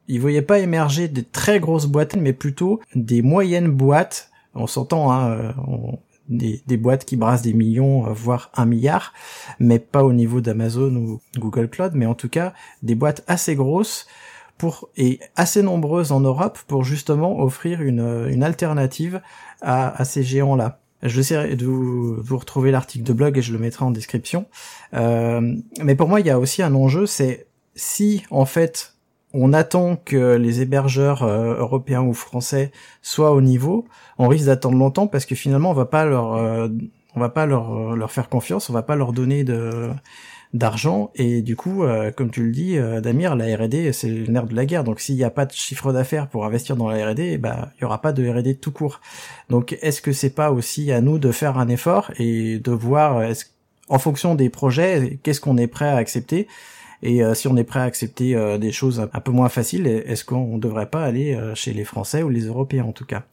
il 0.07 0.19
voyait 0.19 0.41
pas 0.41 0.59
émerger 0.59 1.07
des 1.07 1.23
très 1.23 1.59
grosses 1.59 1.85
boîtes, 1.85 2.15
mais 2.15 2.33
plutôt 2.33 2.79
des 2.95 3.21
moyennes 3.21 3.69
boîtes. 3.69 4.29
On 4.53 4.67
s'entend, 4.67 5.11
hein, 5.11 5.31
euh, 5.31 5.51
des, 6.27 6.77
boîtes 6.77 7.05
qui 7.05 7.15
brassent 7.15 7.41
des 7.41 7.53
millions, 7.53 8.07
euh, 8.07 8.13
voire 8.13 8.51
un 8.55 8.65
milliard, 8.65 9.13
mais 9.59 9.79
pas 9.79 10.03
au 10.03 10.13
niveau 10.13 10.41
d'Amazon 10.41 10.95
ou 10.95 11.21
Google 11.37 11.69
Cloud, 11.69 11.93
mais 11.95 12.05
en 12.05 12.15
tout 12.15 12.29
cas 12.29 12.53
des 12.83 12.95
boîtes 12.95 13.23
assez 13.27 13.55
grosses 13.55 14.07
pour 14.57 14.89
et 14.97 15.19
assez 15.35 15.63
nombreuses 15.63 16.11
en 16.11 16.19
Europe 16.19 16.59
pour 16.67 16.83
justement 16.83 17.39
offrir 17.39 17.81
une, 17.81 18.27
une 18.29 18.43
alternative 18.43 19.21
à, 19.61 19.99
à 19.99 20.05
ces 20.05 20.23
géants-là. 20.23 20.81
Je 21.03 21.15
vais 21.15 21.21
essayer 21.21 21.55
de 21.55 21.65
vous, 21.65 22.21
vous 22.21 22.37
retrouver 22.37 22.71
l'article 22.71 23.03
de 23.03 23.13
blog 23.13 23.37
et 23.37 23.41
je 23.41 23.53
le 23.53 23.59
mettrai 23.59 23.85
en 23.85 23.91
description. 23.91 24.45
Euh, 24.93 25.55
mais 25.81 25.95
pour 25.95 26.07
moi, 26.07 26.19
il 26.19 26.27
y 26.27 26.29
a 26.29 26.37
aussi 26.39 26.61
un 26.61 26.75
enjeu, 26.75 27.05
c'est 27.05 27.47
si 27.75 28.23
en 28.29 28.45
fait 28.45 28.90
on 29.33 29.53
attend 29.53 29.95
que 29.95 30.35
les 30.35 30.61
hébergeurs 30.61 31.23
euh, 31.23 31.55
européens 31.55 32.01
ou 32.01 32.13
français 32.13 32.71
soient 33.01 33.31
au 33.31 33.41
niveau, 33.41 33.85
on 34.17 34.27
risque 34.27 34.45
d'attendre 34.45 34.77
longtemps 34.77 35.07
parce 35.07 35.25
que 35.25 35.35
finalement 35.35 35.71
on 35.71 35.73
va 35.73 35.85
pas 35.85 36.05
leur 36.05 36.33
euh, 36.33 36.67
on 37.15 37.19
va 37.19 37.29
pas 37.29 37.45
leur 37.45 37.73
euh, 37.73 37.95
leur 37.95 38.11
faire 38.11 38.29
confiance, 38.29 38.69
on 38.69 38.73
va 38.73 38.83
pas 38.83 38.95
leur 38.95 39.13
donner 39.13 39.43
de 39.43 39.89
d'argent. 40.53 41.11
Et 41.15 41.41
du 41.41 41.55
coup 41.55 41.83
comme 42.17 42.29
tu 42.29 42.43
le 42.43 42.51
dis 42.51 42.77
Damir 43.01 43.37
la 43.37 43.55
R&D 43.55 43.93
c'est 43.93 44.09
le 44.09 44.27
nerf 44.27 44.47
de 44.47 44.55
la 44.55 44.65
guerre. 44.65 44.83
Donc 44.83 44.99
s'il 44.99 45.15
n'y 45.15 45.23
a 45.23 45.29
pas 45.29 45.45
de 45.45 45.53
chiffre 45.53 45.93
d'affaires 45.93 46.27
pour 46.27 46.45
investir 46.45 46.75
dans 46.75 46.89
la 46.89 47.09
R&D 47.09 47.37
bah 47.37 47.69
il 47.77 47.83
y 47.83 47.85
aura 47.85 48.01
pas 48.01 48.11
de 48.11 48.27
R&D 48.27 48.55
tout 48.55 48.71
court. 48.71 48.99
Donc 49.49 49.77
est-ce 49.81 50.01
que 50.01 50.11
c'est 50.11 50.35
pas 50.35 50.51
aussi 50.51 50.91
à 50.91 50.99
nous 50.99 51.19
de 51.19 51.31
faire 51.31 51.57
un 51.57 51.69
effort 51.69 52.11
et 52.19 52.59
de 52.59 52.71
voir 52.71 53.23
en 53.87 53.99
fonction 53.99 54.35
des 54.35 54.49
projets 54.49 55.19
qu'est-ce 55.23 55.39
qu'on 55.39 55.57
est 55.57 55.67
prêt 55.67 55.87
à 55.87 55.95
accepter 55.95 56.49
et 57.01 57.23
euh, 57.23 57.33
si 57.33 57.47
on 57.47 57.57
est 57.57 57.63
prêt 57.63 57.79
à 57.79 57.83
accepter 57.83 58.35
euh, 58.35 58.57
des 58.57 58.71
choses 58.71 58.99
un 58.99 59.19
peu 59.19 59.31
moins 59.31 59.49
faciles, 59.49 59.87
est-ce 59.87 60.23
qu'on 60.23 60.55
ne 60.55 60.59
devrait 60.59 60.89
pas 60.89 61.03
aller 61.03 61.35
euh, 61.35 61.55
chez 61.55 61.73
les 61.73 61.85
Français 61.85 62.23
ou 62.23 62.29
les 62.29 62.45
Européens 62.45 62.85
en 62.85 62.93
tout 62.93 63.05
cas? 63.05 63.23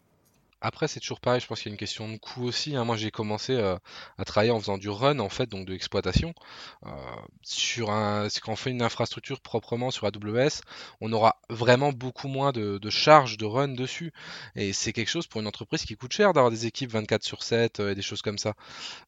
Après, 0.60 0.88
c'est 0.88 0.98
toujours 0.98 1.20
pareil, 1.20 1.40
je 1.40 1.46
pense 1.46 1.60
qu'il 1.60 1.70
y 1.70 1.72
a 1.72 1.74
une 1.74 1.78
question 1.78 2.08
de 2.08 2.16
coût 2.16 2.42
aussi. 2.42 2.74
Hein. 2.74 2.84
Moi, 2.84 2.96
j'ai 2.96 3.12
commencé 3.12 3.56
à 3.56 4.24
travailler 4.24 4.50
en 4.50 4.58
faisant 4.58 4.76
du 4.76 4.88
run, 4.88 5.20
en 5.20 5.28
fait, 5.28 5.48
donc 5.48 5.68
de 5.68 5.70
l'exploitation. 5.70 6.34
sur 7.42 7.92
un, 7.92 8.26
quand 8.42 8.50
on 8.54 8.56
fait 8.56 8.72
une 8.72 8.82
infrastructure 8.82 9.40
proprement 9.40 9.92
sur 9.92 10.08
AWS, 10.08 10.62
on 11.00 11.12
aura 11.12 11.40
vraiment 11.48 11.92
beaucoup 11.92 12.26
moins 12.26 12.50
de, 12.50 12.78
de 12.78 12.90
charges 12.90 13.36
de 13.36 13.44
run 13.44 13.68
dessus. 13.68 14.12
Et 14.56 14.72
c'est 14.72 14.92
quelque 14.92 15.10
chose 15.10 15.28
pour 15.28 15.40
une 15.40 15.46
entreprise 15.46 15.84
qui 15.84 15.94
coûte 15.94 16.12
cher 16.12 16.32
d'avoir 16.32 16.50
des 16.50 16.66
équipes 16.66 16.90
24 16.90 17.22
sur 17.22 17.44
7 17.44 17.78
et 17.78 17.94
des 17.94 18.02
choses 18.02 18.22
comme 18.22 18.38
ça. 18.38 18.54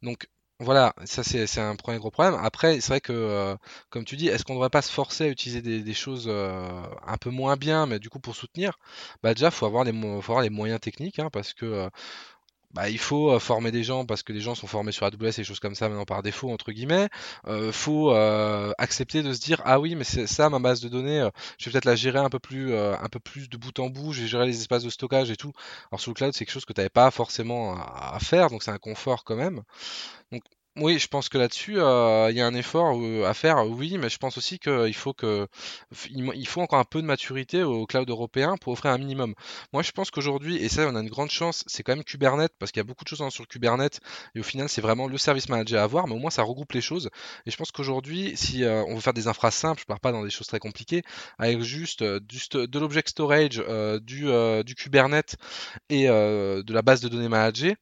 Donc, 0.03 0.29
voilà, 0.61 0.95
ça 1.05 1.23
c'est 1.25 1.59
un 1.59 1.75
premier 1.75 1.99
gros 1.99 2.11
problème. 2.11 2.39
Après, 2.43 2.81
c'est 2.81 2.89
vrai 2.89 3.01
que, 3.01 3.13
euh, 3.13 3.57
comme 3.89 4.05
tu 4.05 4.17
dis, 4.17 4.29
est-ce 4.29 4.45
qu'on 4.45 4.53
ne 4.53 4.59
devrait 4.59 4.69
pas 4.71 4.83
se 4.83 4.93
forcer 4.93 5.25
à 5.25 5.29
utiliser 5.29 5.63
des, 5.63 5.95
choses 5.95 6.27
euh, 6.29 6.83
un 7.07 7.17
peu 7.17 7.31
moins 7.31 7.57
bien, 7.57 7.87
mais 7.87 7.99
du 7.99 8.11
coup 8.11 8.21
pour 8.21 8.37
soutenir? 8.37 8.79
Bah 9.23 9.33
déjà, 9.33 9.51
faut 9.51 9.65
avoir 9.65 9.85
les, 9.85 9.93
faut 9.93 10.33
avoir 10.33 10.43
les 10.43 10.51
moyens 10.51 10.81
techniques, 10.81 11.19
hein, 11.19 11.31
parce 11.33 11.55
que 11.55 11.65
euh, 11.65 11.91
bah, 12.73 12.89
il 12.89 12.99
faut 12.99 13.39
former 13.39 13.71
des 13.71 13.83
gens 13.85 14.05
parce 14.07 14.23
que 14.23 14.33
les 14.33 14.41
gens 14.41 14.55
sont 14.55 14.67
formés 14.67 14.93
sur 14.93 15.07
AWS 15.07 15.39
et 15.39 15.45
choses 15.45 15.61
comme 15.61 15.75
ça 15.75 15.89
maintenant 15.89 16.05
par 16.05 16.23
défaut 16.23 16.51
entre 16.51 16.73
guillemets. 16.73 17.09
Euh, 17.47 17.73
faut 17.73 18.11
accepter 18.79 19.23
de 19.23 19.33
se 19.33 19.41
dire 19.41 19.61
ah 19.65 19.81
oui 19.81 19.95
mais 19.95 20.05
c'est 20.05 20.27
ça 20.27 20.51
ma 20.51 20.59
base 20.59 20.81
de 20.81 20.89
données, 20.89 21.29
je 21.59 21.67
vais 21.67 21.73
peut-être 21.73 21.85
la 21.85 21.97
gérer 21.97 22.19
un 22.19 22.29
peu 22.31 22.39
plus 22.39 22.75
un 22.77 23.09
peu 23.11 23.21
plus 23.21 23.49
de 23.49 23.57
bout 23.57 23.79
en 23.79 23.89
bout, 23.89 24.13
je 24.13 24.23
vais 24.23 24.29
gérer 24.29 24.47
les 24.47 24.61
espaces 24.61 24.85
de 24.85 24.91
stockage 24.91 25.31
et 25.31 25.37
tout. 25.37 25.53
Alors 25.91 26.01
sur 26.01 26.11
le 26.11 26.15
cloud 26.15 26.33
c'est 26.33 26.45
quelque 26.45 26.53
chose 26.53 26.65
que 26.65 26.73
tu 26.73 26.81
n'avais 26.81 26.91
pas 26.91 27.11
forcément 27.11 27.75
à, 27.77 28.15
à 28.15 28.19
faire 28.21 28.51
donc 28.51 28.63
c'est 28.63 28.71
un 28.71 28.79
confort 28.79 29.25
quand 29.25 29.37
même. 29.37 29.63
Donc 30.33 30.43
oui, 30.77 30.99
je 31.01 31.09
pense 31.09 31.29
que 31.29 31.37
là-dessus, 31.37 31.81
euh, 31.81 32.29
il 32.31 32.37
y 32.37 32.41
a 32.41 32.47
un 32.47 32.55
effort 32.55 32.97
euh, 32.97 33.25
à 33.27 33.35
faire, 33.35 33.67
oui, 33.67 33.99
mais 33.99 34.09
je 34.09 34.19
pense 34.19 34.39
aussi 34.39 34.59
qu'il 34.61 34.95
faut 34.95 35.13
que 35.13 35.49
il 36.11 36.47
faut 36.47 36.61
encore 36.61 36.79
un 36.79 36.85
peu 36.85 37.03
de 37.03 37.07
maturité 37.07 37.65
au 37.65 37.87
cloud 37.87 38.09
européen 38.09 38.57
pour 38.57 38.73
offrir 38.73 38.93
un 38.93 38.99
minimum. 38.99 39.35
Moi, 39.73 39.83
je 39.83 39.91
pense 39.91 40.13
qu'aujourd'hui, 40.13 40.57
et 40.57 40.69
ça, 40.69 40.87
on 40.89 40.95
a 40.95 41.01
une 41.01 41.09
grande 41.09 41.31
chance, 41.31 41.65
c'est 41.67 41.83
quand 41.83 41.95
même 41.95 42.05
Kubernetes, 42.05 42.55
parce 42.59 42.71
qu'il 42.71 42.79
y 42.81 42.83
a 42.83 42.85
beaucoup 42.85 43.05
de 43.05 43.09
choses 43.09 43.23
sur 43.31 43.49
Kubernetes, 43.49 44.01
et 44.37 44.41
au 44.41 44.43
final, 44.45 44.69
c'est 44.69 44.81
vraiment 44.81 45.09
le 45.09 45.19
service 45.19 45.49
manager 45.49 45.81
à 45.81 45.85
avoir, 45.85 46.07
mais 46.07 46.15
au 46.15 46.19
moins, 46.19 46.31
ça 46.31 46.45
regroupe 46.45 46.73
les 46.73 46.81
choses. 46.81 47.11
Et 47.47 47.51
je 47.51 47.57
pense 47.57 47.73
qu'aujourd'hui, 47.73 48.37
si 48.37 48.65
euh, 48.65 48.85
on 48.87 48.95
veut 48.95 49.01
faire 49.01 49.13
des 49.13 49.27
infras 49.27 49.51
simples, 49.51 49.81
je 49.81 49.87
pars 49.87 50.01
pas 50.01 50.13
dans 50.13 50.23
des 50.23 50.31
choses 50.31 50.47
très 50.47 50.61
compliquées, 50.61 51.03
avec 51.39 51.61
juste, 51.63 52.03
de 52.03 52.79
l'object 52.79 53.09
storage, 53.09 53.63
du, 54.03 54.27
du 54.65 54.75
Kubernetes 54.77 55.37
et 55.89 56.07
de 56.07 56.73
la 56.73 56.83
base 56.83 57.01
de 57.01 57.09
données 57.09 57.29
manager, 57.29 57.75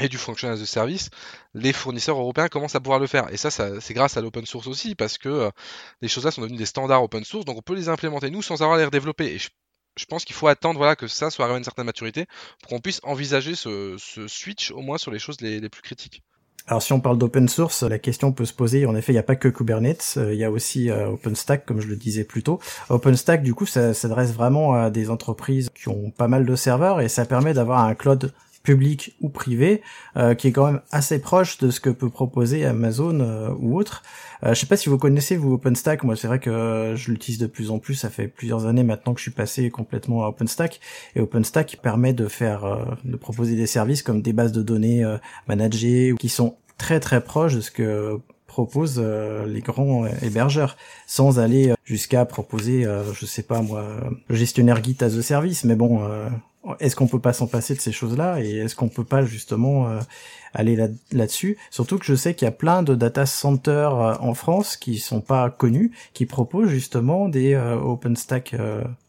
et 0.00 0.08
du 0.08 0.18
function 0.18 0.48
as 0.48 0.60
a 0.60 0.66
service, 0.66 1.10
les 1.54 1.72
fournisseurs 1.72 2.18
européens 2.18 2.48
commencent 2.48 2.74
à 2.74 2.80
pouvoir 2.80 2.98
le 2.98 3.06
faire. 3.06 3.32
Et 3.32 3.36
ça, 3.36 3.50
c'est 3.50 3.94
grâce 3.94 4.16
à 4.16 4.20
l'open 4.20 4.46
source 4.46 4.66
aussi, 4.66 4.94
parce 4.94 5.18
que 5.18 5.28
euh, 5.28 5.50
les 6.00 6.08
choses-là 6.08 6.30
sont 6.30 6.42
devenues 6.42 6.58
des 6.58 6.66
standards 6.66 7.02
open 7.02 7.24
source, 7.24 7.44
donc 7.44 7.58
on 7.58 7.62
peut 7.62 7.74
les 7.74 7.88
implémenter 7.88 8.30
nous 8.30 8.42
sans 8.42 8.62
avoir 8.62 8.76
à 8.76 8.78
les 8.78 8.84
redévelopper. 8.84 9.34
Et 9.34 9.38
je, 9.38 10.04
pense 10.06 10.24
qu'il 10.24 10.34
faut 10.34 10.48
attendre 10.48 10.78
voilà, 10.78 10.96
que 10.96 11.06
ça 11.06 11.30
soit 11.30 11.44
arrivé 11.44 11.56
à 11.56 11.58
une 11.58 11.64
certaine 11.64 11.86
maturité 11.86 12.26
pour 12.60 12.70
qu'on 12.70 12.80
puisse 12.80 13.00
envisager 13.02 13.54
ce, 13.54 13.96
switch 14.26 14.70
au 14.70 14.80
moins 14.80 14.98
sur 14.98 15.10
les 15.10 15.18
choses 15.18 15.40
les, 15.40 15.68
plus 15.68 15.82
critiques. 15.82 16.22
Alors 16.66 16.82
si 16.82 16.92
on 16.92 17.00
parle 17.00 17.18
d'open 17.18 17.48
source, 17.48 17.82
la 17.82 17.98
question 17.98 18.32
peut 18.32 18.44
se 18.44 18.52
poser. 18.52 18.86
En 18.86 18.94
effet, 18.94 19.12
il 19.12 19.16
n'y 19.16 19.20
a 19.20 19.24
pas 19.24 19.34
que 19.34 19.48
Kubernetes, 19.48 20.14
euh, 20.18 20.32
il 20.32 20.38
y 20.38 20.44
a 20.44 20.50
aussi 20.50 20.90
euh, 20.90 21.08
OpenStack, 21.08 21.66
comme 21.66 21.80
je 21.80 21.88
le 21.88 21.96
disais 21.96 22.22
plus 22.22 22.42
tôt. 22.42 22.60
OpenStack, 22.90 23.42
du 23.42 23.54
coup, 23.54 23.66
ça 23.66 23.92
s'adresse 23.92 24.32
vraiment 24.32 24.74
à 24.74 24.90
des 24.90 25.10
entreprises 25.10 25.70
qui 25.70 25.88
ont 25.88 26.10
pas 26.10 26.28
mal 26.28 26.46
de 26.46 26.54
serveurs 26.54 27.00
et 27.00 27.08
ça 27.08 27.24
permet 27.24 27.54
d'avoir 27.54 27.84
un 27.84 27.94
cloud 27.94 28.32
public 28.62 29.16
ou 29.20 29.28
privé, 29.28 29.82
euh, 30.16 30.34
qui 30.34 30.48
est 30.48 30.52
quand 30.52 30.66
même 30.66 30.80
assez 30.90 31.18
proche 31.18 31.58
de 31.58 31.70
ce 31.70 31.80
que 31.80 31.90
peut 31.90 32.10
proposer 32.10 32.64
Amazon 32.64 33.20
euh, 33.20 33.50
ou 33.58 33.78
autre. 33.78 34.02
Euh, 34.44 34.54
je 34.54 34.60
sais 34.60 34.66
pas 34.66 34.76
si 34.76 34.88
vous 34.88 34.98
connaissez 34.98 35.36
vous 35.36 35.52
OpenStack. 35.54 36.04
Moi, 36.04 36.16
c'est 36.16 36.26
vrai 36.26 36.40
que 36.40 36.94
je 36.96 37.10
l'utilise 37.10 37.38
de 37.38 37.46
plus 37.46 37.70
en 37.70 37.78
plus. 37.78 37.94
Ça 37.94 38.10
fait 38.10 38.28
plusieurs 38.28 38.66
années 38.66 38.82
maintenant 38.82 39.14
que 39.14 39.20
je 39.20 39.24
suis 39.24 39.30
passé 39.30 39.70
complètement 39.70 40.24
à 40.24 40.28
OpenStack. 40.28 40.80
Et 41.16 41.20
OpenStack 41.20 41.78
permet 41.82 42.12
de 42.12 42.28
faire, 42.28 42.96
de 43.04 43.16
proposer 43.16 43.56
des 43.56 43.66
services 43.66 44.02
comme 44.02 44.22
des 44.22 44.32
bases 44.32 44.52
de 44.52 44.62
données 44.62 45.04
managées 45.46 46.14
qui 46.18 46.28
sont 46.28 46.56
très 46.78 47.00
très 47.00 47.22
proches 47.22 47.54
de 47.54 47.60
ce 47.60 47.70
que 47.70 48.18
proposent 48.46 49.00
les 49.00 49.60
grands 49.60 50.06
hébergeurs, 50.22 50.76
sans 51.06 51.38
aller 51.38 51.74
jusqu'à 51.84 52.24
proposer, 52.24 52.86
je 53.12 53.26
sais 53.26 53.42
pas 53.42 53.62
moi, 53.62 53.86
gestionnaire 54.28 54.82
Git 54.82 54.96
as 55.00 55.16
a 55.16 55.22
service. 55.22 55.64
Mais 55.64 55.76
bon 55.76 56.00
est-ce 56.78 56.94
qu'on 56.94 57.06
peut 57.06 57.20
pas 57.20 57.32
s'en 57.32 57.46
passer 57.46 57.74
de 57.74 57.80
ces 57.80 57.92
choses-là 57.92 58.40
et 58.40 58.58
est-ce 58.58 58.74
qu'on 58.74 58.88
peut 58.88 59.04
pas 59.04 59.24
justement 59.24 59.88
euh, 59.88 60.00
aller 60.52 60.76
là, 60.76 60.88
là-dessus? 61.10 61.56
Surtout 61.70 61.98
que 61.98 62.04
je 62.04 62.14
sais 62.14 62.34
qu'il 62.34 62.44
y 62.46 62.48
a 62.48 62.52
plein 62.52 62.82
de 62.82 62.94
data 62.94 63.26
centers 63.26 63.94
euh, 63.94 64.14
en 64.20 64.34
France 64.34 64.76
qui 64.76 64.98
sont 64.98 65.20
pas 65.20 65.50
connus, 65.50 65.92
qui 66.12 66.26
proposent 66.26 66.68
justement 66.68 67.28
des 67.28 67.54
euh, 67.54 67.76
OpenStack 67.76 68.54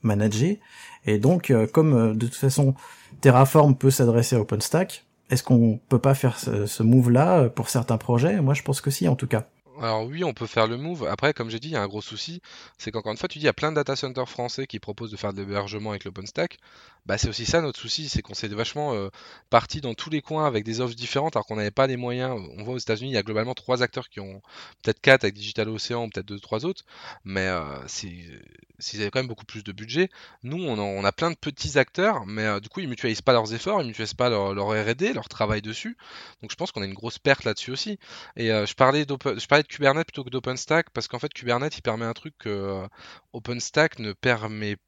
managés. 0.02 0.60
Et 1.06 1.18
donc, 1.18 1.52
comme 1.74 2.16
de 2.16 2.26
toute 2.28 2.36
façon 2.36 2.76
Terraform 3.22 3.76
peut 3.76 3.92
s'adresser 3.92 4.36
à 4.36 4.40
OpenStack, 4.40 5.04
est-ce 5.30 5.44
qu'on 5.44 5.80
peut 5.90 6.00
pas 6.00 6.14
faire 6.14 6.38
ce, 6.38 6.66
ce 6.66 6.84
move-là 6.84 7.50
pour 7.50 7.70
certains 7.70 7.98
projets? 7.98 8.40
Moi, 8.42 8.54
je 8.54 8.62
pense 8.62 8.82
que 8.82 8.92
si, 8.92 9.08
en 9.08 9.16
tout 9.16 9.28
cas. 9.28 9.48
Alors 9.82 10.06
oui, 10.06 10.24
on 10.24 10.34
peut 10.34 10.46
faire 10.46 10.68
le 10.68 10.78
move. 10.78 11.08
Après, 11.10 11.34
comme 11.34 11.50
j'ai 11.50 11.60
dit, 11.60 11.70
il 11.70 11.74
y 11.74 11.76
a 11.76 11.82
un 11.82 11.88
gros 11.88 12.02
souci, 12.02 12.42
c'est 12.78 12.92
qu'encore 12.92 13.12
une 13.12 13.18
fois, 13.18 13.28
tu 13.28 13.40
dis, 13.40 13.46
il 13.46 13.48
y 13.48 13.50
a 13.50 13.54
plein 13.54 13.72
de 13.72 13.76
data 13.76 13.96
centers 13.96 14.30
français 14.30 14.68
qui 14.68 14.80
proposent 14.80 15.10
de 15.10 15.18
faire 15.18 15.34
de 15.34 15.40
l'hébergement 15.40 15.90
avec 15.90 16.04
l'OpenStack. 16.04 16.60
Bah, 17.06 17.18
c'est 17.18 17.30
aussi 17.30 17.46
ça 17.46 17.62
notre 17.62 17.80
souci, 17.80 18.10
c'est 18.10 18.22
qu'on 18.22 18.34
s'est 18.34 18.48
vachement 18.48 18.94
euh, 18.94 19.10
parti 19.50 19.82
dans 19.82 19.94
tous 19.94 20.10
les 20.10 20.22
coins 20.22 20.46
avec 20.46 20.64
des 20.64 20.82
offres 20.82 20.96
différentes, 20.96 21.36
alors 21.36 21.46
qu'on 21.46 21.56
n'avait 21.56 21.72
pas 21.72 21.88
les 21.88 21.98
moyens. 21.98 22.40
On 22.58 22.64
voit 22.64 22.76
aux 22.76 22.80
États-Unis, 22.80 23.12
il 23.12 23.14
y 23.14 23.18
a 23.18 23.24
globalement 23.24 23.54
trois 23.54 23.84
acteurs 23.84 24.10
qui 24.10 24.20
ont 24.20 24.42
peut-être 24.84 25.02
quatre 25.02 25.24
avec 25.24 25.36
Digital 25.36 25.70
Ocean, 25.70 26.10
peut-être 26.10 26.28
deux, 26.28 26.40
trois 26.40 26.66
autres, 26.66 26.84
mais 27.24 27.48
euh, 27.48 27.88
s'ils 27.88 29.02
avaient 29.02 29.10
quand 29.12 29.20
même 29.20 29.28
beaucoup 29.28 29.46
plus 29.46 29.64
de 29.64 29.72
budget. 29.72 30.10
Nous, 30.44 30.62
on, 30.64 31.04
a 31.04 31.12
plein 31.12 31.32
de 31.32 31.36
petits 31.36 31.78
acteurs, 31.80 32.26
mais 32.26 32.46
euh, 32.46 32.60
du 32.60 32.70
coup, 32.70 32.80
ils 32.80 32.88
mutualisent 32.88 33.22
pas 33.22 33.34
leurs 33.34 33.54
efforts, 33.54 33.82
ils 33.82 33.88
mutualisent 33.88 34.14
pas 34.14 34.30
leur, 34.30 34.68
R&D, 34.68 35.14
leur 35.14 35.30
travail 35.30 35.62
dessus. 35.62 35.98
Donc, 36.42 36.52
je 36.52 36.56
pense 36.56 36.72
qu'on 36.72 36.82
a 36.82 36.86
une 36.86 36.94
grosse 36.94 37.20
perte 37.20 37.44
là-dessus 37.44 37.72
aussi. 37.72 38.00
Et 38.36 38.48
je 38.48 38.74
parlais 38.76 39.06
je 39.38 39.48
parlais 39.48 39.64
de 39.64 39.68
Kubernetes 39.68 40.08
plutôt 40.08 40.24
que 40.24 40.30
d'OpenStack 40.30 40.90
parce 40.92 41.08
qu'en 41.08 41.20
fait 41.20 41.34
Kubernetes 41.34 41.78
il 41.78 41.82
permet 41.82 42.06
un 42.06 42.14
truc 42.14 42.38
que 42.38 42.50
euh, 42.50 42.88
OpenStack 43.34 44.00
ne 44.00 44.14
permet 44.14 44.76
pas 44.76 44.82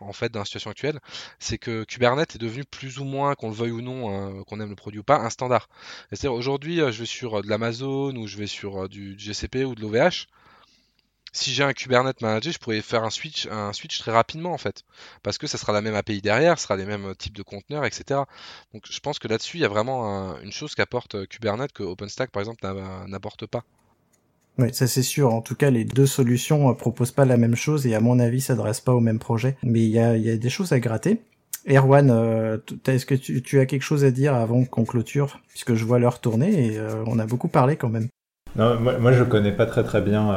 en 0.00 0.12
fait 0.12 0.30
dans 0.32 0.40
la 0.40 0.44
situation 0.44 0.70
actuelle, 0.70 1.00
c'est 1.38 1.58
que 1.58 1.84
Kubernetes 1.84 2.36
est 2.36 2.38
devenu 2.38 2.64
plus 2.64 2.98
ou 2.98 3.04
moins, 3.04 3.34
qu'on 3.34 3.48
le 3.48 3.54
veuille 3.54 3.72
ou 3.72 3.82
non, 3.82 4.38
euh, 4.38 4.42
qu'on 4.44 4.60
aime 4.60 4.70
le 4.70 4.76
produit 4.76 5.00
ou 5.00 5.04
pas, 5.04 5.18
un 5.18 5.30
standard. 5.30 5.68
C'est-à-dire 6.10 6.32
aujourd'hui 6.32 6.80
euh, 6.80 6.92
je 6.92 7.00
vais 7.00 7.06
sur 7.06 7.42
de 7.42 7.48
l'Amazon 7.48 8.14
ou 8.16 8.26
je 8.26 8.36
vais 8.36 8.46
sur 8.46 8.88
du 8.88 9.18
GCP 9.18 9.64
ou 9.64 9.74
de 9.74 9.80
l'OVH, 9.80 10.26
si 11.32 11.52
j'ai 11.52 11.64
un 11.64 11.72
Kubernetes 11.72 12.20
manager, 12.20 12.52
je 12.52 12.58
pourrais 12.58 12.80
faire 12.80 13.02
un 13.02 13.10
switch, 13.10 13.46
un 13.48 13.72
switch 13.72 13.98
très 13.98 14.12
rapidement 14.12 14.52
en 14.52 14.58
fait, 14.58 14.84
parce 15.22 15.36
que 15.36 15.48
ça 15.48 15.58
sera 15.58 15.72
la 15.72 15.80
même 15.80 15.96
API 15.96 16.22
derrière, 16.22 16.58
ce 16.58 16.64
sera 16.64 16.76
les 16.76 16.86
mêmes 16.86 17.14
types 17.16 17.36
de 17.36 17.42
conteneurs, 17.42 17.84
etc. 17.84 18.20
Donc 18.72 18.84
je 18.88 19.00
pense 19.00 19.18
que 19.18 19.26
là-dessus, 19.26 19.58
il 19.58 19.60
y 19.60 19.64
a 19.64 19.68
vraiment 19.68 20.38
une 20.40 20.52
chose 20.52 20.74
qu'apporte 20.76 21.26
Kubernetes 21.26 21.72
que 21.72 21.82
OpenStack 21.82 22.30
par 22.30 22.40
exemple 22.40 22.64
n'apporte 23.08 23.46
pas. 23.46 23.64
Oui, 24.58 24.68
ça 24.72 24.86
c'est 24.86 25.02
sûr. 25.02 25.32
En 25.32 25.40
tout 25.40 25.54
cas, 25.54 25.70
les 25.70 25.84
deux 25.84 26.06
solutions 26.06 26.70
euh, 26.70 26.74
proposent 26.74 27.12
pas 27.12 27.24
la 27.24 27.36
même 27.36 27.56
chose 27.56 27.86
et 27.86 27.94
à 27.94 28.00
mon 28.00 28.18
avis, 28.18 28.40
s'adressent 28.40 28.80
pas 28.80 28.94
au 28.94 29.00
même 29.00 29.18
projet. 29.18 29.56
Mais 29.62 29.80
il 29.80 29.90
y 29.90 29.98
a, 29.98 30.16
y 30.16 30.30
a, 30.30 30.36
des 30.36 30.50
choses 30.50 30.72
à 30.72 30.80
gratter. 30.80 31.20
Erwan, 31.68 32.10
euh, 32.10 32.58
est-ce 32.86 33.06
que 33.06 33.14
tu, 33.14 33.58
as 33.58 33.66
quelque 33.66 33.82
chose 33.82 34.04
à 34.04 34.10
dire 34.10 34.34
avant 34.34 34.64
qu'on 34.64 34.84
clôture? 34.84 35.40
Puisque 35.48 35.74
je 35.74 35.84
vois 35.84 35.98
l'heure 35.98 36.20
tourner 36.20 36.66
et 36.66 36.78
euh, 36.78 37.02
on 37.06 37.18
a 37.18 37.26
beaucoup 37.26 37.48
parlé 37.48 37.76
quand 37.76 37.88
même. 37.88 38.08
Non, 38.54 38.78
moi, 38.78 38.98
moi 38.98 39.12
je 39.12 39.24
connais 39.24 39.50
pas 39.50 39.66
très 39.66 39.82
très 39.82 40.00
bien 40.00 40.32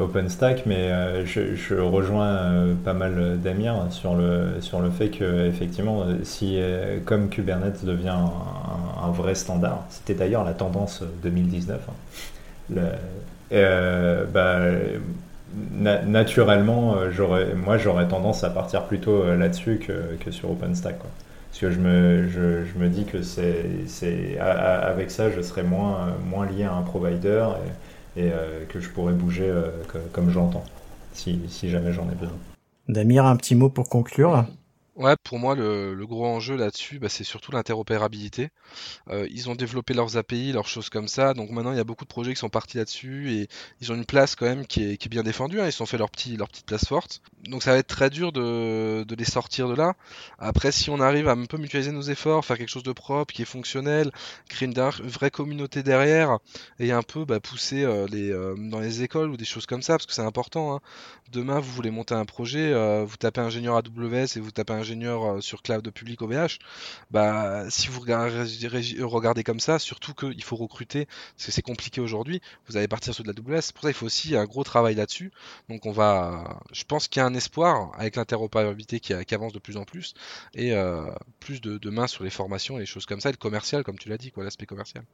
OpenStack, 0.00 0.64
mais 0.64 1.26
je, 1.26 1.54
je, 1.54 1.74
rejoins 1.74 2.74
pas 2.82 2.94
mal 2.94 3.38
d'Amir 3.42 3.88
sur 3.90 4.14
le, 4.14 4.60
sur 4.60 4.80
le 4.80 4.88
fait 4.88 5.10
que 5.10 5.48
effectivement, 5.48 6.06
si 6.22 6.58
comme 7.04 7.28
Kubernetes 7.28 7.84
devient 7.84 8.08
un, 8.08 8.30
un 9.06 9.10
vrai 9.10 9.34
standard, 9.34 9.84
c'était 9.90 10.14
d'ailleurs 10.14 10.44
la 10.44 10.54
tendance 10.54 11.02
2019. 11.22 11.78
Hein, 11.86 11.92
le, 12.70 12.82
euh, 13.52 14.24
bah, 14.24 14.58
naturellement, 16.06 16.96
euh, 16.96 17.54
moi 17.54 17.76
j'aurais 17.76 18.08
tendance 18.08 18.44
à 18.44 18.50
partir 18.50 18.84
plutôt 18.84 19.22
euh, 19.22 19.36
là-dessus 19.36 19.78
que, 19.78 20.16
que, 20.16 20.30
sur 20.30 20.50
OpenStack. 20.50 20.98
Quoi. 20.98 21.10
Parce 21.50 21.60
que 21.60 21.70
je 21.70 21.78
me, 21.78 22.28
je, 22.28 22.64
je 22.64 22.78
me 22.78 22.88
dis 22.88 23.04
que 23.04 23.22
c'est, 23.22 24.38
avec 24.38 25.10
ça, 25.10 25.30
je 25.30 25.42
serais 25.42 25.62
moins, 25.62 26.08
moins 26.30 26.46
lié 26.46 26.64
à 26.64 26.72
un 26.72 26.82
provider 26.82 27.46
et, 28.16 28.30
que 28.70 28.80
je 28.80 28.88
pourrais 28.88 29.12
bouger 29.12 29.52
comme 30.12 30.30
j'entends, 30.30 30.64
si, 31.12 31.40
si 31.48 31.68
jamais 31.68 31.92
j'en 31.92 32.04
ai 32.04 32.14
besoin. 32.14 32.38
Damir, 32.88 33.26
un 33.26 33.36
petit 33.36 33.54
mot 33.54 33.68
pour 33.68 33.90
conclure? 33.90 34.46
Ouais, 34.94 35.16
pour 35.24 35.38
moi, 35.38 35.54
le, 35.54 36.04
gros 36.04 36.26
enjeu 36.26 36.54
là-dessus, 36.54 36.98
bah, 36.98 37.08
c'est 37.08 37.24
surtout 37.24 37.50
l'interopérabilité. 37.50 38.50
Euh, 39.08 39.26
ils 39.30 39.48
ont 39.48 39.54
développé 39.54 39.94
leurs 39.94 40.18
API, 40.18 40.52
leurs 40.52 40.68
choses 40.68 40.90
comme 40.90 41.08
ça, 41.08 41.32
donc 41.32 41.48
maintenant 41.48 41.72
il 41.72 41.78
y 41.78 41.80
a 41.80 41.84
beaucoup 41.84 42.04
de 42.04 42.10
projets 42.10 42.34
qui 42.34 42.38
sont 42.38 42.50
partis 42.50 42.76
là-dessus 42.76 43.32
et 43.32 43.48
ils 43.80 43.90
ont 43.90 43.94
une 43.94 44.04
place 44.04 44.34
quand 44.36 44.44
même 44.44 44.66
qui 44.66 44.82
est, 44.84 45.08
bien 45.08 45.22
défendue. 45.22 45.60
Hein. 45.60 45.66
Ils 45.66 45.72
se 45.72 45.78
sont 45.78 45.86
fait 45.86 45.96
leur, 45.96 46.10
petit, 46.10 46.36
leur 46.36 46.48
petite 46.48 46.66
place 46.66 46.84
forte. 46.84 47.22
Donc 47.44 47.62
ça 47.62 47.72
va 47.72 47.78
être 47.78 47.86
très 47.86 48.10
dur 48.10 48.32
de, 48.32 49.06
les 49.16 49.24
sortir 49.24 49.66
de 49.66 49.74
là. 49.74 49.94
Après, 50.38 50.72
si 50.72 50.90
on 50.90 51.00
arrive 51.00 51.26
à 51.26 51.32
un 51.32 51.46
peu 51.46 51.56
mutualiser 51.56 51.92
nos 51.92 52.02
efforts, 52.02 52.44
faire 52.44 52.58
quelque 52.58 52.68
chose 52.68 52.82
de 52.82 52.92
propre, 52.92 53.32
qui 53.32 53.42
est 53.42 53.46
fonctionnel, 53.46 54.10
créer 54.50 54.68
une, 54.68 54.74
vraie 54.74 55.30
communauté 55.30 55.82
derrière 55.82 56.38
et 56.78 56.92
un 56.92 57.02
peu 57.02 57.24
bah, 57.24 57.40
pousser 57.40 57.82
euh, 57.82 58.06
euh, 58.12 58.54
dans 58.58 58.80
les 58.80 59.02
écoles 59.02 59.30
ou 59.30 59.38
des 59.38 59.46
choses 59.46 59.64
comme 59.64 59.82
ça, 59.82 59.94
parce 59.94 60.04
que 60.06 60.12
c'est 60.12 60.22
important. 60.22 60.74
Hein. 60.74 60.80
Demain, 61.30 61.60
vous 61.60 61.72
voulez 61.72 61.90
monter 61.90 62.14
un 62.14 62.26
projet, 62.26 62.74
vous 63.04 63.16
tapez 63.16 63.40
ingénieur 63.40 63.76
AWS 63.76 64.36
et 64.36 64.40
vous 64.40 64.50
tapez 64.50 64.74
ingénieur 64.74 64.81
ingénieur 64.82 65.24
euh, 65.24 65.40
sur 65.40 65.62
cloud 65.62 65.88
public 65.90 66.20
OVH, 66.22 66.58
bah, 67.10 67.64
si 67.70 67.88
vous 67.88 68.00
regardez, 68.00 69.44
comme 69.44 69.60
ça, 69.60 69.78
surtout 69.78 70.14
qu'il 70.14 70.42
faut 70.42 70.56
recruter, 70.56 71.06
parce 71.06 71.46
que 71.46 71.52
c'est 71.52 71.62
compliqué 71.62 72.00
aujourd'hui, 72.00 72.40
vous 72.68 72.76
allez 72.76 72.88
partir 72.88 73.14
sur 73.14 73.24
de 73.24 73.32
la 73.32 73.34
WS. 73.34 73.72
Pour 73.72 73.82
ça, 73.82 73.90
il 73.90 73.94
faut 73.94 74.06
aussi 74.06 74.36
un 74.36 74.44
gros 74.44 74.64
travail 74.64 74.94
là-dessus. 74.94 75.32
Donc, 75.68 75.86
on 75.86 75.92
va, 75.92 76.60
je 76.72 76.84
pense 76.84 77.08
qu'il 77.08 77.20
y 77.20 77.22
a 77.22 77.26
un 77.26 77.34
espoir 77.34 77.92
avec 77.98 78.16
l'interopérabilité 78.16 79.00
qui, 79.00 79.12
avance 79.34 79.52
de 79.52 79.58
plus 79.58 79.78
en 79.78 79.84
plus 79.84 80.12
et 80.54 80.72
euh, 80.74 81.10
plus 81.40 81.60
de, 81.60 81.90
mains 81.90 82.06
sur 82.06 82.24
les 82.24 82.30
formations 82.30 82.76
et 82.76 82.80
les 82.80 82.86
choses 82.86 83.06
comme 83.06 83.20
ça, 83.20 83.30
et 83.30 83.32
le 83.32 83.38
commercial, 83.38 83.82
comme 83.82 83.98
tu 83.98 84.08
l'as 84.08 84.18
dit, 84.18 84.30
quoi, 84.30 84.44
l'aspect 84.44 84.66
commercial. 84.66 85.04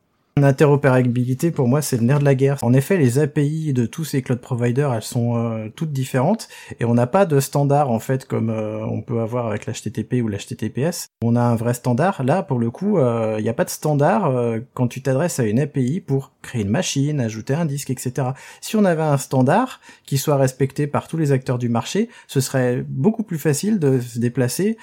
L'interopérabilité, 0.41 1.51
pour 1.51 1.69
moi, 1.69 1.83
c'est 1.83 1.97
le 1.97 2.05
nerf 2.05 2.21
de 2.21 2.25
la 2.25 2.35
guerre. 2.35 2.59
En 2.63 2.73
effet, 2.73 2.97
les 2.97 3.19
API 3.19 3.73
de 3.73 3.87
tous 3.87 4.05
ces 4.05 4.23
cloud 4.23 4.41
providers, 4.41 4.93
elles 4.95 5.03
sont 5.03 5.37
euh, 5.37 5.69
toutes 5.75 5.93
différentes 5.93 6.49
et 6.79 6.85
on 6.85 6.95
n'a 6.95 7.07
pas 7.07 7.27
de 7.27 7.41
standard 7.41 7.91
en 7.91 7.99
fait 7.99 8.25
comme 8.25 8.51
euh, 8.51 8.85
on 8.85 9.03
peut 9.03 9.21
avoir 9.21 9.47
avec 9.47 9.67
l'HTTP 9.67 10.23
ou 10.23 10.29
l'HTTPS. 10.29 11.09
On 11.23 11.37
a 11.37 11.41
un 11.41 11.57
vrai 11.57 11.75
standard. 11.75 12.23
Là, 12.23 12.43
pour 12.43 12.59
le 12.59 12.71
coup, 12.71 12.99
il 12.99 13.03
euh, 13.03 13.41
n'y 13.41 13.49
a 13.49 13.55
pas 13.55 13.65
de 13.65 13.71
standard 13.71 14.33
quand 14.75 14.89
tu 14.89 15.03
t'adresses 15.03 15.41
à 15.41 15.45
une 15.45 15.61
API 15.61 16.01
pour 16.01 16.33
créer 16.43 16.63
une 16.63 16.71
machine, 16.71 17.21
ajouter 17.21 17.55
un 17.55 17.65
disque, 17.65 17.91
etc. 17.91 18.29
Si 18.61 18.77
on 18.77 18.85
avait 18.85 19.03
un 19.03 19.19
standard 19.19 19.81
qui 20.05 20.19
soit 20.19 20.37
respecté 20.37 20.87
par 20.87 21.09
tous 21.09 21.17
les 21.17 21.33
acteurs 21.33 21.59
du 21.59 21.69
marché, 21.69 22.09
ce 22.27 22.41
serait 22.41 22.85
beaucoup 22.87 23.23
plus 23.23 23.39
facile 23.39 23.79
de 23.79 24.01
se 24.01 24.19
déplacer. 24.19 24.77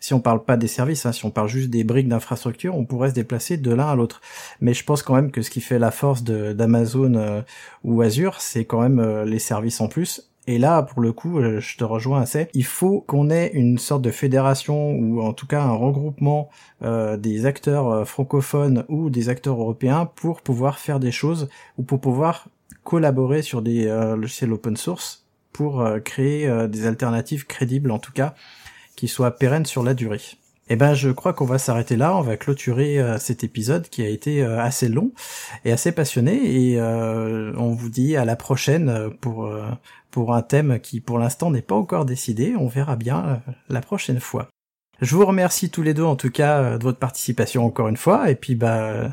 si 0.00 0.14
on 0.14 0.20
parle 0.20 0.44
pas 0.44 0.56
des 0.56 0.68
services, 0.68 1.06
hein, 1.06 1.12
si 1.12 1.24
on 1.24 1.30
parle 1.30 1.48
juste 1.48 1.70
des 1.70 1.84
briques 1.84 2.08
d'infrastructure, 2.08 2.76
on 2.76 2.84
pourrait 2.84 3.10
se 3.10 3.14
déplacer 3.14 3.56
de 3.56 3.72
l'un 3.72 3.88
à 3.88 3.94
l'autre 3.94 4.20
mais 4.60 4.74
je 4.74 4.84
pense 4.84 5.02
quand 5.02 5.14
même 5.14 5.30
que 5.30 5.42
ce 5.42 5.50
qui 5.50 5.60
fait 5.60 5.78
la 5.78 5.90
force 5.90 6.22
d'Amazon 6.24 7.14
euh, 7.14 7.42
ou 7.84 8.02
Azure, 8.02 8.40
c'est 8.40 8.64
quand 8.64 8.80
même 8.80 8.98
euh, 8.98 9.24
les 9.24 9.38
services 9.38 9.80
en 9.80 9.88
plus. 9.88 10.30
Et 10.46 10.58
là, 10.58 10.82
pour 10.82 11.02
le 11.02 11.12
coup, 11.12 11.38
euh, 11.38 11.60
je 11.60 11.76
te 11.76 11.84
rejoins 11.84 12.22
assez. 12.22 12.48
Il 12.54 12.64
faut 12.64 13.02
qu'on 13.02 13.30
ait 13.30 13.50
une 13.52 13.76
sorte 13.78 14.02
de 14.02 14.10
fédération 14.10 14.92
ou 14.92 15.20
en 15.20 15.32
tout 15.32 15.46
cas 15.46 15.62
un 15.62 15.74
regroupement 15.74 16.48
des 16.80 17.44
acteurs 17.44 18.06
francophones 18.08 18.84
ou 18.88 19.10
des 19.10 19.28
acteurs 19.28 19.60
européens 19.60 20.06
pour 20.06 20.40
pouvoir 20.42 20.78
faire 20.78 21.00
des 21.00 21.10
choses 21.10 21.48
ou 21.76 21.82
pour 21.82 22.00
pouvoir 22.00 22.48
collaborer 22.84 23.42
sur 23.42 23.62
des 23.62 23.86
logiciels 24.16 24.52
open 24.52 24.76
source 24.76 25.26
pour 25.52 25.84
créer 26.04 26.68
des 26.68 26.86
alternatives 26.86 27.46
crédibles 27.46 27.90
en 27.90 27.98
tout 27.98 28.12
cas 28.12 28.34
qui 28.96 29.08
soient 29.08 29.32
pérennes 29.32 29.66
sur 29.66 29.82
la 29.82 29.94
durée. 29.94 30.20
Eh 30.70 30.76
ben, 30.76 30.94
je 30.94 31.10
crois 31.10 31.32
qu'on 31.32 31.46
va 31.46 31.58
s'arrêter 31.58 31.96
là. 31.96 32.16
On 32.16 32.20
va 32.20 32.36
clôturer 32.36 32.98
euh, 32.98 33.18
cet 33.18 33.42
épisode 33.42 33.88
qui 33.88 34.02
a 34.02 34.08
été 34.08 34.42
euh, 34.42 34.60
assez 34.60 34.88
long 34.88 35.12
et 35.64 35.72
assez 35.72 35.92
passionné. 35.92 36.72
Et 36.72 36.80
euh, 36.80 37.52
on 37.56 37.72
vous 37.72 37.88
dit 37.88 38.16
à 38.16 38.24
la 38.24 38.36
prochaine 38.36 39.10
pour 39.20 39.50
pour 40.10 40.34
un 40.34 40.42
thème 40.42 40.80
qui, 40.80 41.00
pour 41.00 41.18
l'instant, 41.18 41.50
n'est 41.50 41.62
pas 41.62 41.74
encore 41.74 42.04
décidé. 42.04 42.54
On 42.58 42.66
verra 42.66 42.96
bien 42.96 43.42
la 43.68 43.80
prochaine 43.80 44.20
fois. 44.20 44.48
Je 45.00 45.14
vous 45.14 45.24
remercie 45.24 45.70
tous 45.70 45.82
les 45.82 45.94
deux, 45.94 46.04
en 46.04 46.16
tout 46.16 46.30
cas, 46.30 46.76
de 46.76 46.82
votre 46.82 46.98
participation 46.98 47.64
encore 47.64 47.88
une 47.88 47.96
fois. 47.96 48.30
Et 48.30 48.34
puis, 48.34 48.54
bah, 48.54 49.10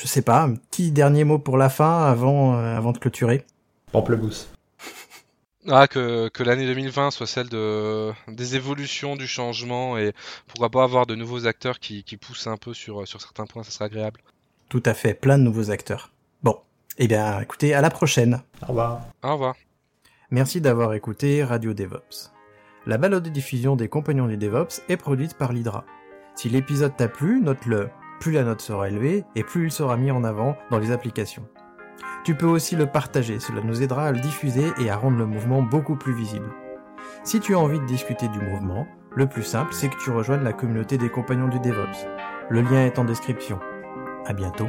je 0.00 0.06
sais 0.06 0.22
pas, 0.22 0.42
un 0.42 0.54
petit 0.54 0.90
dernier 0.90 1.24
mot 1.24 1.38
pour 1.38 1.56
la 1.56 1.68
fin 1.68 2.04
avant 2.04 2.54
avant 2.54 2.92
de 2.92 2.98
clôturer. 2.98 3.44
Pamplemousse. 3.92 4.52
Ah, 5.68 5.86
que, 5.86 6.28
que 6.28 6.42
l'année 6.42 6.66
2020 6.66 7.12
soit 7.12 7.26
celle 7.26 7.48
de, 7.48 8.10
des 8.26 8.56
évolutions, 8.56 9.14
du 9.14 9.28
changement 9.28 9.96
et 9.96 10.12
pourquoi 10.48 10.70
pas 10.70 10.82
avoir 10.82 11.06
de 11.06 11.14
nouveaux 11.14 11.46
acteurs 11.46 11.78
qui, 11.78 12.02
qui 12.02 12.16
poussent 12.16 12.48
un 12.48 12.56
peu 12.56 12.74
sur, 12.74 13.06
sur 13.06 13.20
certains 13.20 13.46
points, 13.46 13.62
ça 13.62 13.70
serait 13.70 13.84
agréable. 13.84 14.20
Tout 14.68 14.82
à 14.84 14.94
fait, 14.94 15.14
plein 15.14 15.38
de 15.38 15.44
nouveaux 15.44 15.70
acteurs. 15.70 16.10
Bon, 16.42 16.58
eh 16.98 17.06
bien 17.06 17.40
écoutez, 17.40 17.74
à 17.74 17.80
la 17.80 17.90
prochaine. 17.90 18.42
Au 18.62 18.66
revoir. 18.68 19.02
Au 19.22 19.32
revoir. 19.32 19.54
Merci 20.30 20.60
d'avoir 20.60 20.94
écouté 20.94 21.44
Radio 21.44 21.74
DevOps. 21.74 22.32
La 22.86 22.98
balade 22.98 23.22
de 23.22 23.30
diffusion 23.30 23.76
des 23.76 23.88
compagnons 23.88 24.26
du 24.26 24.36
DevOps 24.36 24.82
est 24.88 24.96
produite 24.96 25.34
par 25.34 25.52
l'Hydra. 25.52 25.84
Si 26.34 26.48
l'épisode 26.48 26.96
t'a 26.96 27.06
plu, 27.06 27.40
note-le. 27.40 27.90
Plus 28.18 28.32
la 28.32 28.42
note 28.42 28.60
sera 28.60 28.88
élevée 28.88 29.24
et 29.36 29.44
plus 29.44 29.66
il 29.66 29.72
sera 29.72 29.96
mis 29.96 30.10
en 30.10 30.24
avant 30.24 30.56
dans 30.70 30.78
les 30.78 30.90
applications. 30.90 31.46
Tu 32.24 32.34
peux 32.34 32.46
aussi 32.46 32.76
le 32.76 32.86
partager, 32.86 33.40
cela 33.40 33.60
nous 33.62 33.82
aidera 33.82 34.06
à 34.06 34.12
le 34.12 34.20
diffuser 34.20 34.72
et 34.80 34.90
à 34.90 34.96
rendre 34.96 35.18
le 35.18 35.26
mouvement 35.26 35.62
beaucoup 35.62 35.96
plus 35.96 36.14
visible. 36.14 36.48
Si 37.24 37.40
tu 37.40 37.54
as 37.54 37.58
envie 37.58 37.80
de 37.80 37.86
discuter 37.86 38.28
du 38.28 38.38
mouvement, 38.38 38.86
Le 39.14 39.26
plus 39.26 39.42
simple, 39.42 39.74
c'est 39.74 39.90
que 39.90 40.02
tu 40.02 40.10
rejoignes 40.10 40.42
la 40.42 40.54
communauté 40.54 40.96
des 40.96 41.10
compagnons 41.10 41.48
du 41.48 41.58
DevOps. 41.60 42.06
Le 42.48 42.62
lien 42.62 42.86
est 42.86 42.98
en 42.98 43.04
description. 43.04 43.60
À 44.24 44.32
bientôt. 44.32 44.68